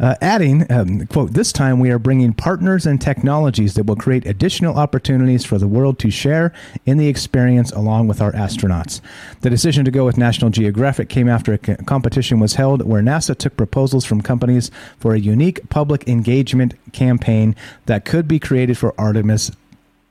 Uh, 0.00 0.14
adding, 0.22 0.70
um, 0.72 1.06
quote, 1.08 1.32
this 1.32 1.52
time 1.52 1.78
we 1.78 1.90
are 1.90 1.98
bringing 1.98 2.32
partners 2.32 2.86
and 2.86 3.00
technologies 3.00 3.74
that 3.74 3.84
will 3.84 3.96
create 3.96 4.24
additional 4.24 4.78
opportunities 4.78 5.44
for 5.44 5.58
the 5.58 5.68
world 5.68 5.98
to 5.98 6.10
share 6.10 6.52
in 6.86 6.96
the 6.96 7.08
experience 7.08 7.70
along 7.72 8.08
with 8.08 8.22
our 8.22 8.32
astronauts. 8.32 9.00
The 9.42 9.50
decision 9.50 9.84
to 9.84 9.90
go 9.90 10.06
with 10.06 10.16
National 10.16 10.50
Geographic 10.50 11.08
came 11.08 11.28
after 11.28 11.52
a 11.52 11.58
competition 11.58 12.40
was 12.40 12.54
held 12.54 12.86
where 12.86 13.02
NASA 13.02 13.36
took 13.36 13.56
proposals 13.56 14.04
from 14.04 14.22
companies 14.22 14.70
for 14.98 15.14
a 15.14 15.18
unique 15.18 15.68
public 15.68 16.08
engagement 16.08 16.74
campaign 16.92 17.56
that 17.86 18.04
could 18.04 18.26
be 18.26 18.38
created 18.38 18.78
for 18.78 18.94
Artemis 18.96 19.50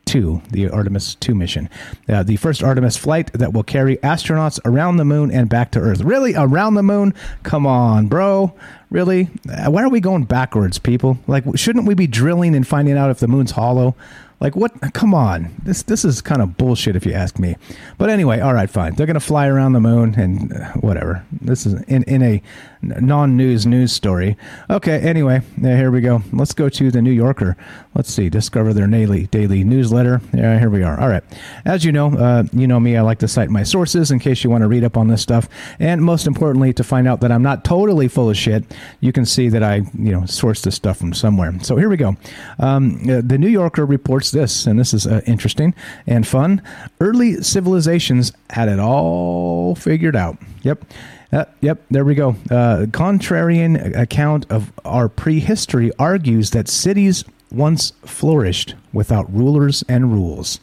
2, 0.05 0.41
the 0.51 0.69
Artemis 0.69 1.15
2 1.15 1.35
mission. 1.35 1.69
Uh, 2.07 2.23
the 2.23 2.35
first 2.37 2.63
Artemis 2.63 2.97
flight 2.97 3.31
that 3.33 3.53
will 3.53 3.63
carry 3.63 3.97
astronauts 3.97 4.59
around 4.65 4.97
the 4.97 5.05
moon 5.05 5.31
and 5.31 5.49
back 5.49 5.71
to 5.71 5.79
Earth. 5.79 6.01
Really? 6.01 6.33
Around 6.35 6.75
the 6.75 6.83
moon? 6.83 7.13
Come 7.43 7.65
on, 7.65 8.07
bro. 8.07 8.53
Really? 8.89 9.29
Uh, 9.49 9.71
why 9.71 9.83
are 9.83 9.89
we 9.89 9.99
going 9.99 10.25
backwards, 10.25 10.77
people? 10.77 11.17
Like, 11.27 11.43
shouldn't 11.55 11.87
we 11.87 11.93
be 11.93 12.07
drilling 12.07 12.55
and 12.55 12.67
finding 12.67 12.97
out 12.97 13.09
if 13.09 13.19
the 13.19 13.27
moon's 13.27 13.51
hollow? 13.51 13.95
Like 14.43 14.57
what? 14.57 14.73
Come 14.93 15.13
on, 15.13 15.55
this 15.63 15.83
this 15.83 16.03
is 16.03 16.21
kind 16.21 16.41
of 16.41 16.57
bullshit 16.57 16.97
if 16.97 17.05
you 17.05 17.13
ask 17.13 17.39
me. 17.39 17.55
But 17.97 18.09
anyway, 18.09 18.41
all 18.41 18.53
right, 18.53 18.69
fine. 18.69 18.93
They're 18.93 19.05
to 19.05 19.21
fly 19.21 19.47
around 19.47 19.71
the 19.71 19.79
moon 19.79 20.15
and 20.15 20.51
uh, 20.51 20.73
whatever. 20.73 21.23
This 21.31 21.65
is 21.65 21.81
in 21.83 22.03
in 22.03 22.21
a 22.21 22.41
non-news 22.83 23.65
news 23.65 23.91
story. 23.91 24.37
Okay. 24.69 24.99
Anyway, 24.99 25.41
here 25.59 25.91
we 25.91 26.01
go. 26.01 26.21
Let's 26.31 26.53
go 26.53 26.69
to 26.69 26.91
the 26.91 27.01
New 27.01 27.11
Yorker. 27.11 27.57
Let's 27.95 28.11
see. 28.11 28.29
Discover 28.29 28.73
their 28.73 28.87
daily 28.87 29.27
daily 29.27 29.63
newsletter. 29.63 30.21
Yeah, 30.33 30.59
here 30.59 30.69
we 30.69 30.83
are. 30.83 30.99
All 30.99 31.09
right. 31.09 31.23
As 31.65 31.83
you 31.83 31.91
know, 31.91 32.17
uh, 32.17 32.43
you 32.53 32.67
know 32.67 32.79
me. 32.79 32.95
I 32.95 33.01
like 33.01 33.19
to 33.19 33.27
cite 33.27 33.49
my 33.49 33.63
sources 33.63 34.11
in 34.11 34.19
case 34.19 34.43
you 34.43 34.49
want 34.49 34.61
to 34.61 34.67
read 34.67 34.83
up 34.83 34.97
on 34.97 35.07
this 35.07 35.21
stuff, 35.21 35.49
and 35.79 36.01
most 36.01 36.27
importantly, 36.27 36.73
to 36.73 36.83
find 36.83 37.07
out 37.07 37.21
that 37.21 37.31
I'm 37.31 37.43
not 37.43 37.65
totally 37.65 38.07
full 38.07 38.29
of 38.29 38.37
shit. 38.37 38.63
You 39.01 39.11
can 39.11 39.25
see 39.25 39.49
that 39.49 39.63
I 39.63 39.75
you 39.97 40.11
know 40.11 40.25
source 40.25 40.61
this 40.61 40.75
stuff 40.75 40.97
from 40.97 41.13
somewhere. 41.13 41.53
So 41.61 41.75
here 41.75 41.89
we 41.89 41.97
go. 41.97 42.15
Um, 42.59 43.01
uh, 43.09 43.21
the 43.23 43.37
New 43.37 43.49
Yorker 43.49 43.85
reports 43.85 44.31
this, 44.31 44.65
and 44.65 44.79
this 44.79 44.93
is 44.93 45.05
uh, 45.05 45.21
interesting 45.25 45.73
and 46.07 46.25
fun. 46.25 46.61
Early 46.99 47.41
civilizations 47.41 48.31
had 48.49 48.69
it 48.69 48.79
all 48.79 49.75
figured 49.75 50.15
out. 50.15 50.37
Yep. 50.63 50.85
Uh, 51.33 51.45
yep, 51.61 51.81
there 51.89 52.05
we 52.05 52.13
go. 52.13 52.29
Uh, 52.51 52.85
contrarian 52.91 53.97
account 53.97 54.45
of 54.51 54.71
our 54.85 55.09
prehistory 55.09 55.91
argues 55.97 56.51
that 56.51 56.67
cities 56.67 57.25
once 57.51 57.91
flourished 58.05 58.75
without 58.91 59.33
rulers 59.33 59.83
and 59.89 60.11
rules, 60.13 60.59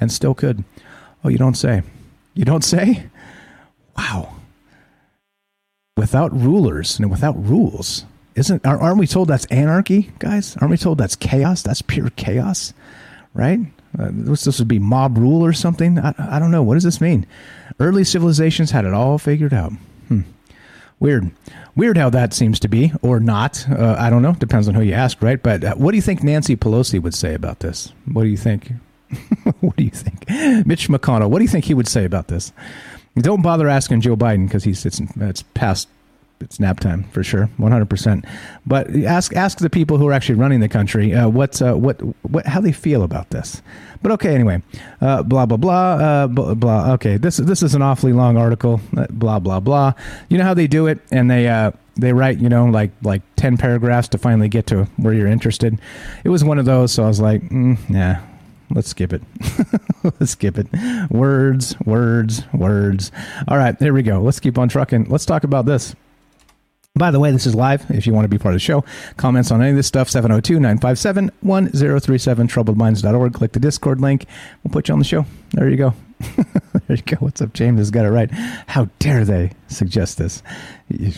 and 0.00 0.12
still 0.12 0.34
could. 0.34 0.62
Oh, 1.24 1.28
you 1.28 1.38
don't 1.38 1.56
say. 1.56 1.82
You 2.34 2.44
don't 2.44 2.64
say? 2.64 3.04
Wow. 3.96 4.36
Without 5.96 6.32
rulers 6.32 6.98
and 6.98 7.10
without 7.10 7.34
rules. 7.44 8.04
Isn't 8.34 8.64
aren't 8.64 8.98
we 8.98 9.06
told 9.06 9.28
that's 9.28 9.44
anarchy, 9.46 10.10
guys? 10.18 10.56
Aren't 10.56 10.70
we 10.70 10.78
told 10.78 10.98
that's 10.98 11.16
chaos? 11.16 11.62
That's 11.62 11.82
pure 11.82 12.10
chaos 12.10 12.72
right? 13.34 13.60
Uh, 13.98 14.08
this, 14.10 14.44
this 14.44 14.58
would 14.58 14.68
be 14.68 14.78
mob 14.78 15.18
rule 15.18 15.44
or 15.44 15.52
something. 15.52 15.98
I, 15.98 16.14
I 16.18 16.38
don't 16.38 16.50
know. 16.50 16.62
What 16.62 16.74
does 16.74 16.84
this 16.84 17.00
mean? 17.00 17.26
Early 17.78 18.04
civilizations 18.04 18.70
had 18.70 18.84
it 18.84 18.94
all 18.94 19.18
figured 19.18 19.54
out. 19.54 19.72
Hmm. 20.12 20.30
Weird. 21.00 21.32
Weird 21.74 21.96
how 21.96 22.10
that 22.10 22.32
seems 22.32 22.60
to 22.60 22.68
be, 22.68 22.92
or 23.02 23.18
not. 23.18 23.68
Uh, 23.68 23.96
I 23.98 24.08
don't 24.08 24.22
know. 24.22 24.34
Depends 24.34 24.68
on 24.68 24.74
who 24.74 24.82
you 24.82 24.92
ask, 24.92 25.20
right? 25.20 25.42
But 25.42 25.64
uh, 25.64 25.74
what 25.74 25.90
do 25.90 25.96
you 25.96 26.02
think 26.02 26.22
Nancy 26.22 26.54
Pelosi 26.54 27.02
would 27.02 27.14
say 27.14 27.34
about 27.34 27.58
this? 27.58 27.92
What 28.12 28.22
do 28.22 28.28
you 28.28 28.36
think? 28.36 28.70
what 29.60 29.76
do 29.76 29.82
you 29.82 29.90
think? 29.90 30.28
Mitch 30.64 30.88
McConnell, 30.88 31.28
what 31.28 31.38
do 31.38 31.44
you 31.44 31.50
think 31.50 31.64
he 31.64 31.74
would 31.74 31.88
say 31.88 32.04
about 32.04 32.28
this? 32.28 32.52
Don't 33.16 33.42
bother 33.42 33.68
asking 33.68 34.02
Joe 34.02 34.16
Biden 34.16 34.46
because 34.46 34.64
he's 34.64 34.86
it's, 34.86 35.00
it's 35.16 35.42
past 35.54 35.88
it's 36.40 36.58
nap 36.60 36.80
time 36.80 37.04
for 37.04 37.22
sure, 37.22 37.46
one 37.56 37.72
hundred 37.72 37.90
percent. 37.90 38.24
But 38.66 38.94
ask 38.94 39.34
ask 39.34 39.58
the 39.58 39.70
people 39.70 39.98
who 39.98 40.08
are 40.08 40.12
actually 40.12 40.36
running 40.36 40.60
the 40.60 40.68
country 40.68 41.12
uh, 41.14 41.28
what 41.28 41.60
uh, 41.60 41.74
what 41.74 42.00
what 42.22 42.46
how 42.46 42.60
they 42.60 42.72
feel 42.72 43.02
about 43.02 43.30
this. 43.30 43.60
But 44.02 44.12
okay, 44.12 44.34
anyway, 44.34 44.62
uh, 45.00 45.22
blah 45.22 45.46
blah 45.46 45.56
blah 45.56 45.92
uh, 45.94 46.26
blah 46.26 46.54
blah. 46.54 46.92
Okay, 46.94 47.16
this 47.16 47.36
this 47.36 47.62
is 47.62 47.74
an 47.74 47.82
awfully 47.82 48.12
long 48.12 48.36
article. 48.36 48.80
Uh, 48.96 49.06
blah 49.10 49.38
blah 49.38 49.60
blah. 49.60 49.92
You 50.28 50.38
know 50.38 50.44
how 50.44 50.54
they 50.54 50.66
do 50.66 50.86
it, 50.86 50.98
and 51.10 51.30
they 51.30 51.48
uh, 51.48 51.70
they 51.96 52.12
write 52.12 52.38
you 52.38 52.48
know 52.48 52.66
like 52.66 52.90
like 53.02 53.22
ten 53.36 53.56
paragraphs 53.56 54.08
to 54.08 54.18
finally 54.18 54.48
get 54.48 54.66
to 54.68 54.84
where 54.96 55.14
you're 55.14 55.28
interested. 55.28 55.78
It 56.24 56.30
was 56.30 56.42
one 56.42 56.58
of 56.58 56.64
those, 56.64 56.92
so 56.92 57.04
I 57.04 57.08
was 57.08 57.20
like, 57.20 57.42
mm, 57.42 57.78
yeah, 57.88 58.22
let's 58.70 58.88
skip 58.88 59.12
it. 59.12 59.22
let's 60.02 60.32
skip 60.32 60.58
it. 60.58 60.66
Words, 61.10 61.78
words, 61.84 62.42
words. 62.52 63.12
All 63.46 63.56
right, 63.56 63.78
there 63.78 63.94
we 63.94 64.02
go. 64.02 64.20
Let's 64.20 64.40
keep 64.40 64.58
on 64.58 64.68
trucking. 64.68 65.06
Let's 65.08 65.26
talk 65.26 65.44
about 65.44 65.66
this. 65.66 65.94
By 66.94 67.10
the 67.10 67.18
way, 67.18 67.30
this 67.30 67.46
is 67.46 67.54
live. 67.54 67.90
If 67.90 68.06
you 68.06 68.12
want 68.12 68.26
to 68.26 68.28
be 68.28 68.36
part 68.36 68.52
of 68.52 68.56
the 68.56 68.64
show, 68.64 68.84
comments 69.16 69.50
on 69.50 69.62
any 69.62 69.70
of 69.70 69.76
this 69.76 69.86
stuff, 69.86 70.10
702 70.10 70.60
957 70.60 71.30
1037, 71.40 72.48
troubledminds.org. 72.48 73.32
Click 73.32 73.52
the 73.52 73.60
Discord 73.60 74.02
link. 74.02 74.26
We'll 74.62 74.72
put 74.72 74.88
you 74.88 74.92
on 74.92 74.98
the 74.98 75.04
show. 75.06 75.24
There 75.52 75.70
you 75.70 75.78
go. 75.78 75.94
there 76.86 76.96
you 76.96 77.02
go. 77.02 77.16
What's 77.18 77.42
up, 77.42 77.52
James? 77.52 77.78
Has 77.78 77.90
got 77.90 78.04
it 78.04 78.10
right. 78.10 78.30
How 78.66 78.88
dare 78.98 79.24
they 79.24 79.52
suggest 79.68 80.18
this, 80.18 80.42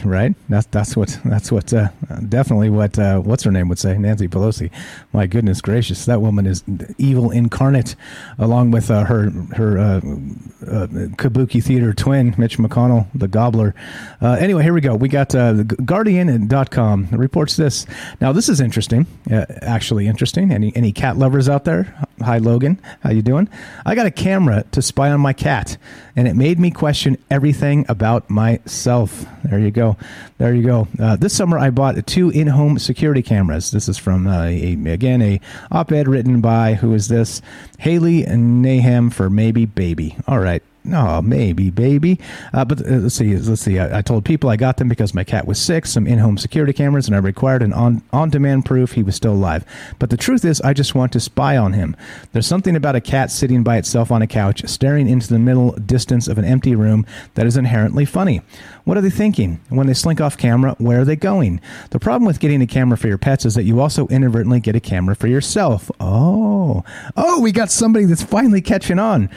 right? 0.04 0.34
That's 0.48 0.66
that's 0.66 0.96
what 0.96 1.18
that's 1.24 1.52
what 1.52 1.72
uh, 1.72 1.88
definitely 2.28 2.70
what 2.70 2.98
uh, 2.98 3.18
what's 3.18 3.42
her 3.44 3.50
name 3.50 3.68
would 3.68 3.78
say. 3.78 3.98
Nancy 3.98 4.28
Pelosi. 4.28 4.70
My 5.12 5.26
goodness 5.26 5.60
gracious, 5.60 6.04
that 6.06 6.20
woman 6.20 6.46
is 6.46 6.64
evil 6.98 7.30
incarnate, 7.30 7.96
along 8.38 8.70
with 8.70 8.90
uh, 8.90 9.04
her 9.04 9.30
her 9.56 9.78
uh, 9.78 9.96
uh, 9.96 10.86
Kabuki 11.16 11.62
theater 11.62 11.92
twin, 11.92 12.34
Mitch 12.38 12.58
McConnell, 12.58 13.06
the 13.14 13.28
Gobbler. 13.28 13.74
Uh, 14.20 14.32
anyway, 14.32 14.62
here 14.62 14.74
we 14.74 14.80
go. 14.80 14.94
We 14.94 15.08
got 15.08 15.34
uh, 15.34 15.62
Guardian.com 15.62 17.08
reports 17.12 17.56
this. 17.56 17.86
Now 18.20 18.32
this 18.32 18.48
is 18.48 18.60
interesting, 18.60 19.06
actually 19.30 20.06
interesting. 20.06 20.50
Any 20.52 20.72
any 20.74 20.92
cat 20.92 21.16
lovers 21.16 21.48
out 21.48 21.64
there? 21.64 21.94
Hi 22.20 22.38
Logan, 22.38 22.80
how 23.02 23.10
you 23.10 23.22
doing? 23.22 23.48
I 23.84 23.94
got 23.94 24.06
a 24.06 24.10
camera 24.10 24.64
to 24.72 24.82
spy 24.94 25.10
on 25.10 25.20
my 25.20 25.32
cat, 25.32 25.76
and 26.14 26.28
it 26.28 26.36
made 26.36 26.60
me 26.60 26.70
question 26.70 27.18
everything 27.28 27.84
about 27.88 28.30
myself. 28.30 29.26
There 29.42 29.58
you 29.58 29.72
go. 29.72 29.96
There 30.38 30.54
you 30.54 30.62
go. 30.62 30.86
Uh, 31.00 31.16
this 31.16 31.34
summer, 31.34 31.58
I 31.58 31.70
bought 31.70 32.06
two 32.06 32.30
in-home 32.30 32.78
security 32.78 33.20
cameras. 33.20 33.72
This 33.72 33.88
is 33.88 33.98
from 33.98 34.28
uh, 34.28 34.44
a, 34.44 34.74
again 34.86 35.20
a 35.20 35.40
op-ed 35.72 36.06
written 36.06 36.40
by 36.40 36.74
who 36.74 36.94
is 36.94 37.08
this? 37.08 37.42
Haley 37.80 38.22
Nahman 38.22 39.12
for 39.12 39.28
maybe 39.28 39.66
baby. 39.66 40.16
All 40.28 40.38
right. 40.38 40.62
No, 40.86 41.22
maybe, 41.22 41.70
baby. 41.70 42.20
Uh, 42.52 42.62
but 42.66 42.86
uh, 42.86 42.96
let's 42.96 43.14
see. 43.14 43.34
Let's 43.34 43.62
see. 43.62 43.78
I, 43.78 43.98
I, 43.98 44.02
told 44.02 44.26
people 44.26 44.50
I 44.50 44.56
got 44.56 44.76
them 44.76 44.86
because 44.86 45.14
my 45.14 45.24
cat 45.24 45.46
was 45.46 45.58
sick, 45.58 45.86
some 45.86 46.06
in 46.06 46.18
home 46.18 46.36
security 46.36 46.74
cameras, 46.74 47.06
and 47.06 47.16
I 47.16 47.20
required 47.20 47.62
an 47.62 47.72
on, 47.72 48.02
on 48.12 48.28
demand 48.28 48.66
proof 48.66 48.92
he 48.92 49.02
was 49.02 49.16
still 49.16 49.32
alive. 49.32 49.64
But 49.98 50.10
the 50.10 50.18
truth 50.18 50.44
is, 50.44 50.60
I 50.60 50.74
just 50.74 50.94
want 50.94 51.10
to 51.12 51.20
spy 51.20 51.56
on 51.56 51.72
him. 51.72 51.96
There's 52.32 52.46
something 52.46 52.76
about 52.76 52.96
a 52.96 53.00
cat 53.00 53.30
sitting 53.30 53.62
by 53.62 53.78
itself 53.78 54.12
on 54.12 54.20
a 54.20 54.26
couch, 54.26 54.68
staring 54.68 55.08
into 55.08 55.28
the 55.28 55.38
middle 55.38 55.72
distance 55.72 56.28
of 56.28 56.36
an 56.36 56.44
empty 56.44 56.76
room 56.76 57.06
that 57.32 57.46
is 57.46 57.56
inherently 57.56 58.04
funny. 58.04 58.42
What 58.84 58.98
are 58.98 59.00
they 59.00 59.08
thinking? 59.08 59.60
When 59.70 59.86
they 59.86 59.94
slink 59.94 60.20
off 60.20 60.36
camera, 60.36 60.76
where 60.76 61.00
are 61.00 61.06
they 61.06 61.16
going? 61.16 61.62
The 61.90 61.98
problem 61.98 62.26
with 62.26 62.40
getting 62.40 62.60
a 62.60 62.66
camera 62.66 62.98
for 62.98 63.08
your 63.08 63.16
pets 63.16 63.46
is 63.46 63.54
that 63.54 63.64
you 63.64 63.80
also 63.80 64.06
inadvertently 64.08 64.60
get 64.60 64.76
a 64.76 64.80
camera 64.80 65.16
for 65.16 65.28
yourself. 65.28 65.90
Oh, 65.98 66.84
oh, 67.16 67.40
we 67.40 67.52
got 67.52 67.70
somebody 67.70 68.04
that's 68.04 68.22
finally 68.22 68.60
catching 68.60 68.98
on. 68.98 69.30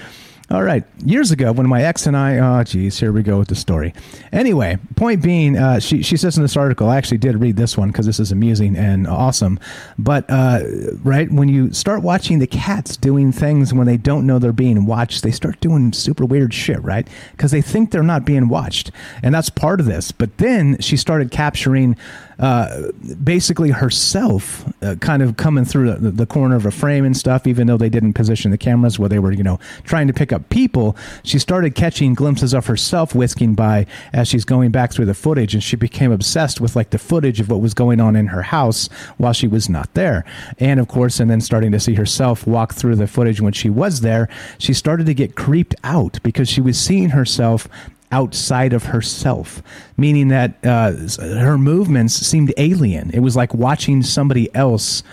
All 0.49 0.63
right. 0.63 0.85
Years 1.03 1.31
ago, 1.31 1.51
when 1.51 1.67
my 1.67 1.83
ex 1.83 2.07
and 2.07 2.15
I, 2.15 2.37
oh, 2.37 2.63
geez, 2.63 2.97
here 2.97 3.11
we 3.11 3.21
go 3.21 3.37
with 3.37 3.49
the 3.49 3.55
story. 3.55 3.93
Anyway, 4.31 4.77
point 4.95 5.21
being, 5.21 5.57
uh, 5.57 5.81
she, 5.81 6.01
she 6.01 6.15
says 6.15 6.37
in 6.37 6.43
this 6.43 6.55
article, 6.55 6.87
I 6.87 6.95
actually 6.95 7.17
did 7.17 7.35
read 7.41 7.57
this 7.57 7.77
one 7.77 7.89
because 7.89 8.05
this 8.05 8.17
is 8.17 8.31
amusing 8.31 8.77
and 8.77 9.07
awesome. 9.07 9.59
But, 9.97 10.23
uh, 10.29 10.61
right, 11.03 11.29
when 11.29 11.49
you 11.49 11.73
start 11.73 12.01
watching 12.01 12.39
the 12.39 12.47
cats 12.47 12.95
doing 12.95 13.33
things 13.33 13.73
when 13.73 13.87
they 13.87 13.97
don't 13.97 14.25
know 14.25 14.39
they're 14.39 14.53
being 14.53 14.85
watched, 14.85 15.21
they 15.21 15.31
start 15.31 15.59
doing 15.59 15.91
super 15.91 16.23
weird 16.23 16.53
shit, 16.53 16.81
right? 16.81 17.05
Because 17.31 17.51
they 17.51 17.61
think 17.61 17.91
they're 17.91 18.01
not 18.01 18.23
being 18.23 18.47
watched. 18.47 18.89
And 19.21 19.35
that's 19.35 19.49
part 19.49 19.81
of 19.81 19.85
this. 19.85 20.13
But 20.13 20.37
then 20.37 20.79
she 20.79 20.95
started 20.95 21.29
capturing 21.29 21.97
uh, 22.39 22.91
basically 23.23 23.71
herself 23.71 24.63
uh, 24.83 24.95
kind 24.95 25.23
of 25.23 25.37
coming 25.37 25.65
through 25.65 25.93
the, 25.93 26.11
the, 26.11 26.25
corner 26.25 26.55
of 26.55 26.65
a 26.65 26.71
frame 26.71 27.03
and 27.03 27.17
stuff, 27.17 27.47
even 27.47 27.65
though 27.65 27.77
they 27.77 27.89
didn't 27.89 28.13
position 28.13 28.51
the 28.51 28.57
cameras 28.57 28.99
where 28.99 29.09
they 29.09 29.17
were, 29.17 29.31
you 29.31 29.43
know, 29.43 29.59
trying 29.83 30.05
to 30.07 30.13
pick 30.13 30.31
up 30.31 30.47
people. 30.49 30.95
She 31.23 31.39
started 31.39 31.73
catching 31.73 32.13
glimpses 32.13 32.53
of 32.53 32.67
herself 32.67 33.15
whisking 33.15 33.55
by 33.55 33.87
as 34.13 34.27
she's 34.27 34.45
going 34.45 34.71
back 34.71 34.91
through 34.91 35.05
the 35.05 35.13
footage, 35.13 35.53
and 35.53 35.63
she 35.63 35.75
became 35.75 36.11
obsessed 36.11 36.61
with 36.61 36.75
like 36.75 36.91
the 36.91 36.99
footage 36.99 37.39
of 37.39 37.49
what 37.49 37.61
was 37.61 37.73
going 37.73 37.99
on 37.99 38.15
in 38.15 38.27
her 38.27 38.43
house 38.43 38.87
while 39.17 39.33
she 39.33 39.47
was 39.47 39.67
not 39.67 39.91
there. 39.95 40.23
And 40.59 40.79
of 40.79 40.87
course, 40.87 41.19
and 41.19 41.31
then 41.31 41.41
starting 41.41 41.71
to 41.71 41.79
see 41.79 41.95
herself 41.95 42.45
walk 42.45 42.73
through 42.73 42.97
the 42.97 43.07
footage 43.07 43.41
when 43.41 43.53
she 43.53 43.69
was 43.69 44.01
there, 44.01 44.29
she 44.59 44.73
started 44.73 45.07
to 45.07 45.13
get 45.13 45.35
creeped 45.35 45.73
out 45.83 46.19
because 46.21 46.49
she 46.49 46.61
was 46.61 46.77
seeing 46.79 47.09
herself 47.09 47.67
outside 48.11 48.73
of 48.73 48.85
herself, 48.85 49.61
meaning 49.97 50.29
that 50.29 50.53
uh, 50.63 50.93
her 51.19 51.57
movements 51.57 52.13
seemed 52.13 52.53
alien. 52.57 53.11
It 53.13 53.19
was 53.19 53.35
like 53.35 53.53
watching 53.53 54.01
somebody 54.03 54.53
else 54.55 55.03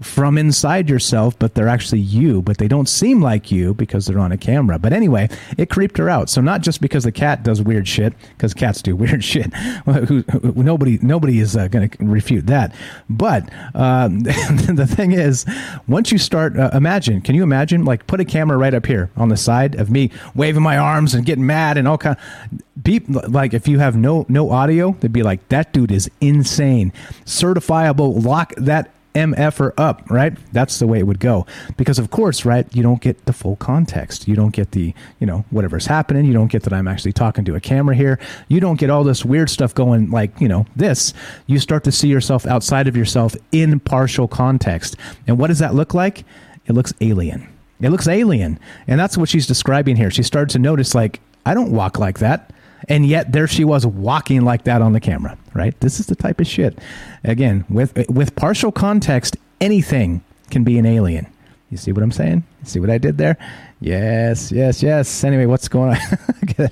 from 0.00 0.38
inside 0.38 0.88
yourself, 0.88 1.38
but 1.38 1.54
they're 1.54 1.68
actually 1.68 2.00
you, 2.00 2.40
but 2.42 2.58
they 2.58 2.68
don't 2.68 2.88
seem 2.88 3.20
like 3.20 3.50
you 3.50 3.74
because 3.74 4.06
they're 4.06 4.18
on 4.18 4.32
a 4.32 4.36
camera. 4.36 4.78
But 4.78 4.92
anyway, 4.92 5.28
it 5.58 5.68
creeped 5.68 5.98
her 5.98 6.08
out. 6.08 6.30
So 6.30 6.40
not 6.40 6.62
just 6.62 6.80
because 6.80 7.04
the 7.04 7.12
cat 7.12 7.42
does 7.42 7.60
weird 7.60 7.86
shit, 7.86 8.14
because 8.30 8.54
cats 8.54 8.82
do 8.82 8.96
weird 9.00 9.22
shit. 9.22 9.52
nobody 9.86 10.98
nobody 11.02 11.40
is 11.40 11.56
uh, 11.56 11.68
going 11.68 11.90
to 11.90 12.04
refute 12.04 12.46
that. 12.46 12.74
But 13.08 13.48
um, 13.74 14.20
the 14.20 14.86
thing 14.88 15.12
is, 15.12 15.44
once 15.86 16.10
you 16.10 16.18
start, 16.18 16.58
uh, 16.58 16.70
imagine. 16.72 17.20
Can 17.20 17.34
you 17.34 17.42
imagine? 17.42 17.84
Like 17.84 18.06
put 18.06 18.20
a 18.20 18.24
camera 18.24 18.56
right 18.56 18.74
up 18.74 18.86
here 18.86 19.10
on 19.16 19.28
the 19.28 19.36
side 19.36 19.74
of 19.74 19.90
me 19.90 20.10
waving 20.34 20.62
my 20.62 20.78
arms 20.78 21.14
and 21.14 21.26
getting 21.26 21.46
mad 21.46 21.76
and 21.76 21.86
all 21.86 21.98
kind. 21.98 22.16
Of, 22.16 22.62
Beep, 22.82 23.04
like 23.08 23.52
if 23.52 23.68
you 23.68 23.78
have 23.78 23.94
no 23.94 24.24
no 24.30 24.50
audio, 24.50 24.92
they'd 25.00 25.12
be 25.12 25.22
like 25.22 25.46
that 25.50 25.72
dude 25.74 25.92
is 25.92 26.10
insane. 26.22 26.94
Certifiable. 27.26 28.24
Lock 28.24 28.54
that 28.56 28.90
MF 29.14 29.60
or 29.60 29.74
up, 29.76 30.08
right? 30.10 30.36
That's 30.52 30.78
the 30.78 30.86
way 30.86 30.98
it 30.98 31.06
would 31.06 31.20
go. 31.20 31.46
Because, 31.76 31.98
of 31.98 32.10
course, 32.10 32.44
right, 32.44 32.66
you 32.74 32.82
don't 32.82 33.00
get 33.00 33.26
the 33.26 33.32
full 33.32 33.56
context. 33.56 34.28
You 34.28 34.36
don't 34.36 34.54
get 34.54 34.72
the, 34.72 34.94
you 35.18 35.26
know, 35.26 35.44
whatever's 35.50 35.86
happening. 35.86 36.24
You 36.24 36.32
don't 36.32 36.50
get 36.50 36.62
that 36.64 36.72
I'm 36.72 36.88
actually 36.88 37.12
talking 37.12 37.44
to 37.46 37.54
a 37.54 37.60
camera 37.60 37.94
here. 37.96 38.18
You 38.48 38.60
don't 38.60 38.78
get 38.78 38.90
all 38.90 39.04
this 39.04 39.24
weird 39.24 39.50
stuff 39.50 39.74
going 39.74 40.10
like, 40.10 40.40
you 40.40 40.48
know, 40.48 40.66
this. 40.76 41.12
You 41.46 41.58
start 41.58 41.84
to 41.84 41.92
see 41.92 42.08
yourself 42.08 42.46
outside 42.46 42.86
of 42.86 42.96
yourself 42.96 43.34
in 43.52 43.80
partial 43.80 44.28
context. 44.28 44.96
And 45.26 45.38
what 45.38 45.48
does 45.48 45.58
that 45.58 45.74
look 45.74 45.94
like? 45.94 46.24
It 46.66 46.72
looks 46.72 46.92
alien. 47.00 47.48
It 47.80 47.90
looks 47.90 48.06
alien. 48.06 48.58
And 48.86 49.00
that's 49.00 49.16
what 49.16 49.28
she's 49.28 49.46
describing 49.46 49.96
here. 49.96 50.10
She 50.10 50.22
started 50.22 50.50
to 50.50 50.58
notice, 50.58 50.94
like, 50.94 51.20
I 51.46 51.54
don't 51.54 51.72
walk 51.72 51.98
like 51.98 52.18
that 52.18 52.52
and 52.88 53.06
yet 53.06 53.32
there 53.32 53.46
she 53.46 53.64
was 53.64 53.86
walking 53.86 54.42
like 54.42 54.64
that 54.64 54.82
on 54.82 54.92
the 54.92 55.00
camera 55.00 55.36
right? 55.54 55.78
This 55.80 56.00
is 56.00 56.06
the 56.06 56.16
type 56.16 56.40
of 56.40 56.46
shit. 56.46 56.78
Again 57.24 57.64
with 57.68 58.08
with 58.08 58.36
partial 58.36 58.72
context 58.72 59.36
anything 59.60 60.22
can 60.50 60.64
be 60.64 60.78
an 60.78 60.86
alien 60.86 61.26
you 61.70 61.76
see 61.76 61.92
what 61.92 62.02
i'm 62.02 62.12
saying? 62.12 62.44
See 62.64 62.80
what 62.80 62.90
i 62.90 62.98
did 62.98 63.16
there? 63.18 63.36
Yes 63.80 64.52
yes 64.52 64.82
yes. 64.82 65.24
Anyway 65.24 65.46
what's 65.46 65.68
going 65.68 65.90
on? 65.90 65.98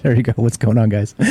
There 0.02 0.14
you 0.14 0.22
go. 0.22 0.34
What's 0.36 0.58
going 0.58 0.76
on 0.76 0.90
guys? 0.90 1.14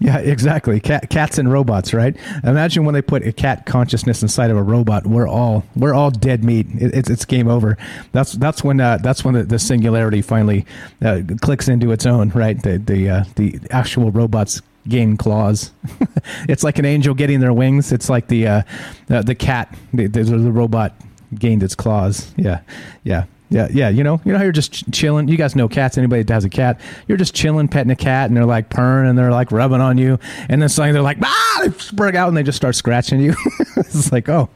Yeah 0.00 0.18
exactly. 0.18 0.80
Cat, 0.80 1.10
cats 1.10 1.36
and 1.38 1.52
robots 1.52 1.92
right? 1.92 2.16
Imagine 2.44 2.84
when 2.84 2.94
they 2.94 3.02
put 3.02 3.26
a 3.26 3.32
cat 3.32 3.66
consciousness 3.66 4.22
inside 4.22 4.50
of 4.50 4.56
a 4.56 4.62
robot 4.62 5.06
we're 5.06 5.28
all 5.28 5.64
we're 5.76 5.94
all 5.94 6.10
dead 6.10 6.44
meat. 6.44 6.66
It, 6.74 6.94
it's, 6.94 7.10
it's 7.10 7.24
game 7.24 7.48
over. 7.48 7.76
That's 8.12 8.32
that's 8.32 8.64
when 8.64 8.80
uh, 8.80 8.98
that's 8.98 9.24
when 9.24 9.34
the, 9.34 9.42
the 9.42 9.58
singularity 9.58 10.22
finally 10.22 10.64
uh, 11.04 11.20
clicks 11.42 11.68
into 11.68 11.92
its 11.92 12.06
own 12.06 12.30
right? 12.30 12.62
The 12.62 12.78
the 12.78 13.10
uh, 13.10 13.24
the 13.36 13.58
actual 13.70 14.10
robots 14.10 14.62
gain 14.88 15.16
claws. 15.16 15.72
it's 16.48 16.64
like 16.64 16.78
an 16.78 16.84
angel 16.84 17.14
getting 17.14 17.40
their 17.40 17.52
wings. 17.52 17.92
It's 17.92 18.08
like 18.08 18.28
the 18.28 18.46
uh, 18.46 18.62
the, 19.06 19.22
the 19.22 19.34
cat, 19.34 19.76
the, 19.92 20.06
the, 20.06 20.24
the 20.24 20.52
robot 20.52 20.94
gained 21.34 21.62
its 21.62 21.74
claws. 21.74 22.32
Yeah, 22.36 22.60
yeah. 23.04 23.24
Yeah, 23.50 23.68
yeah. 23.72 23.88
You 23.88 24.04
know, 24.04 24.20
you 24.26 24.32
know 24.32 24.38
how 24.38 24.44
you're 24.44 24.52
just 24.52 24.72
ch- 24.72 24.84
chilling. 24.92 25.26
You 25.26 25.38
guys 25.38 25.56
know 25.56 25.68
cats. 25.68 25.96
Anybody 25.96 26.22
that 26.22 26.34
has 26.34 26.44
a 26.44 26.50
cat, 26.50 26.78
you're 27.06 27.16
just 27.16 27.34
chilling, 27.34 27.66
petting 27.66 27.90
a 27.90 27.96
cat, 27.96 28.28
and 28.28 28.36
they're 28.36 28.44
like 28.44 28.68
purring 28.68 29.08
and 29.08 29.18
they're 29.18 29.30
like 29.30 29.50
rubbing 29.50 29.80
on 29.80 29.96
you, 29.96 30.18
and 30.50 30.60
then 30.60 30.68
suddenly 30.68 30.92
they're 30.92 31.00
like 31.00 31.16
ah, 31.22 31.60
they 31.62 31.70
spring 31.78 32.14
out 32.14 32.28
and 32.28 32.36
they 32.36 32.42
just 32.42 32.56
start 32.56 32.74
scratching 32.74 33.20
you. 33.20 33.34
it's 33.78 34.12
like 34.12 34.28
oh, 34.28 34.50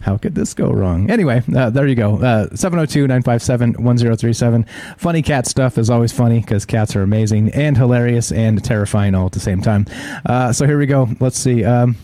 how 0.00 0.16
could 0.16 0.34
this 0.34 0.54
go 0.54 0.70
wrong? 0.70 1.10
Anyway, 1.10 1.42
uh, 1.56 1.70
there 1.70 1.86
you 1.86 1.94
go. 1.94 2.16
Uh, 2.16 2.54
702 2.54 3.06
957 3.06 3.82
1037. 3.82 4.66
Funny 4.96 5.22
cat 5.22 5.46
stuff 5.46 5.78
is 5.78 5.90
always 5.90 6.12
funny 6.12 6.40
because 6.40 6.64
cats 6.64 6.94
are 6.96 7.02
amazing 7.02 7.50
and 7.50 7.76
hilarious 7.76 8.30
and 8.30 8.62
terrifying 8.62 9.14
all 9.14 9.26
at 9.26 9.32
the 9.32 9.40
same 9.40 9.62
time. 9.62 9.86
Uh, 10.26 10.52
so 10.52 10.66
here 10.66 10.78
we 10.78 10.86
go. 10.86 11.08
Let's 11.20 11.38
see. 11.38 11.64
Um, 11.64 11.96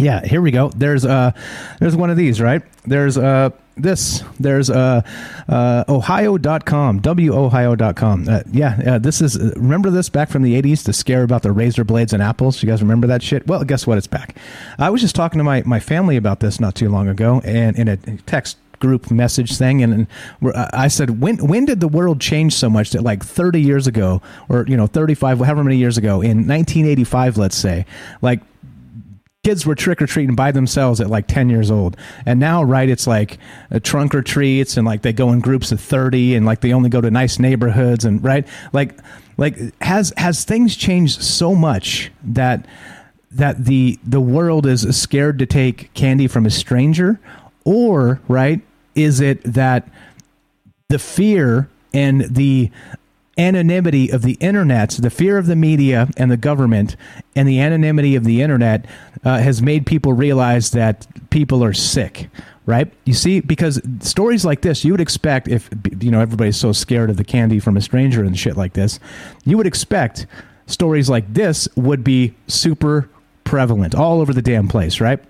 yeah, 0.00 0.24
here 0.24 0.40
we 0.40 0.50
go. 0.50 0.70
There's 0.70 1.04
uh, 1.04 1.32
there's 1.78 1.96
one 1.96 2.10
of 2.10 2.16
these, 2.16 2.40
right? 2.40 2.62
There's 2.84 3.18
uh, 3.18 3.50
this. 3.82 4.22
There's 4.38 4.70
uh, 4.70 5.02
uh, 5.48 5.84
Ohio.com, 5.88 7.00
WHIO.com. 7.00 8.28
Uh, 8.28 8.42
yeah, 8.52 8.80
uh, 8.86 8.98
this 8.98 9.20
is, 9.20 9.38
remember 9.56 9.90
this 9.90 10.08
back 10.08 10.28
from 10.28 10.42
the 10.42 10.60
80s, 10.60 10.84
the 10.84 10.92
scare 10.92 11.22
about 11.22 11.42
the 11.42 11.52
razor 11.52 11.84
blades 11.84 12.12
and 12.12 12.22
apples? 12.22 12.62
You 12.62 12.68
guys 12.68 12.82
remember 12.82 13.06
that 13.08 13.22
shit? 13.22 13.46
Well, 13.46 13.64
guess 13.64 13.86
what? 13.86 13.98
It's 13.98 14.06
back. 14.06 14.36
I 14.78 14.90
was 14.90 15.00
just 15.00 15.14
talking 15.14 15.38
to 15.38 15.44
my, 15.44 15.62
my 15.66 15.80
family 15.80 16.16
about 16.16 16.40
this 16.40 16.60
not 16.60 16.74
too 16.74 16.88
long 16.88 17.08
ago, 17.08 17.40
and 17.44 17.76
in 17.76 17.88
a 17.88 17.96
text 17.96 18.56
group 18.80 19.10
message 19.10 19.58
thing 19.58 19.82
and, 19.82 19.92
and 19.92 20.06
I 20.72 20.88
said 20.88 21.20
when 21.20 21.36
when 21.46 21.66
did 21.66 21.80
the 21.80 21.86
world 21.86 22.18
change 22.18 22.54
so 22.54 22.70
much 22.70 22.92
that 22.92 23.02
like 23.02 23.22
30 23.22 23.60
years 23.60 23.86
ago 23.86 24.22
or 24.48 24.64
you 24.66 24.74
know 24.74 24.86
35 24.86 25.36
however 25.40 25.62
many 25.62 25.76
years 25.76 25.98
ago 25.98 26.22
in 26.22 26.48
1985 26.48 27.36
let's 27.36 27.56
say 27.56 27.84
like 28.22 28.40
kids 29.50 29.66
were 29.66 29.74
trick 29.74 30.00
or 30.00 30.06
treating 30.06 30.36
by 30.36 30.52
themselves 30.52 31.00
at 31.00 31.10
like 31.10 31.26
10 31.26 31.50
years 31.50 31.72
old. 31.72 31.96
And 32.24 32.38
now, 32.38 32.62
right, 32.62 32.88
it's 32.88 33.08
like 33.08 33.36
a 33.70 33.80
trunk 33.80 34.14
or 34.14 34.22
treats 34.22 34.76
and 34.76 34.86
like 34.86 35.02
they 35.02 35.12
go 35.12 35.32
in 35.32 35.40
groups 35.40 35.72
of 35.72 35.80
30 35.80 36.36
and 36.36 36.46
like 36.46 36.60
they 36.60 36.72
only 36.72 36.88
go 36.88 37.00
to 37.00 37.10
nice 37.10 37.40
neighborhoods 37.40 38.04
and 38.04 38.22
right? 38.22 38.46
Like 38.72 38.96
like 39.36 39.58
has 39.82 40.12
has 40.16 40.44
things 40.44 40.76
changed 40.76 41.20
so 41.20 41.56
much 41.56 42.12
that 42.22 42.64
that 43.32 43.64
the 43.64 43.98
the 44.04 44.20
world 44.20 44.66
is 44.66 44.96
scared 44.96 45.40
to 45.40 45.46
take 45.46 45.92
candy 45.94 46.28
from 46.28 46.46
a 46.46 46.50
stranger 46.50 47.18
or 47.64 48.20
right 48.28 48.60
is 48.94 49.20
it 49.20 49.42
that 49.42 49.88
the 50.90 50.98
fear 50.98 51.68
and 51.92 52.22
the 52.22 52.70
anonymity 53.40 54.10
of 54.10 54.22
the 54.22 54.34
internet, 54.34 54.90
the 54.90 55.10
fear 55.10 55.38
of 55.38 55.46
the 55.46 55.56
media 55.56 56.08
and 56.16 56.30
the 56.30 56.36
government, 56.36 56.96
and 57.34 57.48
the 57.48 57.60
anonymity 57.60 58.14
of 58.14 58.24
the 58.24 58.42
internet 58.42 58.84
uh, 59.24 59.38
has 59.38 59.62
made 59.62 59.86
people 59.86 60.12
realize 60.12 60.70
that 60.70 61.06
people 61.30 61.64
are 61.64 61.72
sick 61.72 62.28
right? 62.66 62.92
You 63.04 63.14
see, 63.14 63.40
because 63.40 63.80
stories 63.98 64.44
like 64.44 64.60
this, 64.60 64.84
you 64.84 64.92
would 64.92 65.00
expect 65.00 65.48
if 65.48 65.68
you 66.00 66.10
know 66.10 66.20
everybody's 66.20 66.56
so 66.56 66.70
scared 66.70 67.10
of 67.10 67.16
the 67.16 67.24
candy 67.24 67.58
from 67.58 67.76
a 67.76 67.80
stranger 67.80 68.22
and 68.22 68.38
shit 68.38 68.56
like 68.56 68.74
this, 68.74 69.00
you 69.44 69.56
would 69.56 69.66
expect 69.66 70.26
stories 70.66 71.10
like 71.10 71.32
this 71.34 71.68
would 71.74 72.04
be 72.04 72.32
super 72.46 73.08
prevalent 73.42 73.94
all 73.94 74.20
over 74.20 74.32
the 74.32 74.42
damn 74.42 74.68
place, 74.68 75.00
right? 75.00 75.20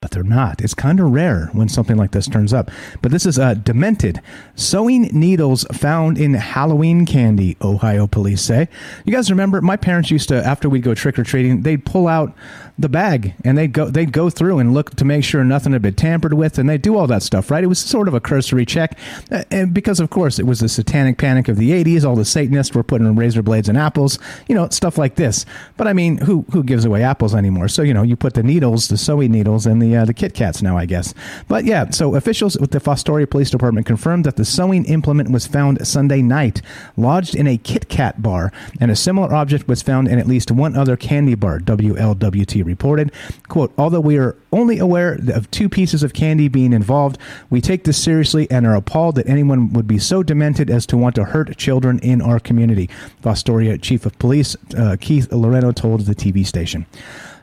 But 0.00 0.12
they're 0.12 0.22
not. 0.22 0.60
It's 0.60 0.74
kind 0.74 1.00
of 1.00 1.10
rare 1.10 1.50
when 1.52 1.68
something 1.68 1.96
like 1.96 2.12
this 2.12 2.28
turns 2.28 2.52
up. 2.52 2.70
But 3.02 3.10
this 3.10 3.26
is 3.26 3.38
uh, 3.38 3.54
demented 3.54 4.20
sewing 4.54 5.02
needles 5.12 5.64
found 5.72 6.18
in 6.18 6.34
Halloween 6.34 7.04
candy, 7.04 7.56
Ohio 7.60 8.06
police 8.06 8.42
say. 8.42 8.68
You 9.04 9.12
guys 9.12 9.28
remember 9.28 9.60
my 9.60 9.76
parents 9.76 10.10
used 10.10 10.28
to 10.28 10.44
after 10.44 10.68
we'd 10.68 10.84
go 10.84 10.94
trick 10.94 11.18
or 11.18 11.24
treating, 11.24 11.62
they'd 11.62 11.84
pull 11.84 12.06
out 12.06 12.32
the 12.78 12.88
bag 12.88 13.34
and 13.44 13.58
they'd 13.58 13.72
go 13.72 13.86
they'd 13.86 14.12
go 14.12 14.30
through 14.30 14.58
and 14.58 14.72
look 14.72 14.94
to 14.96 15.04
make 15.04 15.24
sure 15.24 15.42
nothing 15.42 15.72
had 15.72 15.82
been 15.82 15.94
tampered 15.94 16.34
with 16.34 16.58
and 16.58 16.68
they 16.68 16.78
do 16.78 16.96
all 16.96 17.06
that 17.06 17.22
stuff, 17.22 17.50
right? 17.50 17.64
It 17.64 17.68
was 17.68 17.78
sort 17.78 18.08
of 18.08 18.14
a 18.14 18.20
cursory 18.20 18.64
check. 18.64 18.96
Uh, 19.30 19.44
and 19.50 19.74
because 19.74 20.00
of 20.00 20.10
course 20.10 20.38
it 20.38 20.46
was 20.46 20.60
the 20.60 20.68
satanic 20.68 21.18
panic 21.18 21.48
of 21.48 21.56
the 21.56 21.70
80s, 21.70 22.04
all 22.04 22.14
the 22.14 22.24
satanists 22.24 22.74
were 22.74 22.82
putting 22.82 23.14
razor 23.16 23.42
blades 23.42 23.68
in 23.68 23.76
apples, 23.76 24.18
you 24.48 24.54
know, 24.54 24.68
stuff 24.68 24.98
like 24.98 25.16
this. 25.16 25.44
But 25.76 25.88
I 25.88 25.92
mean, 25.92 26.18
who 26.18 26.44
who 26.52 26.62
gives 26.62 26.84
away 26.84 27.02
apples 27.02 27.34
anymore? 27.34 27.68
So, 27.68 27.82
you 27.82 27.94
know, 27.94 28.02
you 28.02 28.16
put 28.16 28.34
the 28.34 28.42
needles, 28.42 28.88
the 28.88 28.98
sewing 28.98 29.32
needles 29.32 29.64
the 29.64 29.88
the 29.88 29.96
uh, 29.96 30.04
the 30.04 30.14
Kit 30.14 30.34
Kats 30.34 30.62
now, 30.62 30.76
I 30.76 30.86
guess. 30.86 31.14
But 31.48 31.64
yeah, 31.64 31.90
so 31.90 32.14
officials 32.14 32.58
with 32.58 32.70
the 32.70 32.80
Fostoria 32.80 33.28
Police 33.28 33.50
Department 33.50 33.86
confirmed 33.86 34.24
that 34.24 34.36
the 34.36 34.44
sewing 34.44 34.84
implement 34.86 35.30
was 35.30 35.46
found 35.46 35.86
Sunday 35.86 36.22
night, 36.22 36.62
lodged 36.96 37.34
in 37.34 37.46
a 37.46 37.58
Kit 37.58 37.88
Kat 37.88 38.22
bar, 38.22 38.52
and 38.80 38.90
a 38.90 38.96
similar 38.96 39.32
object 39.34 39.68
was 39.68 39.82
found 39.82 40.08
in 40.08 40.18
at 40.18 40.26
least 40.26 40.50
one 40.50 40.76
other 40.76 40.96
candy 40.96 41.34
bar. 41.34 41.58
WLWT 41.58 42.64
reported, 42.68 43.10
"quote 43.48 43.72
Although 43.76 44.00
we 44.00 44.16
are 44.18 44.36
only 44.52 44.78
aware 44.78 45.18
of 45.34 45.50
two 45.50 45.68
pieces 45.68 46.02
of 46.02 46.12
candy 46.12 46.48
being 46.48 46.72
involved, 46.72 47.18
we 47.50 47.60
take 47.60 47.84
this 47.84 47.96
seriously 47.96 48.48
and 48.50 48.66
are 48.66 48.76
appalled 48.76 49.16
that 49.16 49.28
anyone 49.28 49.72
would 49.72 49.88
be 49.88 49.98
so 49.98 50.22
demented 50.22 50.70
as 50.70 50.86
to 50.86 50.96
want 50.96 51.14
to 51.16 51.24
hurt 51.24 51.56
children 51.56 51.98
in 52.00 52.22
our 52.22 52.38
community." 52.38 52.88
Fostoria 53.22 53.80
Chief 53.80 54.06
of 54.06 54.18
Police 54.18 54.56
uh, 54.76 54.96
Keith 55.00 55.28
Loreno 55.30 55.74
told 55.74 56.02
the 56.02 56.14
TV 56.14 56.46
station. 56.46 56.86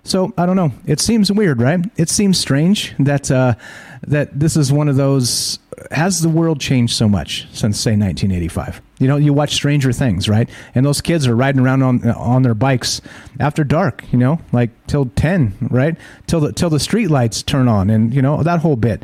So 0.05 0.33
I 0.37 0.45
don't 0.45 0.55
know. 0.55 0.71
It 0.85 0.99
seems 0.99 1.31
weird, 1.31 1.59
right? 1.59 1.83
It 1.97 2.09
seems 2.09 2.37
strange 2.39 2.93
that 2.99 3.31
uh, 3.31 3.55
that 4.07 4.39
this 4.39 4.55
is 4.55 4.71
one 4.71 4.87
of 4.87 4.95
those. 4.95 5.59
Has 5.91 6.21
the 6.21 6.29
world 6.29 6.61
changed 6.61 6.95
so 6.95 7.09
much 7.09 7.47
since 7.51 7.79
say 7.79 7.91
1985? 7.91 8.81
You 8.99 9.07
know, 9.07 9.17
you 9.17 9.33
watch 9.33 9.53
Stranger 9.53 9.91
Things, 9.91 10.29
right? 10.29 10.49
And 10.73 10.85
those 10.85 11.01
kids 11.01 11.27
are 11.27 11.35
riding 11.35 11.61
around 11.61 11.83
on 11.83 12.09
on 12.11 12.43
their 12.43 12.53
bikes 12.53 13.01
after 13.39 13.63
dark. 13.63 14.03
You 14.11 14.19
know, 14.19 14.39
like 14.51 14.69
till 14.87 15.07
10, 15.15 15.69
right? 15.69 15.97
Till 16.27 16.39
the 16.39 16.53
till 16.53 16.69
the 16.69 16.79
street 16.79 17.09
lights 17.09 17.43
turn 17.43 17.67
on, 17.67 17.89
and 17.89 18.13
you 18.13 18.21
know 18.21 18.41
that 18.43 18.59
whole 18.59 18.75
bit. 18.75 19.03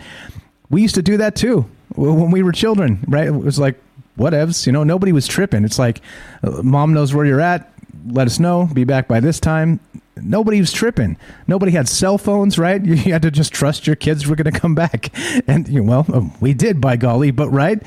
We 0.69 0.81
used 0.81 0.95
to 0.95 1.01
do 1.01 1.17
that 1.17 1.35
too 1.35 1.65
when 1.95 2.31
we 2.31 2.41
were 2.41 2.53
children, 2.53 3.03
right? 3.07 3.27
It 3.27 3.31
was 3.31 3.59
like 3.59 3.77
whatevs. 4.17 4.65
You 4.65 4.71
know, 4.71 4.83
nobody 4.83 5.11
was 5.11 5.27
tripping. 5.27 5.65
It's 5.65 5.77
like, 5.77 6.01
uh, 6.43 6.61
mom 6.63 6.93
knows 6.93 7.13
where 7.13 7.25
you're 7.25 7.41
at. 7.41 7.73
Let 8.07 8.27
us 8.27 8.39
know. 8.39 8.69
Be 8.73 8.85
back 8.85 9.07
by 9.07 9.19
this 9.19 9.39
time 9.39 9.79
nobody 10.23 10.59
was 10.59 10.71
tripping. 10.71 11.17
Nobody 11.47 11.71
had 11.71 11.87
cell 11.87 12.17
phones, 12.17 12.57
right? 12.57 12.83
You 12.91 13.13
had 13.13 13.21
to 13.23 13.31
just 13.31 13.53
trust 13.53 13.87
your 13.87 13.95
kids 13.95 14.27
were 14.27 14.35
going 14.35 14.51
to 14.51 14.59
come 14.59 14.75
back. 14.75 15.13
And, 15.47 15.67
you 15.67 15.81
know, 15.81 16.05
well, 16.05 16.05
um, 16.13 16.33
we 16.39 16.53
did 16.53 16.79
by 16.81 16.97
golly, 16.97 17.31
but 17.31 17.49
right 17.49 17.81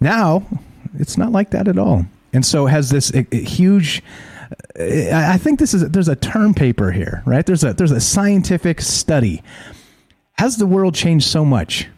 now 0.00 0.46
it's 0.98 1.16
not 1.16 1.32
like 1.32 1.50
that 1.50 1.68
at 1.68 1.78
all. 1.78 2.06
And 2.32 2.44
so 2.44 2.66
has 2.66 2.90
this 2.90 3.12
a, 3.14 3.26
a 3.32 3.42
huge. 3.42 4.02
I 4.78 5.38
think 5.38 5.58
this 5.58 5.74
is 5.74 5.88
there's 5.90 6.08
a 6.08 6.16
term 6.16 6.54
paper 6.54 6.92
here, 6.92 7.22
right? 7.24 7.44
There's 7.44 7.64
a 7.64 7.72
there's 7.72 7.92
a 7.92 8.00
scientific 8.00 8.80
study. 8.80 9.42
Has 10.38 10.58
the 10.58 10.66
world 10.66 10.94
changed 10.94 11.26
so 11.26 11.44
much 11.44 11.88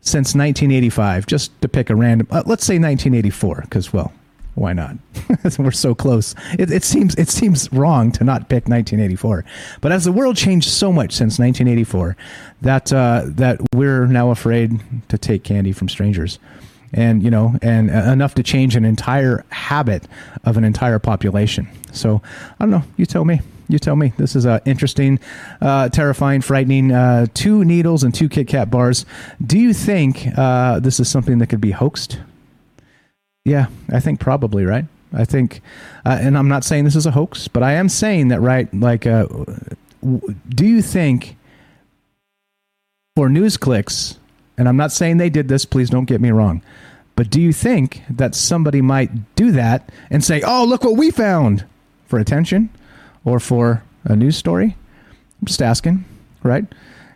since 0.00 0.34
1985? 0.34 1.26
Just 1.26 1.60
to 1.62 1.68
pick 1.68 1.88
a 1.88 1.96
random, 1.96 2.28
uh, 2.30 2.42
let's 2.46 2.64
say 2.64 2.74
1984, 2.74 3.62
because 3.62 3.92
well, 3.92 4.12
why 4.54 4.72
not? 4.72 4.96
We're 5.58 5.70
so 5.72 5.94
close. 5.94 6.34
It, 6.58 6.70
it, 6.70 6.84
seems 6.84 7.14
it 7.16 7.28
seems 7.28 7.72
wrong 7.72 8.12
to 8.12 8.24
not 8.24 8.48
pick 8.48 8.68
1984, 8.68 9.44
but 9.80 9.90
as 9.90 10.04
the 10.04 10.12
world 10.12 10.36
changed 10.36 10.68
so 10.68 10.92
much 10.92 11.12
since 11.12 11.38
1984, 11.38 12.16
that 12.62 12.92
uh, 12.92 13.22
that 13.26 13.60
we're 13.74 14.06
now 14.06 14.30
afraid 14.30 14.80
to 15.08 15.18
take 15.18 15.42
candy 15.42 15.72
from 15.72 15.88
strangers, 15.88 16.38
and 16.94 17.22
you 17.22 17.30
know, 17.30 17.56
and 17.60 17.90
uh, 17.90 18.10
enough 18.12 18.34
to 18.36 18.42
change 18.42 18.76
an 18.76 18.84
entire 18.84 19.44
habit 19.50 20.06
of 20.44 20.56
an 20.56 20.64
entire 20.64 20.98
population. 20.98 21.68
So 21.92 22.22
I 22.58 22.64
don't 22.64 22.70
know. 22.70 22.84
You 22.96 23.06
tell 23.06 23.24
me. 23.24 23.40
You 23.68 23.78
tell 23.78 23.96
me. 23.96 24.12
This 24.18 24.36
is 24.36 24.46
uh, 24.46 24.60
interesting, 24.64 25.18
uh, 25.60 25.88
terrifying, 25.88 26.40
frightening. 26.42 26.92
Uh, 26.92 27.26
two 27.34 27.64
needles 27.64 28.04
and 28.04 28.14
two 28.14 28.28
Kit 28.28 28.46
Kat 28.46 28.70
bars. 28.70 29.06
Do 29.44 29.58
you 29.58 29.72
think 29.72 30.26
uh, 30.36 30.80
this 30.80 31.00
is 31.00 31.08
something 31.08 31.38
that 31.38 31.48
could 31.48 31.60
be 31.60 31.70
hoaxed? 31.70 32.18
Yeah, 33.44 33.66
I 33.90 34.00
think 34.00 34.20
probably 34.20 34.64
right. 34.64 34.86
I 35.12 35.24
think, 35.24 35.60
uh, 36.04 36.18
and 36.20 36.36
I'm 36.36 36.48
not 36.48 36.64
saying 36.64 36.84
this 36.84 36.96
is 36.96 37.06
a 37.06 37.12
hoax, 37.12 37.46
but 37.46 37.62
I 37.62 37.72
am 37.72 37.88
saying 37.88 38.28
that 38.28 38.40
right. 38.40 38.72
Like, 38.74 39.06
uh, 39.06 39.26
do 40.48 40.66
you 40.66 40.82
think 40.82 41.36
for 43.16 43.28
news 43.28 43.56
clicks, 43.56 44.18
and 44.56 44.68
I'm 44.68 44.76
not 44.76 44.92
saying 44.92 45.16
they 45.16 45.30
did 45.30 45.48
this. 45.48 45.64
Please 45.64 45.90
don't 45.90 46.04
get 46.04 46.20
me 46.20 46.30
wrong, 46.30 46.62
but 47.16 47.30
do 47.30 47.40
you 47.40 47.52
think 47.52 48.02
that 48.10 48.34
somebody 48.34 48.80
might 48.80 49.34
do 49.36 49.52
that 49.52 49.90
and 50.10 50.22
say, 50.22 50.42
"Oh, 50.42 50.64
look 50.64 50.84
what 50.84 50.96
we 50.96 51.10
found," 51.10 51.64
for 52.06 52.18
attention, 52.18 52.70
or 53.24 53.40
for 53.40 53.82
a 54.04 54.16
news 54.16 54.36
story? 54.36 54.76
I'm 55.40 55.46
just 55.46 55.62
asking, 55.62 56.04
right? 56.42 56.64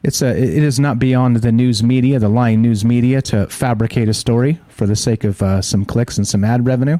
It's 0.03 0.23
a, 0.23 0.29
it 0.29 0.63
is 0.63 0.79
not 0.79 0.99
beyond 0.99 1.39
the 1.39 1.51
news 1.51 1.83
media, 1.83 2.19
the 2.19 2.29
lying 2.29 2.63
news 2.63 2.85
media, 2.85 3.21
to 3.23 3.47
fabricate 3.49 4.09
a 4.09 4.15
story 4.15 4.61
for 4.69 4.87
the 4.87 4.95
sake 4.95 5.25
of 5.25 5.43
uh, 5.43 5.61
some 5.61 5.85
clicks 5.85 6.17
and 6.17 6.27
some 6.27 6.45
ad 6.45 6.67
revenue. 6.67 6.99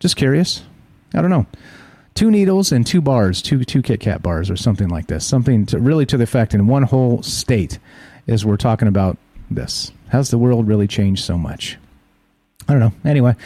Just 0.00 0.16
curious. 0.16 0.62
I 1.14 1.20
don't 1.20 1.30
know. 1.30 1.46
Two 2.14 2.30
needles 2.30 2.72
and 2.72 2.86
two 2.86 3.00
bars, 3.00 3.42
two 3.42 3.64
two 3.64 3.82
Kit 3.82 4.00
Kat 4.00 4.22
bars, 4.22 4.50
or 4.50 4.56
something 4.56 4.88
like 4.88 5.06
this. 5.06 5.24
Something 5.24 5.66
to 5.66 5.78
really 5.78 6.06
to 6.06 6.16
the 6.16 6.24
effect 6.24 6.54
in 6.54 6.66
one 6.66 6.82
whole 6.82 7.22
state 7.22 7.78
is 8.26 8.44
we're 8.44 8.56
talking 8.56 8.88
about 8.88 9.18
this. 9.50 9.92
Has 10.08 10.30
the 10.30 10.38
world 10.38 10.68
really 10.68 10.86
changed 10.86 11.24
so 11.24 11.36
much? 11.36 11.78
I 12.68 12.72
don't 12.72 12.80
know. 12.80 12.92
Anyway, 13.08 13.36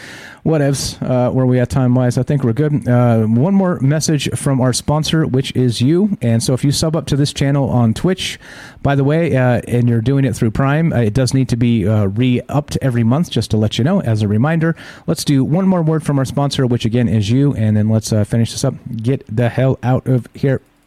whatevs. 0.43 0.99
Uh, 0.99 1.31
where 1.31 1.45
we 1.45 1.59
at 1.59 1.69
time 1.69 1.93
wise? 1.93 2.17
I 2.17 2.23
think 2.23 2.43
we're 2.43 2.53
good. 2.53 2.87
Uh, 2.87 3.25
one 3.25 3.53
more 3.53 3.79
message 3.79 4.27
from 4.35 4.59
our 4.59 4.73
sponsor, 4.73 5.27
which 5.27 5.55
is 5.55 5.79
you. 5.79 6.17
And 6.23 6.41
so, 6.41 6.53
if 6.55 6.63
you 6.63 6.71
sub 6.71 6.95
up 6.95 7.05
to 7.07 7.15
this 7.15 7.31
channel 7.31 7.69
on 7.69 7.93
Twitch, 7.93 8.39
by 8.81 8.95
the 8.95 9.03
way, 9.03 9.35
uh, 9.37 9.61
and 9.67 9.87
you're 9.87 10.01
doing 10.01 10.25
it 10.25 10.35
through 10.35 10.51
Prime, 10.51 10.91
uh, 10.91 11.01
it 11.01 11.13
does 11.13 11.35
need 11.35 11.49
to 11.49 11.55
be 11.55 11.87
uh, 11.87 12.05
re 12.05 12.41
upped 12.49 12.79
every 12.81 13.03
month, 13.03 13.29
just 13.29 13.51
to 13.51 13.57
let 13.57 13.77
you 13.77 13.83
know 13.83 14.01
as 14.01 14.23
a 14.23 14.27
reminder. 14.27 14.75
Let's 15.05 15.23
do 15.23 15.43
one 15.43 15.67
more 15.67 15.83
word 15.83 16.03
from 16.03 16.17
our 16.17 16.25
sponsor, 16.25 16.65
which 16.65 16.85
again 16.85 17.07
is 17.07 17.29
you, 17.29 17.53
and 17.53 17.77
then 17.77 17.89
let's 17.89 18.11
uh, 18.11 18.23
finish 18.23 18.51
this 18.51 18.63
up. 18.63 18.73
Get 18.95 19.23
the 19.33 19.49
hell 19.49 19.77
out 19.83 20.07
of 20.07 20.27
here. 20.33 20.61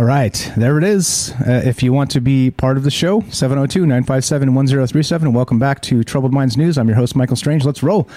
All 0.00 0.06
right, 0.06 0.50
there 0.56 0.78
it 0.78 0.84
is. 0.84 1.34
Uh, 1.46 1.60
if 1.62 1.82
you 1.82 1.92
want 1.92 2.10
to 2.12 2.22
be 2.22 2.50
part 2.50 2.78
of 2.78 2.84
the 2.84 2.90
show, 2.90 3.20
702 3.28 3.80
957 3.80 4.54
1037. 4.54 5.34
Welcome 5.34 5.58
back 5.58 5.82
to 5.82 6.02
Troubled 6.02 6.32
Minds 6.32 6.56
News. 6.56 6.78
I'm 6.78 6.88
your 6.88 6.96
host, 6.96 7.14
Michael 7.14 7.36
Strange. 7.36 7.66
Let's 7.66 7.82
roll. 7.82 8.08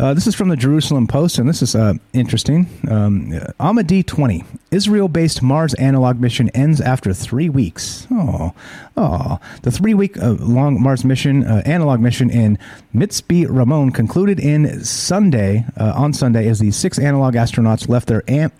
Uh, 0.00 0.14
this 0.14 0.26
is 0.26 0.34
from 0.34 0.48
the 0.48 0.56
Jerusalem 0.56 1.06
Post, 1.06 1.38
and 1.38 1.48
this 1.48 1.62
is 1.62 1.76
uh, 1.76 1.94
interesting. 2.12 2.66
Um, 2.90 3.30
AMADEE 3.60 4.04
20, 4.04 4.44
Israel 4.72 5.06
based 5.06 5.40
Mars 5.40 5.74
analog 5.74 6.18
mission 6.18 6.48
ends 6.54 6.80
after 6.80 7.14
three 7.14 7.48
weeks. 7.48 8.08
Oh, 8.10 8.52
oh. 8.96 9.38
The 9.62 9.70
three 9.70 9.94
week 9.94 10.20
uh, 10.20 10.32
long 10.40 10.82
Mars 10.82 11.04
mission, 11.04 11.44
uh, 11.44 11.62
analog 11.64 12.00
mission 12.00 12.30
in 12.30 12.58
Mitzpe 12.92 13.46
Ramon 13.48 13.92
concluded 13.92 14.40
in 14.40 14.82
Sunday, 14.84 15.64
uh, 15.76 15.92
on 15.94 16.12
Sunday, 16.12 16.48
as 16.48 16.58
the 16.58 16.72
six 16.72 16.98
analog 16.98 17.34
astronauts 17.34 17.88
left 17.88 18.08
their 18.08 18.24
Am- 18.26 18.50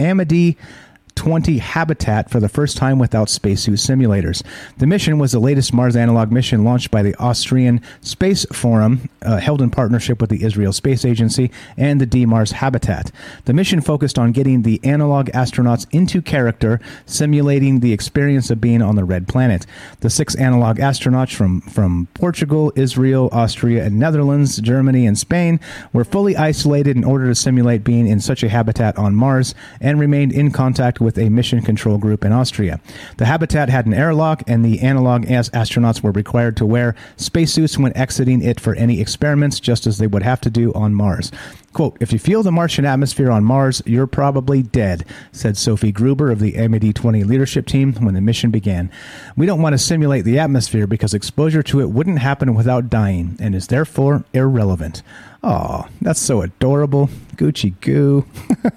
20 1.19 1.59
habitat 1.59 2.31
for 2.31 2.39
the 2.39 2.49
first 2.49 2.77
time 2.77 2.97
without 2.97 3.29
spacesuit 3.29 3.75
simulators. 3.75 4.41
The 4.77 4.87
mission 4.87 5.19
was 5.19 5.33
the 5.33 5.41
latest 5.41 5.75
Mars 5.75 5.97
analog 5.97 6.31
mission 6.31 6.63
launched 6.63 6.93
by 6.93 7.03
the 7.03 7.17
Austrian 7.17 7.81
Space 8.03 8.47
Forum, 8.53 9.11
uh, 9.23 9.39
held 9.39 9.61
in 9.61 9.69
partnership 9.69 10.21
with 10.21 10.31
the 10.31 10.45
Israel 10.45 10.73
Space 10.73 11.05
Agency 11.05 11.51
and 11.77 12.01
the 12.01 12.07
DMARS 12.07 12.53
Habitat. 12.53 13.11
The 13.47 13.53
mission 13.53 13.81
focused 13.81 14.17
on 14.17 14.31
getting 14.31 14.63
the 14.63 14.81
analog 14.85 15.27
astronauts 15.31 15.89
into 15.91 16.23
character, 16.23 16.79
simulating 17.05 17.81
the 17.81 17.93
experience 17.93 18.49
of 18.49 18.61
being 18.61 18.81
on 18.81 18.95
the 18.95 19.05
red 19.05 19.27
planet. 19.27 19.67
The 19.99 20.11
six 20.11 20.37
analog 20.37 20.77
astronauts 20.77 21.35
from, 21.35 21.63
from 21.63 22.07
Portugal, 22.15 22.73
Israel, 22.77 23.29
Austria, 23.33 23.85
and 23.85 23.99
Netherlands, 23.99 24.59
Germany, 24.59 25.05
and 25.05 25.19
Spain 25.19 25.59
were 25.93 26.05
fully 26.05 26.37
isolated 26.37 26.97
in 26.97 27.03
order 27.03 27.27
to 27.27 27.35
simulate 27.35 27.83
being 27.83 28.07
in 28.07 28.21
such 28.21 28.45
a 28.45 28.49
habitat 28.49 28.97
on 28.97 29.17
Mars 29.17 29.57
and 29.81 29.99
remained 29.99 30.31
in 30.33 30.53
contact 30.53 31.01
with 31.01 31.08
a 31.17 31.29
mission 31.29 31.63
control 31.63 31.97
group 31.97 32.25
in 32.25 32.33
Austria. 32.33 32.81
The 33.19 33.27
habitat 33.27 33.69
had 33.69 33.87
an 33.87 33.95
airlock, 33.95 34.43
and 34.49 34.65
the 34.65 34.81
analog 34.81 35.27
astronauts 35.27 36.03
were 36.03 36.11
required 36.11 36.57
to 36.57 36.67
wear 36.67 36.97
spacesuits 37.17 37.79
when 37.79 37.97
exiting 37.97 38.43
it 38.43 38.59
for 38.59 38.75
any 38.75 39.01
experiments, 39.01 39.61
just 39.61 39.87
as 39.87 39.99
they 39.99 40.09
would 40.09 40.25
have 40.25 40.41
to 40.41 40.51
do 40.51 40.73
on 40.75 40.95
Mars. 40.95 41.31
Quote, 41.73 41.97
if 42.01 42.13
you 42.13 42.19
feel 42.19 42.43
the 42.43 42.51
Martian 42.51 42.85
atmosphere 42.85 43.31
on 43.31 43.45
Mars, 43.45 43.83
you're 43.87 44.07
probably 44.07 44.63
dead, 44.63 45.05
said 45.33 45.57
Sophie 45.57 45.93
Gruber 45.93 46.31
of 46.31 46.41
the 46.41 46.55
AMADEE 46.55 46.95
20 46.95 47.23
leadership 47.25 47.67
team 47.67 47.93
when 47.95 48.15
the 48.15 48.21
mission 48.21 48.51
began. 48.51 48.91
We 49.37 49.47
don't 49.47 49.63
want 49.63 49.75
to 49.75 49.79
simulate 49.79 50.25
the 50.25 50.39
atmosphere 50.39 50.87
because 50.87 51.15
exposure 51.15 51.63
to 51.63 51.81
it 51.81 51.91
wouldn't 51.91 52.19
happen 52.19 52.55
without 52.55 52.91
dying 52.91 53.37
and 53.39 53.55
is 53.55 53.69
therefore 53.69 54.25
irrelevant. 54.33 55.03
Oh, 55.43 55.87
that's 56.01 56.21
so 56.21 56.43
adorable. 56.43 57.09
Gucci 57.37 57.75
goo. 57.81 58.27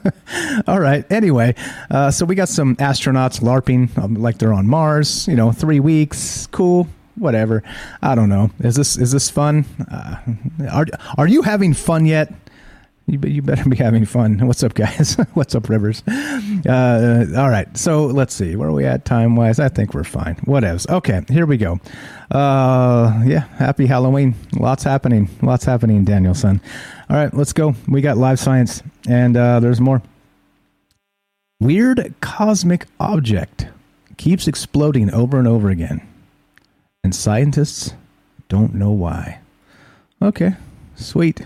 All 0.68 0.80
right. 0.80 1.10
Anyway, 1.12 1.56
uh, 1.90 2.12
so 2.12 2.26
we 2.26 2.36
got 2.36 2.50
some 2.50 2.76
astronauts 2.76 3.42
LARPing 3.42 3.98
um, 3.98 4.14
like 4.16 4.38
they're 4.38 4.54
on 4.54 4.68
Mars, 4.68 5.28
you 5.28 5.36
know, 5.36 5.52
three 5.52 5.80
weeks. 5.80 6.48
Cool. 6.52 6.88
Whatever. 7.16 7.64
I 8.02 8.16
don't 8.16 8.30
know. 8.30 8.52
Is 8.60 8.76
this 8.76 8.98
is 8.98 9.12
this 9.12 9.30
fun? 9.30 9.66
Uh, 9.92 10.16
are 10.72 10.86
are 11.18 11.28
you 11.28 11.42
having 11.42 11.74
fun 11.74 12.06
yet? 12.06 12.32
You, 13.12 13.20
you 13.28 13.42
better 13.42 13.68
be 13.68 13.76
having 13.76 14.06
fun. 14.06 14.40
What's 14.48 14.64
up, 14.64 14.74
guys? 14.74 15.16
What's 15.34 15.54
up, 15.54 15.68
Rivers? 15.68 16.02
Uh, 16.08 17.26
all 17.36 17.50
right. 17.50 17.68
So 17.78 18.06
let's 18.06 18.34
see. 18.34 18.56
Where 18.56 18.70
are 18.70 18.72
we 18.72 18.86
at 18.86 19.04
time 19.04 19.36
wise? 19.36 19.60
I 19.60 19.68
think 19.68 19.94
we're 19.94 20.06
fine. 20.06 20.36
Whatevs. 20.48 20.90
Okay. 20.90 21.22
Here 21.28 21.46
we 21.46 21.58
go. 21.58 21.82
Uh, 22.32 23.22
yeah. 23.26 23.42
Happy 23.58 23.86
Halloween. 23.86 24.36
Lots 24.54 24.84
happening. 24.84 25.30
Lots 25.42 25.66
happening, 25.66 26.06
Danielson. 26.06 26.62
All 27.10 27.18
right. 27.18 27.34
Let's 27.34 27.52
go. 27.52 27.76
We 27.86 28.00
got 28.00 28.16
live 28.16 28.40
science, 28.40 28.82
and 29.10 29.36
uh, 29.36 29.60
there's 29.60 29.82
more. 29.82 30.02
Weird 31.60 32.14
cosmic 32.22 32.88
object 32.98 33.68
keeps 34.16 34.48
exploding 34.48 35.14
over 35.14 35.38
and 35.38 35.50
over 35.50 35.70
again, 35.70 36.08
and 37.04 37.14
scientists 37.14 37.94
don't 38.48 38.74
know 38.74 38.92
why. 38.92 39.42
Okay. 40.22 40.56
Sweet. 40.96 41.42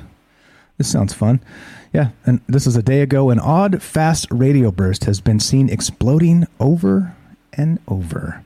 This 0.77 0.91
sounds 0.91 1.13
fun. 1.13 1.39
Yeah, 1.93 2.09
and 2.25 2.41
this 2.47 2.67
is 2.67 2.75
a 2.75 2.83
day 2.83 3.01
ago. 3.01 3.29
An 3.29 3.39
odd, 3.39 3.81
fast 3.81 4.27
radio 4.29 4.71
burst 4.71 5.05
has 5.05 5.21
been 5.21 5.39
seen 5.39 5.69
exploding 5.69 6.45
over 6.59 7.15
and 7.53 7.79
over. 7.87 8.43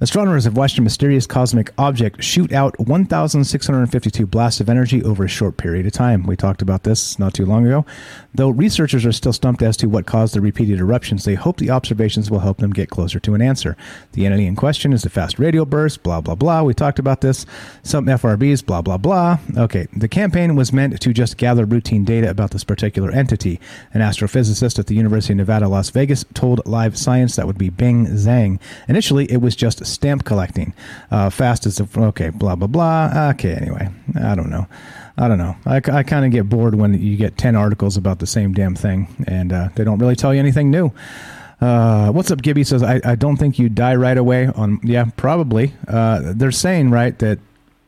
Astronomers 0.00 0.44
have 0.44 0.56
watched 0.56 0.76
a 0.78 0.82
mysterious 0.82 1.24
cosmic 1.24 1.72
object 1.78 2.22
shoot 2.22 2.52
out 2.52 2.78
1,652 2.80 4.26
blasts 4.26 4.60
of 4.60 4.68
energy 4.68 5.02
over 5.04 5.24
a 5.24 5.28
short 5.28 5.56
period 5.56 5.86
of 5.86 5.92
time. 5.92 6.24
We 6.24 6.36
talked 6.36 6.62
about 6.62 6.82
this 6.82 7.16
not 7.18 7.32
too 7.32 7.46
long 7.46 7.64
ago. 7.64 7.86
Though 8.34 8.50
researchers 8.50 9.06
are 9.06 9.12
still 9.12 9.32
stumped 9.32 9.62
as 9.62 9.76
to 9.76 9.88
what 9.88 10.06
caused 10.06 10.34
the 10.34 10.40
repeated 10.40 10.80
eruptions, 10.80 11.24
they 11.24 11.36
hope 11.36 11.58
the 11.58 11.70
observations 11.70 12.28
will 12.28 12.40
help 12.40 12.58
them 12.58 12.72
get 12.72 12.90
closer 12.90 13.20
to 13.20 13.34
an 13.34 13.42
answer. 13.42 13.76
The 14.12 14.26
entity 14.26 14.46
in 14.46 14.56
question 14.56 14.92
is 14.92 15.04
a 15.04 15.10
fast 15.10 15.38
radio 15.38 15.64
burst, 15.64 16.02
blah, 16.02 16.20
blah, 16.20 16.34
blah. 16.34 16.64
We 16.64 16.74
talked 16.74 16.98
about 16.98 17.20
this. 17.20 17.46
Some 17.84 18.06
FRBs, 18.06 18.66
blah, 18.66 18.82
blah, 18.82 18.98
blah. 18.98 19.38
Okay, 19.56 19.86
the 19.96 20.08
campaign 20.08 20.56
was 20.56 20.72
meant 20.72 21.00
to 21.00 21.12
just 21.12 21.36
gather 21.36 21.64
routine 21.64 22.04
data 22.04 22.28
about 22.28 22.50
this 22.50 22.64
particular 22.64 23.12
entity. 23.12 23.60
An 23.92 24.00
astrophysicist 24.00 24.80
at 24.80 24.88
the 24.88 24.96
University 24.96 25.34
of 25.34 25.36
Nevada, 25.36 25.68
Las 25.68 25.90
Vegas, 25.90 26.24
told 26.34 26.66
Live 26.66 26.98
Science 26.98 27.36
that 27.36 27.46
would 27.46 27.58
be 27.58 27.70
Bing 27.70 28.06
Zhang. 28.06 28.58
Initially, 28.88 29.30
it 29.30 29.40
was 29.40 29.54
just 29.54 29.83
stamp 29.84 30.24
collecting. 30.24 30.74
Uh, 31.10 31.30
fast 31.30 31.66
as, 31.66 31.80
okay, 31.80 32.30
blah, 32.30 32.54
blah, 32.54 32.66
blah. 32.66 33.30
Okay, 33.30 33.54
anyway, 33.54 33.88
I 34.20 34.34
don't 34.34 34.50
know. 34.50 34.66
I 35.16 35.28
don't 35.28 35.38
know. 35.38 35.56
I, 35.64 35.76
I 35.76 36.02
kind 36.02 36.24
of 36.24 36.32
get 36.32 36.48
bored 36.48 36.74
when 36.74 37.00
you 37.00 37.16
get 37.16 37.38
10 37.38 37.54
articles 37.54 37.96
about 37.96 38.18
the 38.18 38.26
same 38.26 38.52
damn 38.52 38.74
thing 38.74 39.24
and 39.28 39.52
uh, 39.52 39.68
they 39.76 39.84
don't 39.84 39.98
really 39.98 40.16
tell 40.16 40.34
you 40.34 40.40
anything 40.40 40.70
new. 40.70 40.92
Uh, 41.60 42.10
what's 42.10 42.30
up, 42.30 42.42
Gibby 42.42 42.64
says, 42.64 42.82
I, 42.82 43.00
I 43.04 43.14
don't 43.14 43.36
think 43.36 43.58
you 43.58 43.68
die 43.68 43.94
right 43.94 44.18
away 44.18 44.48
on, 44.48 44.80
yeah, 44.82 45.06
probably. 45.16 45.72
Uh, 45.86 46.32
they're 46.34 46.50
saying, 46.50 46.90
right, 46.90 47.16
that 47.20 47.38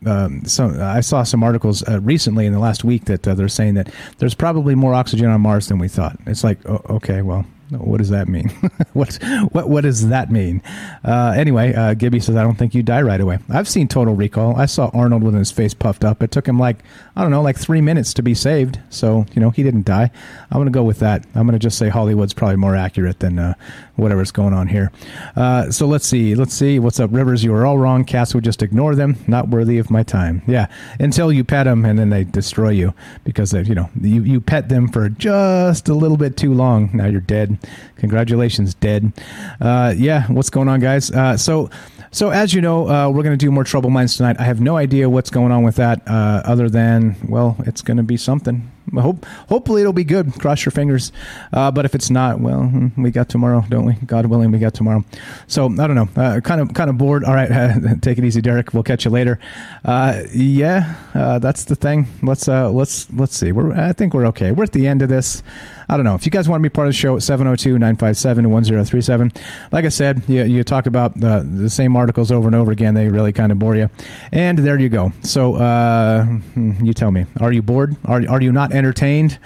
um, 0.07 0.45
so 0.45 0.69
I 0.81 1.01
saw 1.01 1.25
some 1.25 1.43
articles 1.43 1.83
uh, 1.89 2.01
recently 2.01 2.47
in 2.47 2.53
the 2.53 2.59
last 2.59 2.85
week 2.85 3.07
that 3.07 3.27
uh, 3.27 3.35
they're 3.35 3.49
saying 3.49 3.75
that 3.75 3.93
there's 4.19 4.35
probably 4.35 4.75
more 4.75 4.95
oxygen 4.95 5.27
on 5.27 5.41
Mars 5.41 5.69
than 5.69 5.79
we 5.79 5.89
thought. 5.89 6.17
It's 6.27 6.45
like, 6.45 6.65
okay, 6.67 7.23
well, 7.23 7.45
what 7.71 7.99
does 7.99 8.11
that 8.11 8.29
mean? 8.29 8.49
what 8.93 9.19
what 9.51 9.69
what 9.69 9.81
does 9.83 10.09
that 10.09 10.31
mean? 10.31 10.63
Uh, 11.05 11.35
anyway, 11.37 11.75
uh, 11.75 11.95
Gibby 11.95 12.21
says 12.21 12.37
I 12.37 12.43
don't 12.43 12.55
think 12.55 12.75
you 12.75 12.83
die 12.83 13.03
right 13.03 13.21
away. 13.21 13.39
I've 13.49 13.69
seen 13.69 13.89
Total 13.89 14.15
Recall. 14.15 14.57
I 14.57 14.67
saw 14.67 14.91
Arnold 14.95 15.25
with 15.25 15.35
his 15.35 15.51
face 15.51 15.75
puffed 15.75 16.05
up. 16.05 16.23
It 16.23 16.31
took 16.31 16.47
him 16.47 16.59
like 16.59 16.79
I 17.17 17.23
don't 17.23 17.31
know, 17.31 17.43
like 17.43 17.59
three 17.59 17.81
minutes 17.81 18.15
to 18.15 18.23
be 18.23 18.35
saved. 18.35 18.79
So 18.91 19.27
you 19.33 19.41
know 19.41 19.51
he 19.51 19.63
didn't 19.63 19.85
die. 19.85 20.11
I'm 20.51 20.61
gonna 20.61 20.71
go 20.71 20.85
with 20.85 21.01
that. 21.01 21.25
I'm 21.35 21.47
gonna 21.47 21.59
just 21.59 21.79
say 21.79 21.89
Hollywood's 21.89 22.33
probably 22.33 22.57
more 22.57 22.77
accurate 22.77 23.19
than 23.19 23.39
uh, 23.39 23.55
whatever's 23.97 24.31
going 24.31 24.55
on 24.55 24.69
here. 24.69 24.93
Uh, 25.35 25.71
so 25.71 25.87
let's 25.87 26.07
see. 26.07 26.35
Let's 26.35 26.55
see. 26.55 26.79
What's 26.79 27.01
up, 27.01 27.11
Rivers? 27.13 27.43
You 27.43 27.55
are 27.55 27.67
all 27.67 27.79
wrong. 27.79 28.05
Cats 28.05 28.35
would 28.35 28.45
just 28.45 28.63
ignore 28.63 28.95
them. 28.95 29.17
Not 29.27 29.49
worthy 29.49 29.79
of 29.79 29.91
my 29.91 30.03
time. 30.03 30.43
Yeah, 30.47 30.69
until 31.01 31.33
you 31.33 31.45
pet 31.45 31.65
them 31.65 31.85
and 31.85 31.99
then 31.99 32.11
they 32.11 32.25
destroy 32.25 32.71
you 32.71 32.95
because 33.25 33.51
they, 33.51 33.63
you 33.63 33.75
know 33.75 33.91
you 34.01 34.23
you 34.23 34.41
pet 34.41 34.69
them 34.69 34.89
for 34.89 35.09
just 35.09 35.89
a 35.89 35.95
little 35.95 36.17
bit 36.17 36.37
too 36.37 36.55
long. 36.55 36.91
Now 36.93 37.07
you're 37.07 37.21
dead. 37.21 37.59
Congratulations, 37.97 38.75
dead. 38.75 39.13
Uh, 39.61 39.95
yeah, 39.97 40.27
what's 40.29 40.51
going 40.51 40.69
on, 40.69 40.81
guys? 40.81 41.11
Uh, 41.11 41.37
so, 41.37 41.71
so 42.11 42.31
as 42.31 42.55
you 42.55 42.61
know, 42.61 42.89
uh, 42.89 43.09
we're 43.09 43.23
going 43.23 43.37
to 43.37 43.45
do 43.45 43.51
more 43.51 43.65
Trouble 43.65 43.91
Minds 43.91 44.17
tonight. 44.17 44.37
I 44.39 44.45
have 44.45 44.61
no 44.61 44.77
idea 44.77 45.09
what's 45.09 45.31
going 45.31 45.53
on 45.53 45.63
with 45.65 45.77
that, 45.77 46.07
uh, 46.07 46.43
other 46.45 46.69
than 46.69 47.17
well, 47.29 47.57
it's 47.67 47.83
going 47.83 47.97
to 47.97 48.03
be 48.03 48.17
something. 48.17 48.71
Hope, 48.95 49.27
hopefully 49.49 49.81
it'll 49.81 49.93
be 49.93 50.05
good. 50.05 50.33
Cross 50.39 50.65
your 50.65 50.71
fingers. 50.71 51.13
Uh, 51.53 51.71
but 51.71 51.85
if 51.85 51.95
it's 51.95 52.11
not, 52.11 52.41
well, 52.41 52.63
hmm, 52.63 53.03
we 53.03 53.11
got 53.11 53.29
tomorrow, 53.29 53.65
don't 53.69 53.85
we? 53.85 53.95
God 54.07 54.27
willing, 54.27 54.51
we 54.51 54.59
got 54.59 54.75
tomorrow. 54.75 55.05
So 55.47 55.67
I 55.67 55.87
don't 55.87 55.95
know. 55.95 56.09
Uh, 56.17 56.41
kind 56.41 56.61
of, 56.61 56.73
kind 56.75 56.89
of 56.89 56.97
bored. 56.97 57.25
All 57.25 57.35
right, 57.35 57.75
take 58.03 58.19
it 58.19 58.25
easy, 58.25 58.41
Derek. 58.41 58.73
We'll 58.73 58.83
catch 58.83 59.05
you 59.05 59.11
later. 59.11 59.39
Uh, 59.85 60.23
yeah, 60.33 60.97
uh, 61.15 61.39
that's 61.39 61.65
the 61.65 61.77
thing. 61.77 62.07
Let's 62.23 62.49
uh, 62.49 62.71
let's 62.71 63.11
let's 63.13 63.37
see. 63.37 63.53
We're 63.53 63.73
I 63.73 63.93
think 63.93 64.15
we're 64.15 64.27
okay. 64.27 64.53
We're 64.53 64.65
at 64.65 64.73
the 64.73 64.87
end 64.87 65.03
of 65.03 65.09
this. 65.09 65.43
I 65.89 65.97
don't 65.97 66.05
know. 66.05 66.17
If 66.17 66.27
you 66.27 66.33
guys 66.33 66.49
want 66.49 66.61
to 66.61 66.69
be 66.69 66.73
part 66.73 66.89
of 66.89 66.95
the 66.95 66.97
show, 66.97 67.17
702-957-1037. 67.17 69.37
Like 69.71 69.85
I 69.85 69.89
said, 69.89 70.21
you, 70.27 70.43
you 70.43 70.65
talk 70.65 70.87
about 70.87 71.15
the, 71.15 71.49
the 71.49 71.71
same 71.71 71.95
articles 71.95 72.33
over 72.33 72.49
and 72.49 72.57
over 72.57 72.73
again. 72.73 72.95
They 72.95 73.09
really 73.09 73.33
kind 73.33 73.53
of 73.53 73.61
bore 73.61 73.77
you. 73.77 73.89
And 74.33 74.59
there 74.59 74.81
you 74.81 74.89
go. 74.89 75.13
So 75.23 75.53
hmm, 75.53 76.85
you 76.85 76.93
tell 76.93 77.13
me, 77.13 77.27
are 77.41 77.53
you 77.53 77.63
bored? 77.63 77.95
Are, 78.05 78.21
are 78.29 78.43
you 78.43 78.51
not 78.51 78.75
entertained? 78.77 79.39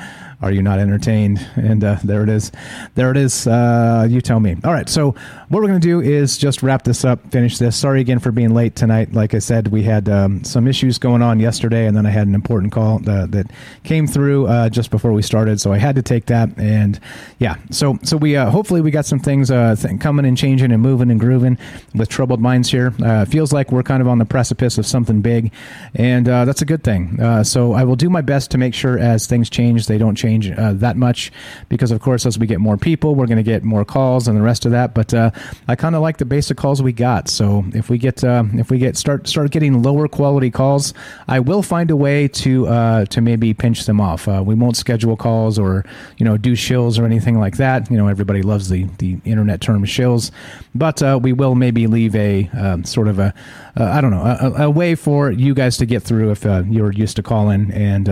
Are 0.43 0.51
you 0.51 0.63
not 0.63 0.79
entertained? 0.79 1.47
And 1.57 1.85
uh, 1.85 1.99
there 2.03 2.23
it 2.23 2.31
is. 2.31 2.51
There 2.95 3.11
it 3.11 3.19
is. 3.19 3.47
Uh, 3.47 4.07
you 4.09 4.23
tell 4.23 4.41
me. 4.41 4.57
All 4.65 4.73
right. 4.73 4.89
So 4.89 5.11
what 5.49 5.61
we're 5.61 5.69
going 5.69 5.81
to 5.81 5.87
do 5.87 6.01
is 6.01 6.39
just 6.39 6.63
wrap 6.63 6.85
this 6.85 7.05
up, 7.05 7.31
finish 7.31 7.59
this. 7.59 7.77
Sorry 7.77 8.01
again 8.01 8.21
for 8.21 8.33
being 8.33 8.55
late 8.55 8.75
tonight. 8.75 9.13
Like 9.13 9.35
I 9.35 9.39
said, 9.39 9.69
we 9.69 9.83
had 9.83 10.09
um, 10.09 10.43
some 10.43 10.67
issues 10.67 10.97
going 10.97 11.21
on 11.21 11.41
yesterday, 11.41 11.87
and 11.87 11.95
then 11.95 12.07
I 12.07 12.11
had 12.11 12.27
an 12.27 12.35
important 12.35 12.73
call 12.73 12.97
uh, 13.09 13.27
that 13.27 13.51
came 13.85 14.07
through 14.07 14.47
uh, 14.47 14.71
just 14.71 14.91
before 14.91 15.13
we 15.13 15.21
started, 15.21 15.61
so 15.61 15.73
I 15.73 15.79
had 15.79 15.97
to 15.97 16.03
take 16.03 16.27
that. 16.27 16.49
And 16.59 16.99
yeah, 17.39 17.57
so 17.71 17.99
so 18.03 18.17
we 18.17 18.37
uh, 18.37 18.51
hopefully 18.51 18.81
we 18.81 18.91
got 18.91 19.05
some 19.05 19.21
things 19.21 19.51
uh, 19.51 19.77
th- 19.77 20.01
coming 20.01 20.25
and 20.25 20.39
changing 20.39 20.73
and 20.73 20.83
moving 20.83 21.11
and 21.11 21.21
grooving 21.21 21.59
with 21.95 22.09
troubled 22.09 22.41
minds 22.41 22.71
here. 22.71 22.93
feels 23.27 23.53
like 23.53 23.71
we're 23.73 23.83
kind 23.83 24.01
of 24.01 24.09
on 24.09 24.19
the 24.19 24.25
precipice 24.25 24.79
of 24.79 24.87
something 24.87 25.21
big, 25.21 25.53
and 25.95 26.27
that's 26.27 26.63
a 26.63 26.67
good 26.67 26.83
thing. 26.83 27.45
so 27.45 27.75
I 27.75 27.85
will 27.85 27.97
do 27.97 28.09
my 28.09 28.23
best 28.23 28.51
to 28.53 28.59
make 28.59 28.73
sure 28.73 28.99
as 28.99 29.27
things 29.27 29.51
change, 29.51 29.87
they 29.87 29.99
don't 29.99 30.15
change 30.15 30.30
change 30.31 30.51
uh, 30.51 30.73
that 30.75 30.97
much 30.97 31.33
because, 31.69 31.91
of 31.91 32.01
course, 32.01 32.27
as 32.27 32.39
we 32.39 32.47
get 32.47 32.61
more 32.61 32.77
people, 32.77 33.15
we're 33.15 33.27
going 33.27 33.37
to 33.37 33.43
get 33.43 33.63
more 33.63 33.85
calls 33.85 34.29
and 34.29 34.37
the 34.37 34.43
rest 34.43 34.65
of 34.65 34.73
that. 34.73 34.95
But 34.95 35.13
uh, 35.13 35.31
I 35.69 35.77
kind 35.77 35.95
of 35.95 36.03
like 36.03 36.19
the 36.19 36.25
basic 36.25 36.57
calls 36.57 36.83
we 36.83 36.93
got. 36.93 37.29
So 37.29 37.65
if 37.75 37.91
we 37.91 37.99
get 37.99 38.23
uh, 38.23 38.45
if 38.55 38.71
we 38.71 38.79
get 38.79 38.97
start 38.97 39.29
start 39.29 39.51
getting 39.51 39.83
lower 39.83 40.09
quality 40.09 40.51
calls, 40.51 40.95
I 41.29 41.41
will 41.41 41.63
find 41.63 41.91
a 41.91 41.97
way 41.97 42.29
to 42.29 42.67
uh, 42.69 43.05
to 43.07 43.21
maybe 43.21 43.55
pinch 43.55 43.87
them 43.87 44.01
off. 44.01 44.29
Uh, 44.29 44.43
we 44.45 44.55
won't 44.55 44.77
schedule 44.77 45.17
calls 45.17 45.59
or 45.59 45.85
you 46.19 46.25
know 46.25 46.37
do 46.37 46.53
shills 46.53 46.99
or 46.99 47.05
anything 47.05 47.39
like 47.39 47.57
that. 47.57 47.91
You 47.91 47.97
know, 47.97 48.09
everybody 48.09 48.43
loves 48.43 48.69
the 48.69 48.85
the 48.99 49.19
internet 49.25 49.61
term 49.61 49.85
shills, 49.85 50.31
but 50.75 51.03
uh, 51.03 51.19
we 51.21 51.33
will 51.33 51.55
maybe 51.55 51.87
leave 51.87 52.15
a 52.15 52.49
um, 52.49 52.85
sort 52.85 53.09
of 53.09 53.19
a 53.19 53.35
I 53.77 54.01
don't 54.01 54.11
know 54.11 54.23
a, 54.23 54.65
a, 54.65 54.71
way 54.71 54.95
for 54.95 55.31
you 55.31 55.55
guys 55.55 55.77
to 55.79 55.87
get 55.87 56.03
through 56.03 56.33
if 56.33 56.45
you're 56.45 56.93
used 56.93 57.17
to 57.17 57.23
calling 57.23 57.71
and 57.73 58.09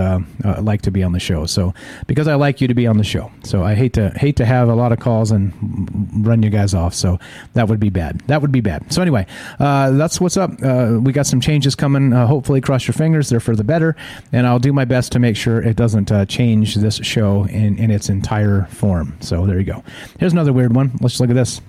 like 0.61 0.83
to 0.83 0.91
be 0.91 1.03
on 1.03 1.12
the 1.12 1.21
show. 1.21 1.47
So 1.47 1.75
because 2.09 2.27
I 2.27 2.35
like 2.35 2.61
you 2.61 2.67
to 2.67 2.75
be 2.75 2.87
on 2.87 2.97
the 2.97 3.05
show. 3.05 3.31
So 3.45 3.63
I 3.63 3.75
hate 3.75 3.93
to 3.93 4.11
hate 4.17 4.35
to 4.37 4.47
have 4.47 4.69
a 4.69 4.75
lot 4.75 4.91
of 4.91 4.99
calls 4.99 5.31
and 5.31 6.27
run 6.27 6.43
you 6.43 6.51
guys 6.51 6.75
off. 6.75 6.95
So 6.95 7.21
that 7.53 7.69
would 7.69 7.79
be 7.79 7.91
bad. 7.91 8.21
That 8.27 8.43
would 8.43 8.51
be 8.51 8.63
bad. 8.63 8.93
So 8.93 9.01
anyway, 9.03 9.27
uh, 9.61 9.93
that's 9.93 10.21
what's 10.21 10.37
up. 10.37 10.51
Uh, 10.61 10.99
we 11.01 11.13
got 11.13 11.27
some 11.27 11.41
changes 11.41 11.77
coming. 11.77 12.13
Uh, 12.13 12.27
hopefully, 12.27 12.61
cross 12.61 12.89
your 12.89 12.95
fingers. 12.95 13.29
They're 13.29 13.39
for 13.39 13.55
the 13.55 13.63
better, 13.63 13.95
and 14.33 14.47
I'll 14.47 14.59
do 14.59 14.73
my 14.73 14.87
best 14.87 15.13
to 15.13 15.19
make 15.21 15.37
sure 15.37 15.63
it 15.63 15.77
doesn't 15.77 16.11
uh, 16.11 16.25
change 16.25 16.75
this 16.75 16.97
show 16.97 17.45
in 17.45 17.79
in 17.79 17.91
its 17.93 18.09
entire 18.09 18.65
form. 18.71 19.17
So 19.21 19.47
there 19.47 19.59
you 19.59 19.65
go. 19.65 19.85
Here's 20.19 20.33
another 20.33 20.53
weird 20.53 20.75
one. 20.75 20.93
Let's 21.01 21.21
look 21.21 21.31
at 21.31 21.37
this. 21.37 21.61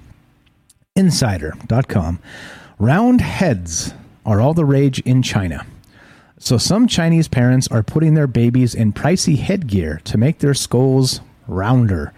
Insider.com. 0.95 2.19
Round 2.79 3.21
heads 3.21 3.93
are 4.25 4.39
all 4.39 4.53
the 4.53 4.65
rage 4.65 4.99
in 5.01 5.21
China. 5.21 5.65
So 6.39 6.57
some 6.57 6.87
Chinese 6.87 7.27
parents 7.27 7.67
are 7.67 7.83
putting 7.83 8.13
their 8.13 8.25
babies 8.27 8.73
in 8.73 8.93
pricey 8.93 9.37
headgear 9.37 9.99
to 10.05 10.17
make 10.17 10.39
their 10.39 10.53
skulls 10.53 11.19
rounder. 11.47 12.13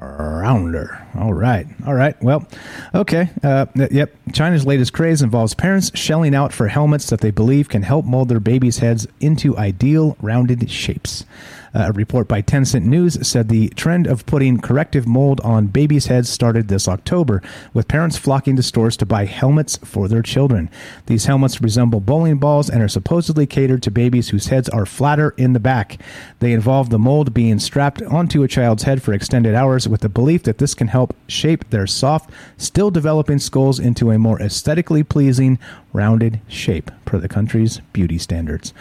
Rounder. 0.00 1.06
All 1.18 1.34
right. 1.34 1.66
All 1.86 1.94
right. 1.94 2.20
Well, 2.22 2.46
okay. 2.94 3.28
Uh, 3.42 3.66
yep. 3.90 4.14
China's 4.32 4.64
latest 4.64 4.92
craze 4.92 5.22
involves 5.22 5.54
parents 5.54 5.90
shelling 5.94 6.34
out 6.34 6.52
for 6.52 6.68
helmets 6.68 7.10
that 7.10 7.20
they 7.20 7.30
believe 7.30 7.68
can 7.68 7.82
help 7.82 8.04
mold 8.06 8.28
their 8.28 8.40
babies' 8.40 8.78
heads 8.78 9.06
into 9.20 9.56
ideal 9.58 10.16
rounded 10.20 10.70
shapes. 10.70 11.26
Uh, 11.74 11.86
a 11.88 11.92
report 11.92 12.28
by 12.28 12.40
Tencent 12.42 12.84
News 12.84 13.26
said 13.26 13.48
the 13.48 13.68
trend 13.70 14.06
of 14.06 14.26
putting 14.26 14.60
corrective 14.60 15.06
mold 15.06 15.40
on 15.40 15.66
babies' 15.66 16.06
heads 16.06 16.28
started 16.28 16.68
this 16.68 16.88
October, 16.88 17.42
with 17.74 17.88
parents 17.88 18.16
flocking 18.16 18.56
to 18.56 18.62
stores 18.62 18.96
to 18.96 19.06
buy 19.06 19.24
helmets 19.24 19.76
for 19.78 20.08
their 20.08 20.22
children. 20.22 20.70
These 21.06 21.26
helmets 21.26 21.60
resemble 21.60 22.00
bowling 22.00 22.38
balls 22.38 22.70
and 22.70 22.82
are 22.82 22.88
supposedly 22.88 23.46
catered 23.46 23.82
to 23.82 23.90
babies 23.90 24.30
whose 24.30 24.48
heads 24.48 24.68
are 24.68 24.86
flatter 24.86 25.34
in 25.36 25.52
the 25.52 25.60
back. 25.60 26.00
They 26.40 26.52
involve 26.52 26.90
the 26.90 26.98
mold 26.98 27.34
being 27.34 27.58
strapped 27.58 28.02
onto 28.02 28.42
a 28.42 28.48
child's 28.48 28.84
head 28.84 29.02
for 29.02 29.12
extended 29.12 29.54
hours 29.54 29.88
with 29.88 30.00
the 30.00 30.08
belief 30.08 30.44
that 30.44 30.58
this 30.58 30.74
can 30.74 30.88
help 30.88 31.14
shape 31.26 31.68
their 31.70 31.86
soft, 31.86 32.30
still 32.56 32.90
developing 32.90 33.38
skulls 33.38 33.78
into 33.78 34.10
a 34.10 34.18
more 34.18 34.40
aesthetically 34.40 35.02
pleasing, 35.02 35.58
rounded 35.92 36.40
shape 36.48 36.90
per 37.04 37.18
the 37.18 37.28
country's 37.28 37.80
beauty 37.92 38.18
standards. 38.18 38.72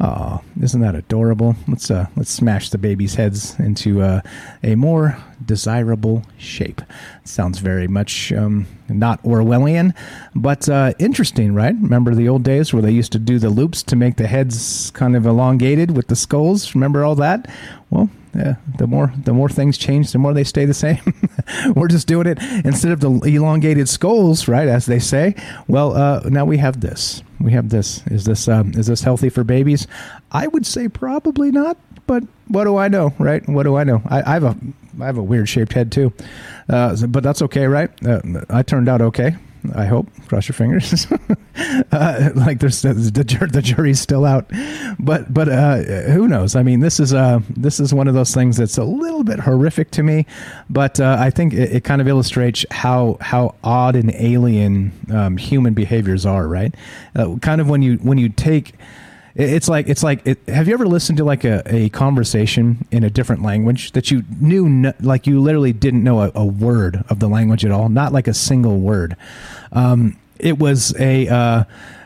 Oh, 0.00 0.42
isn't 0.62 0.80
that 0.80 0.94
adorable? 0.94 1.56
Let's 1.66 1.90
uh, 1.90 2.06
let's 2.14 2.30
smash 2.30 2.70
the 2.70 2.78
baby's 2.78 3.16
heads 3.16 3.58
into 3.58 4.00
uh, 4.00 4.20
a 4.62 4.76
more 4.76 5.18
desirable 5.44 6.22
shape. 6.36 6.80
Sounds 7.24 7.58
very 7.58 7.88
much 7.88 8.32
um, 8.32 8.68
not 8.88 9.20
Orwellian, 9.24 9.94
but 10.36 10.68
uh, 10.68 10.92
interesting, 11.00 11.52
right? 11.52 11.74
Remember 11.74 12.14
the 12.14 12.28
old 12.28 12.44
days 12.44 12.72
where 12.72 12.82
they 12.82 12.92
used 12.92 13.10
to 13.12 13.18
do 13.18 13.40
the 13.40 13.50
loops 13.50 13.82
to 13.84 13.96
make 13.96 14.16
the 14.16 14.28
heads 14.28 14.92
kind 14.92 15.16
of 15.16 15.26
elongated 15.26 15.96
with 15.96 16.06
the 16.06 16.16
skulls? 16.16 16.76
Remember 16.76 17.04
all 17.04 17.16
that? 17.16 17.50
Well, 17.90 18.08
yeah, 18.34 18.56
the 18.78 18.86
more 18.86 19.12
the 19.24 19.32
more 19.32 19.48
things 19.48 19.78
change, 19.78 20.12
the 20.12 20.18
more 20.18 20.32
they 20.32 20.44
stay 20.44 20.64
the 20.64 20.74
same. 20.74 21.00
We're 21.74 21.88
just 21.88 22.06
doing 22.06 22.26
it 22.26 22.38
instead 22.64 22.92
of 22.92 23.00
the 23.00 23.20
elongated 23.24 23.88
skulls, 23.88 24.48
right? 24.48 24.68
As 24.68 24.86
they 24.86 24.98
say. 24.98 25.34
Well, 25.66 25.96
uh, 25.96 26.20
now 26.24 26.44
we 26.44 26.58
have 26.58 26.80
this. 26.80 27.22
We 27.40 27.52
have 27.52 27.70
this. 27.70 28.02
Is 28.06 28.24
this 28.24 28.48
um, 28.48 28.72
is 28.74 28.86
this 28.86 29.02
healthy 29.02 29.28
for 29.28 29.44
babies? 29.44 29.86
I 30.32 30.46
would 30.46 30.66
say 30.66 30.88
probably 30.88 31.50
not. 31.50 31.76
But 32.06 32.24
what 32.48 32.64
do 32.64 32.76
I 32.78 32.88
know, 32.88 33.12
right? 33.18 33.46
What 33.48 33.64
do 33.64 33.76
I 33.76 33.84
know? 33.84 34.02
I, 34.06 34.22
I 34.22 34.34
have 34.34 34.44
a 34.44 34.56
I 35.00 35.06
have 35.06 35.18
a 35.18 35.22
weird 35.22 35.48
shaped 35.48 35.72
head 35.72 35.92
too, 35.92 36.12
uh, 36.68 36.96
but 37.06 37.22
that's 37.22 37.42
okay, 37.42 37.66
right? 37.66 37.90
Uh, 38.04 38.20
I 38.50 38.62
turned 38.62 38.88
out 38.88 39.00
okay. 39.00 39.36
I 39.74 39.86
hope. 39.86 40.08
Cross 40.28 40.48
your 40.48 40.54
fingers. 40.54 41.06
uh, 41.92 42.30
like 42.34 42.60
there's 42.60 42.82
the, 42.82 42.92
the 42.92 43.62
jury's 43.62 44.00
still 44.00 44.24
out, 44.24 44.50
but 44.98 45.32
but 45.32 45.48
uh, 45.48 45.78
who 46.10 46.28
knows? 46.28 46.56
I 46.56 46.62
mean, 46.62 46.80
this 46.80 47.00
is 47.00 47.14
uh 47.14 47.40
this 47.48 47.80
is 47.80 47.94
one 47.94 48.08
of 48.08 48.14
those 48.14 48.34
things 48.34 48.56
that's 48.56 48.78
a 48.78 48.84
little 48.84 49.24
bit 49.24 49.40
horrific 49.40 49.90
to 49.92 50.02
me, 50.02 50.26
but 50.70 51.00
uh, 51.00 51.16
I 51.18 51.30
think 51.30 51.54
it, 51.54 51.72
it, 51.72 51.84
kind 51.84 52.00
of 52.00 52.08
illustrates 52.08 52.64
how 52.70 53.18
how 53.20 53.54
odd 53.64 53.96
and 53.96 54.14
alien 54.14 54.92
um, 55.12 55.36
human 55.36 55.74
behaviors 55.74 56.26
are. 56.26 56.46
Right? 56.46 56.74
Uh, 57.16 57.36
kind 57.40 57.60
of 57.60 57.68
when 57.68 57.82
you 57.82 57.96
when 57.98 58.18
you 58.18 58.28
take 58.28 58.74
it's 59.38 59.68
like 59.68 59.88
it's 59.88 60.02
like 60.02 60.26
it, 60.26 60.38
have 60.48 60.66
you 60.66 60.74
ever 60.74 60.86
listened 60.86 61.16
to 61.18 61.24
like 61.24 61.44
a, 61.44 61.62
a 61.66 61.88
conversation 61.90 62.84
in 62.90 63.04
a 63.04 63.10
different 63.10 63.40
language 63.40 63.92
that 63.92 64.10
you 64.10 64.24
knew 64.40 64.68
no, 64.68 64.92
like 65.00 65.28
you 65.28 65.40
literally 65.40 65.72
didn't 65.72 66.02
know 66.02 66.22
a, 66.22 66.32
a, 66.34 66.44
word 66.44 67.04
of 67.08 67.20
the 67.20 67.28
language 67.28 67.64
at 67.64 67.70
all 67.70 67.88
not 67.88 68.12
like 68.12 68.26
a 68.26 68.34
single 68.34 68.80
word 68.80 69.16
um, 69.72 70.16
it 70.38 70.58
was 70.58 70.94
a 70.98 71.28
uh, 71.28 71.64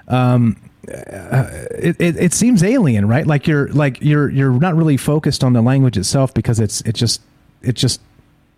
um, 0.09 0.57
uh, 0.89 1.49
it, 1.71 2.01
it, 2.01 2.17
it 2.17 2.33
seems 2.33 2.63
alien 2.63 3.07
right 3.07 3.27
like 3.27 3.47
you're 3.47 3.69
like 3.69 4.01
you're 4.01 4.29
you're 4.31 4.53
not 4.53 4.75
really 4.75 4.97
focused 4.97 5.45
on 5.45 5.53
the 5.53 5.63
language 5.63 5.97
itself 5.97 6.35
because 6.35 6.59
it's 6.59 6.81
it 6.83 6.95
just 6.95 7.21
it 7.63 7.75
just 7.75 8.01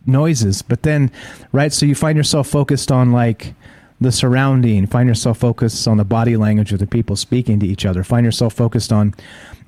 noises 0.07 0.63
but 0.63 0.83
then 0.83 1.11
right 1.53 1.73
so 1.73 1.87
you 1.87 1.95
find 1.95 2.17
yourself 2.17 2.49
focused 2.49 2.93
on 2.93 3.13
like 3.13 3.55
the 4.01 4.13
surrounding. 4.13 4.87
Find 4.87 5.09
yourself 5.09 5.39
focused 5.39 5.87
on 5.89 5.97
the 5.97 6.05
body 6.05 6.37
language 6.37 6.73
of 6.73 6.79
the 6.79 6.87
people 6.87 7.17
speaking 7.17 7.61
to 7.61 7.67
each 7.67 7.85
other. 7.85 8.05
Find 8.05 8.25
yourself 8.25 8.55
focused 8.55 8.93
on 8.93 9.15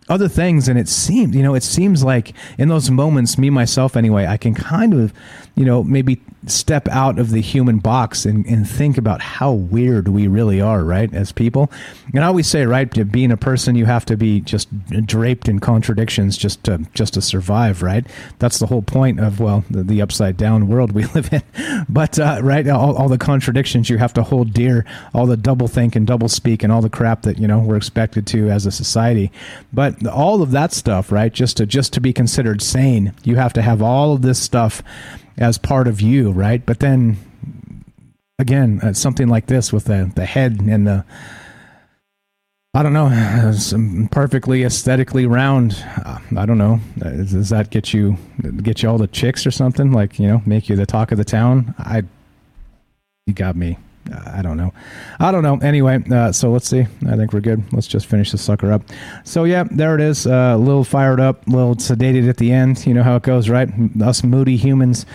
other 0.09 0.29
things 0.29 0.69
and 0.69 0.79
it 0.79 0.87
seems 0.87 1.35
you 1.35 1.43
know 1.43 1.57
it 1.57 1.65
seems 1.65 2.05
like 2.05 2.33
in 2.59 2.69
those 2.69 2.93
moments 2.93 3.37
me 3.39 3.51
myself 3.51 3.97
anyway 3.97 4.25
i 4.25 4.37
can 4.37 4.55
kind 4.55 4.95
of 4.95 5.13
you 5.57 5.65
know 5.65 5.83
maybe 5.83 6.21
step 6.47 6.89
out 6.89 7.19
of 7.19 7.31
the 7.31 7.41
human 7.41 7.79
box 7.79 8.25
and, 8.25 8.47
and 8.47 8.69
think 8.69 8.99
about 8.99 9.21
how 9.21 9.53
weird 9.53 10.09
we 10.09 10.27
really 10.27 10.61
are 10.61 10.85
right 10.85 11.13
as 11.15 11.33
people. 11.33 11.71
And 12.15 12.25
i 12.25 12.27
always 12.27 12.47
say 12.47 12.67
right 12.67 12.87
being 13.11 13.33
a 13.33 13.37
person 13.37 13.75
you 13.75 13.85
have 13.85 14.05
to 14.07 14.17
be 14.17 14.41
just 14.41 14.69
draped 15.07 15.49
in 15.49 15.59
contradictions 15.59 16.37
just 16.37 16.65
to 16.65 16.87
just 16.95 17.15
to 17.15 17.23
survive 17.23 17.83
right? 17.83 18.07
That's 18.39 18.59
the 18.59 18.67
whole 18.67 18.83
point 18.83 19.21
of 19.21 19.41
well 19.41 19.65
the, 19.71 19.83
the 19.83 20.03
upside 20.03 20.37
down 20.37 20.69
world 20.69 20.93
we 20.93 21.05
live 21.15 21.33
in. 21.33 21.43
But 21.89 22.19
uh, 22.19 22.41
right 22.43 22.67
all, 22.69 22.97
all 22.97 23.09
the 23.09 23.19
contradictions 23.19 23.91
you 23.91 23.99
have 23.99 24.15
to 24.15 24.23
hold 24.23 24.53
dear 24.53 24.85
all 25.15 25.27
the 25.27 25.37
double 25.37 25.69
think 25.69 25.97
and 25.97 26.07
double 26.07 26.29
speak 26.29 26.63
and 26.63 26.73
all 26.73 26.81
the 26.81 26.91
crap 26.91 27.23
that 27.23 27.39
you 27.39 27.47
know 27.47 27.59
we're 27.59 27.77
expected 27.77 28.27
to 28.29 28.51
as 28.51 28.67
a 28.67 28.71
society. 28.71 29.31
But 29.73 30.07
all 30.07 30.43
of 30.43 30.51
that 30.53 30.73
stuff, 30.73 31.13
right? 31.13 31.33
Just 31.33 31.57
to 31.59 31.67
just 31.67 31.93
to 31.95 32.01
be 32.01 32.13
considered 32.13 32.63
sane, 32.63 33.13
you 33.25 33.37
have 33.37 33.53
to 33.55 33.63
have 33.63 33.83
all 33.83 34.13
of 34.13 34.23
this 34.23 34.39
stuff 34.39 34.83
as 35.39 35.59
part 35.59 35.89
of 35.89 36.01
you, 36.01 36.31
right? 36.31 36.65
But 36.65 36.81
then 36.81 37.17
again, 38.39 38.81
uh, 38.83 38.93
something 38.93 39.29
like 39.29 39.47
this 39.47 39.73
with 39.73 39.85
the 39.85 40.11
the 40.15 40.27
head 40.27 40.61
and 40.61 40.87
the 40.87 41.05
I 42.75 42.83
don't 42.83 42.93
know, 42.93 43.53
some 43.57 44.09
perfectly 44.11 44.63
aesthetically 44.63 45.27
round. 45.27 45.83
Uh, 46.05 46.19
I 46.37 46.45
don't 46.45 46.59
know. 46.59 46.81
Uh, 47.01 47.11
does 47.11 47.49
that 47.51 47.71
get 47.71 47.95
you 47.95 48.19
get 48.63 48.83
you 48.83 48.91
all 48.91 48.99
the 48.99 49.07
chicks 49.07 49.47
or 49.47 49.51
something? 49.51 49.93
Like 49.93 50.19
you 50.19 50.29
know, 50.29 50.43
make 50.45 50.69
you 50.69 50.77
the 50.77 50.87
talk 50.87 51.13
of 51.13 51.19
the 51.19 51.25
town? 51.25 51.75
I 51.79 52.03
you 53.27 53.35
got 53.35 53.57
me. 53.57 53.79
I 54.13 54.43
don't 54.43 54.57
know. 54.57 54.73
I 55.19 55.33
don't 55.33 55.43
know. 55.43 55.59
Anyway, 55.59 56.03
uh, 56.11 56.33
so 56.33 56.51
let's 56.51 56.69
see. 56.69 56.87
I 57.07 57.17
think 57.17 57.33
we're 57.33 57.41
good. 57.41 57.63
Let's 57.73 57.87
just 57.87 58.07
finish 58.07 58.33
the 58.33 58.39
sucker 58.39 58.73
up. 58.73 58.83
So 59.25 59.45
yeah, 59.45 59.65
there 59.71 59.95
it 59.95 60.01
is. 60.01 60.27
Uh, 60.27 60.53
a 60.55 60.59
little 60.59 60.85
fired 60.85 61.21
up, 61.21 61.47
a 61.47 61.51
little 61.51 61.77
sedated 61.77 62.29
at 62.29 62.37
the 62.37 62.53
end. 62.53 62.87
You 62.87 62.95
know 62.95 63.03
how 63.03 63.17
it 63.17 63.23
goes, 63.23 63.49
right? 63.49 63.69
Us 64.01 64.23
moody 64.23 64.57
humans 64.57 65.07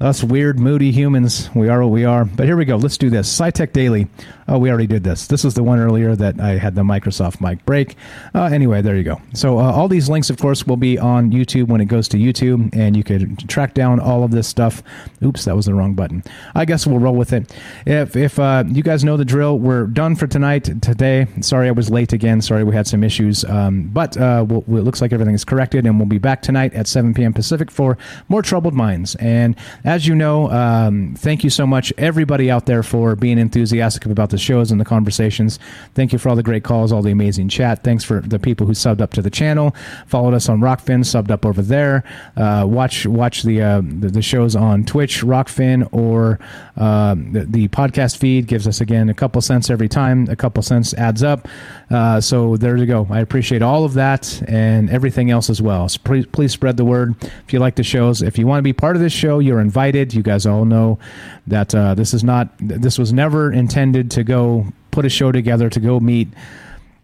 us 0.00 0.24
weird, 0.24 0.58
moody 0.58 0.90
humans, 0.90 1.48
we 1.54 1.68
are 1.68 1.80
what 1.82 1.90
we 1.90 2.04
are. 2.04 2.24
But 2.24 2.46
here 2.46 2.56
we 2.56 2.64
go. 2.64 2.76
Let's 2.76 2.98
do 2.98 3.10
this. 3.10 3.32
SciTech 3.32 3.72
Daily. 3.72 4.08
Oh, 4.46 4.58
we 4.58 4.68
already 4.68 4.86
did 4.86 5.04
this. 5.04 5.26
This 5.26 5.44
was 5.44 5.54
the 5.54 5.62
one 5.62 5.78
earlier 5.78 6.14
that 6.16 6.40
I 6.40 6.58
had 6.58 6.74
the 6.74 6.82
Microsoft 6.82 7.40
mic 7.40 7.64
break. 7.64 7.96
Uh, 8.34 8.44
anyway, 8.44 8.82
there 8.82 8.96
you 8.96 9.02
go. 9.02 9.20
So 9.32 9.58
uh, 9.58 9.72
all 9.72 9.88
these 9.88 10.08
links, 10.08 10.28
of 10.30 10.38
course, 10.38 10.66
will 10.66 10.76
be 10.76 10.98
on 10.98 11.30
YouTube 11.30 11.68
when 11.68 11.80
it 11.80 11.86
goes 11.86 12.08
to 12.08 12.18
YouTube, 12.18 12.74
and 12.76 12.96
you 12.96 13.02
could 13.02 13.48
track 13.48 13.74
down 13.74 14.00
all 14.00 14.22
of 14.22 14.30
this 14.32 14.46
stuff. 14.46 14.82
Oops, 15.22 15.42
that 15.44 15.56
was 15.56 15.66
the 15.66 15.74
wrong 15.74 15.94
button. 15.94 16.22
I 16.54 16.64
guess 16.64 16.86
we'll 16.86 16.98
roll 16.98 17.14
with 17.14 17.32
it. 17.32 17.54
If 17.86 18.16
if 18.16 18.38
uh, 18.38 18.64
you 18.68 18.82
guys 18.82 19.04
know 19.04 19.16
the 19.16 19.24
drill, 19.24 19.58
we're 19.58 19.86
done 19.86 20.14
for 20.16 20.26
tonight. 20.26 20.82
Today, 20.82 21.26
sorry 21.40 21.68
I 21.68 21.72
was 21.72 21.90
late 21.90 22.12
again. 22.12 22.42
Sorry 22.42 22.64
we 22.64 22.74
had 22.74 22.86
some 22.86 23.02
issues, 23.02 23.44
um, 23.44 23.88
but 23.92 24.16
uh, 24.16 24.44
we'll, 24.46 24.60
it 24.78 24.82
looks 24.82 25.00
like 25.00 25.12
everything 25.12 25.34
is 25.34 25.44
corrected, 25.44 25.86
and 25.86 25.98
we'll 25.98 26.06
be 26.06 26.18
back 26.18 26.42
tonight 26.42 26.74
at 26.74 26.86
7 26.86 27.14
p.m. 27.14 27.32
Pacific 27.32 27.70
for 27.70 27.96
more 28.28 28.42
troubled 28.42 28.74
minds. 28.74 29.14
And 29.16 29.56
as 29.84 30.06
you 30.06 30.14
know, 30.14 30.50
um, 30.50 31.14
thank 31.16 31.44
you 31.44 31.50
so 31.50 31.66
much, 31.66 31.92
everybody 31.96 32.50
out 32.50 32.66
there, 32.66 32.82
for 32.82 33.16
being 33.16 33.38
enthusiastic 33.38 34.04
about 34.06 34.30
the 34.34 34.38
shows 34.38 34.70
and 34.72 34.80
the 34.80 34.84
conversations. 34.84 35.58
Thank 35.94 36.12
you 36.12 36.18
for 36.18 36.28
all 36.28 36.36
the 36.36 36.42
great 36.42 36.64
calls, 36.64 36.92
all 36.92 37.02
the 37.02 37.12
amazing 37.12 37.48
chat. 37.48 37.84
Thanks 37.84 38.02
for 38.02 38.20
the 38.20 38.38
people 38.38 38.66
who 38.66 38.72
subbed 38.72 39.00
up 39.00 39.12
to 39.14 39.22
the 39.22 39.30
channel, 39.30 39.74
followed 40.06 40.34
us 40.34 40.48
on 40.48 40.60
Rokfin, 40.60 41.00
subbed 41.00 41.30
up 41.30 41.46
over 41.46 41.62
there. 41.62 42.02
Uh, 42.36 42.64
watch 42.68 43.06
watch 43.06 43.44
the, 43.44 43.62
uh, 43.62 43.80
the, 43.80 44.08
the 44.08 44.22
shows 44.22 44.56
on 44.56 44.84
Twitch, 44.84 45.22
Rokfin, 45.22 45.88
or 45.92 46.40
uh, 46.76 47.14
the, 47.14 47.46
the, 47.48 47.68
podcast 47.68 48.16
feed 48.18 48.46
gives 48.46 48.66
us 48.66 48.80
again 48.80 49.08
a 49.08 49.14
couple 49.14 49.40
cents 49.40 49.70
every 49.70 49.88
time. 49.88 50.28
A 50.28 50.36
couple 50.36 50.62
cents 50.62 50.92
adds 50.94 51.22
up. 51.22 51.48
Uh, 51.90 52.20
so 52.20 52.56
there 52.56 52.76
you 52.76 52.86
go. 52.86 53.06
I 53.10 53.20
appreciate 53.20 53.62
all 53.62 53.84
of 53.84 53.94
that 53.94 54.42
and 54.48 54.90
everything 54.90 55.30
else 55.30 55.48
as 55.48 55.62
well. 55.62 55.88
So 55.88 56.00
please, 56.04 56.26
please 56.26 56.52
spread 56.52 56.76
the 56.76 56.84
word 56.84 57.14
if 57.22 57.52
you 57.52 57.60
like 57.60 57.76
the 57.76 57.84
shows. 57.84 58.22
If 58.22 58.38
you 58.38 58.46
want 58.46 58.58
to 58.58 58.62
be 58.62 58.72
part 58.72 58.96
of 58.96 59.02
this 59.02 59.12
show, 59.12 59.38
you're 59.38 59.60
invited. 59.60 60.14
You 60.14 60.22
guys 60.22 60.46
all 60.46 60.64
know 60.64 60.98
that 61.46 61.74
uh, 61.74 61.94
this 61.94 62.14
is 62.14 62.24
not. 62.24 62.48
This 62.58 62.98
was 62.98 63.12
never 63.12 63.52
intended 63.52 64.10
to 64.12 64.23
go 64.24 64.66
put 64.90 65.04
a 65.04 65.08
show 65.08 65.32
together 65.32 65.68
to 65.70 65.80
go 65.80 66.00
meet. 66.00 66.28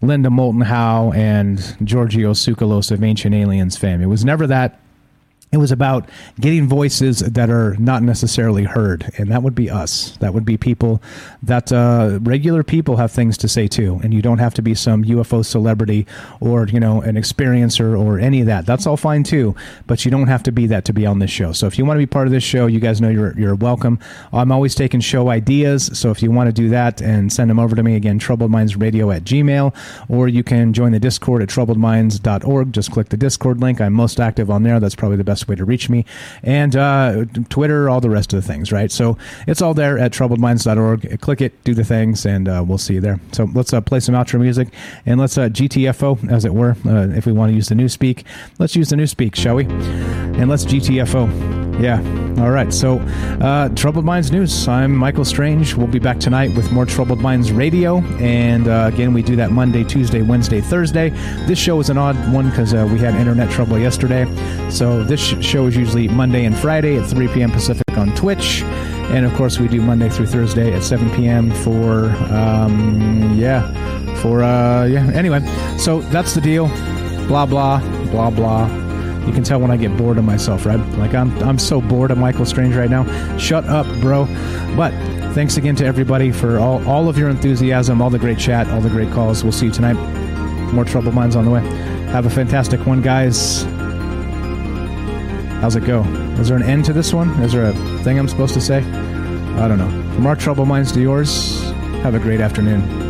Linda 0.03 0.31
Moulton 0.31 0.63
Howe 0.63 1.13
and 1.13 1.59
Giorgio 1.85 2.33
Tsoukalos 2.33 2.91
of 2.91 3.05
Ancient 3.05 3.35
Aliens 3.35 3.77
fame. 3.77 4.01
It 4.01 4.07
was 4.07 4.25
never 4.25 4.47
that 4.47 4.81
it 5.53 5.57
was 5.57 5.73
about 5.73 6.09
getting 6.39 6.69
voices 6.69 7.19
that 7.21 7.51
are 7.51 7.75
not 7.77 8.05
necessarily 8.05 8.63
heard 8.65 9.11
and 9.19 9.31
that 9.33 9.43
would 9.43 9.55
be 9.55 9.69
us. 9.69 10.17
That 10.19 10.33
would 10.33 10.45
be 10.45 10.57
people 10.57 11.03
that 11.43 11.73
uh, 11.73 12.21
regular 12.23 12.63
people 12.63 12.97
have 12.97 13.11
things 13.11 13.37
to 13.39 13.49
say 13.49 13.67
too 13.67 14.01
and 14.05 14.15
you 14.15 14.23
don't 14.23 14.39
have 14.39 14.55
to 14.55 14.63
be 14.63 14.75
some 14.75 15.05
ufo 15.05 15.45
celebrity 15.45 16.07
or 16.39 16.69
you 16.69 16.79
know 16.79 17.01
an 17.03 17.17
experiencer 17.17 17.99
or 17.99 18.19
any 18.19 18.41
of 18.41 18.47
that. 18.47 18.65
That's 18.65 18.87
all 18.87 18.97
fine 18.97 19.25
too 19.25 19.57
but 19.89 20.05
you 20.05 20.11
don't 20.11 20.29
have 20.29 20.45
to 20.45 20.53
be 20.53 20.67
that 20.69 20.85
to 20.85 20.93
be 20.93 21.05
on 21.05 21.19
this 21.19 21.31
show. 21.31 21.53
So 21.53 21.67
if 21.67 21.79
you 21.79 21.85
want 21.85 21.97
to 21.97 22.03
be 22.03 22.07
part 22.07 22.29
of 22.29 22.33
this 22.33 22.45
show 22.45 22.67
you 22.67 22.79
guys 22.79 23.01
know 23.01 23.09
you're, 23.09 23.37
you're 23.39 23.57
welcome. 23.57 23.99
I'm 24.33 24.53
always 24.53 24.77
taking 24.77 25.01
show 25.01 25.31
ideas 25.31 25.91
so 25.99 26.11
if 26.11 26.23
you 26.23 26.31
want 26.31 26.47
to 26.47 26.53
do 26.53 26.69
that 26.69 27.01
and 27.03 27.33
send 27.33 27.51
them 27.51 27.59
over 27.59 27.75
to 27.75 27.83
me 27.83 27.97
again 27.97 28.21
troubled 28.21 28.53
minds 28.53 28.77
radio 28.77 29.11
at 29.11 29.25
gmail 29.25 29.75
or 30.09 30.29
you 30.29 30.45
can 30.45 30.73
join 30.73 30.93
the 30.93 31.01
discord 31.01 31.43
at 31.43 31.49
troubledminds.org 31.49 32.73
just 32.73 32.93
click 32.93 33.09
the 33.09 33.17
discord 33.17 33.61
link. 33.61 33.81
I'm 33.81 33.93
most 33.93 34.21
active 34.21 34.49
on 34.49 34.63
there. 34.63 34.79
That's 34.79 34.95
probably 34.95 35.17
the 35.17 35.25
best 35.25 35.40
best 35.41 35.49
way 35.49 35.57
to 35.57 35.65
reach 35.65 35.89
me, 35.89 36.05
and 36.43 36.77
uh, 36.77 37.25
Twitter, 37.49 37.89
all 37.89 38.01
the 38.01 38.11
rest 38.11 38.33
of 38.33 38.43
the 38.43 38.47
things, 38.47 38.73
right? 38.73 38.93
So 38.93 39.17
it's 39.47 39.63
all 39.63 39.75
there 39.75 39.99
at 39.99 40.13
troubledminds.org. 40.13 41.21
Click 41.21 41.41
it, 41.41 41.65
do 41.65 41.75
the 41.75 41.85
things, 41.85 42.27
and 42.27 42.49
uh, 42.49 42.63
we'll 42.67 42.79
see 42.79 42.95
you 42.95 43.01
there. 43.01 43.19
So 43.33 43.49
let's 43.55 43.73
uh, 43.73 43.81
play 43.81 44.01
some 44.01 44.15
outro 44.15 44.41
music, 44.41 44.69
and 45.07 45.19
let's 45.19 45.39
uh, 45.39 45.49
GTFO, 45.49 46.31
as 46.31 46.45
it 46.45 46.55
were, 46.55 46.77
uh, 46.87 47.09
if 47.17 47.25
we 47.27 47.33
want 47.33 47.51
to 47.51 47.55
use 47.55 47.69
the 47.69 47.75
new 47.75 47.89
speak. 47.89 48.25
Let's 48.59 48.77
use 48.77 48.91
the 48.91 48.97
new 48.97 49.07
speak, 49.07 49.35
shall 49.35 49.57
we? 49.57 49.65
And 49.65 50.49
let's 50.49 50.65
GTFO. 50.65 51.81
Yeah. 51.81 51.99
All 52.43 52.51
right. 52.51 52.73
So, 52.73 52.99
uh, 53.41 53.71
Troubled 53.71 54.05
Minds 54.05 54.31
News. 54.31 54.69
I'm 54.69 54.95
Michael 54.95 55.25
Strange. 55.25 55.75
We'll 55.75 55.87
be 55.87 55.99
back 55.99 56.21
tonight 56.21 56.55
with 56.55 56.71
more 56.73 56.85
Troubled 56.85 57.21
Minds 57.21 57.53
Radio. 57.53 58.01
And 58.19 58.67
again, 58.67 59.15
we 59.15 59.23
do 59.23 59.35
that 59.37 59.51
Monday, 59.51 59.85
Tuesday, 59.85 60.21
Wednesday, 60.21 60.61
Thursday. 60.61 61.09
This 61.47 61.59
show 61.59 61.81
is 61.81 61.89
an 61.89 61.97
odd 61.97 62.17
one 62.35 62.51
because 62.51 62.75
we 62.75 62.99
had 62.99 63.15
internet 63.15 63.51
trouble 63.51 63.79
yesterday. 63.79 64.27
So, 64.71 65.03
this 65.03 65.30
show 65.41 65.67
is 65.67 65.77
usually 65.77 66.09
Monday 66.09 66.45
and 66.45 66.57
Friday 66.57 66.97
at 66.97 67.09
3 67.09 67.29
p.m. 67.29 67.51
Pacific 67.51 67.97
on 67.97 68.15
Twitch. 68.15 68.63
And 69.13 69.27
of 69.27 69.35
course, 69.35 69.59
we 69.59 69.69
do 69.69 69.81
Monday 69.81 70.09
through 70.09 70.27
Thursday 70.27 70.73
at 70.73 70.83
7 70.83 71.11
p.m. 71.17 71.51
for, 71.51 72.11
um, 72.33 73.35
yeah, 73.37 73.67
for, 74.17 74.43
uh, 74.43 74.85
yeah. 74.85 75.11
Anyway, 75.13 75.41
so 75.79 76.01
that's 76.03 76.35
the 76.35 76.41
deal. 76.41 76.69
Blah, 77.27 77.47
blah, 77.47 77.81
blah, 78.11 78.31
blah. 78.31 78.67
You 79.27 79.33
can 79.33 79.45
tell 79.45 79.61
when 79.61 79.71
I 79.71 79.77
get 79.77 79.97
bored 79.97 80.19
of 80.19 80.25
myself, 80.25 80.67
right? 80.67 80.81
Like 80.99 81.15
I'm, 81.15 81.37
I'm 81.43 81.59
so 81.59 81.81
bored 81.81 82.11
of 82.11 82.19
Michael 82.19 82.47
Strange 82.47 82.75
right 82.75 82.91
now. 82.91 83.05
Shut 83.37 83.65
up, 83.67 83.87
bro. 84.01 84.27
But 84.77 84.93
thanks 85.35 85.57
again 85.57 85.77
to 85.77 85.85
everybody 85.85 86.33
for 86.33 86.59
all, 86.59 86.87
all 86.89 87.09
of 87.09 87.19
your 87.19 87.29
enthusiasm, 87.29 88.01
all 88.01 88.11
the 88.11 88.19
great 88.19 88.39
chat, 88.39 88.69
all 88.69 88.81
the 88.81 88.89
great 88.89 89.13
calls. 89.13 89.43
We'll 89.43 89.53
see 89.53 89.67
you 89.67 89.73
tonight. 89.73 89.95
More 90.73 90.85
Troubled 90.85 91.15
Minds 91.15 91.37
on 91.37 91.45
the 91.45 91.51
way. 91.51 91.61
Have 92.11 92.27
a 92.27 92.31
fantastic 92.31 92.87
one, 92.87 93.03
guys. 93.03 93.65
How's 95.61 95.77
it 95.77 95.85
go? 95.85 96.03
Is 96.41 96.49
there 96.49 96.57
an 96.57 96.63
end 96.63 96.87
to 96.87 96.95
this 96.95 97.13
one? 97.13 97.29
Is 97.43 97.53
there 97.53 97.67
a 97.67 97.73
thing 98.03 98.19
I'm 98.19 98.29
supposed 98.29 98.55
to 98.55 98.63
say? 98.63 98.79
I 98.79 99.69
don't 99.69 99.77
know. 99.77 99.91
From 100.15 100.27
our 100.27 100.35
trouble 100.35 100.65
minds 100.65 100.91
to 100.93 101.03
yours, 101.03 101.61
have 102.03 102.15
a 102.15 102.19
great 102.19 102.41
afternoon. 102.41 103.10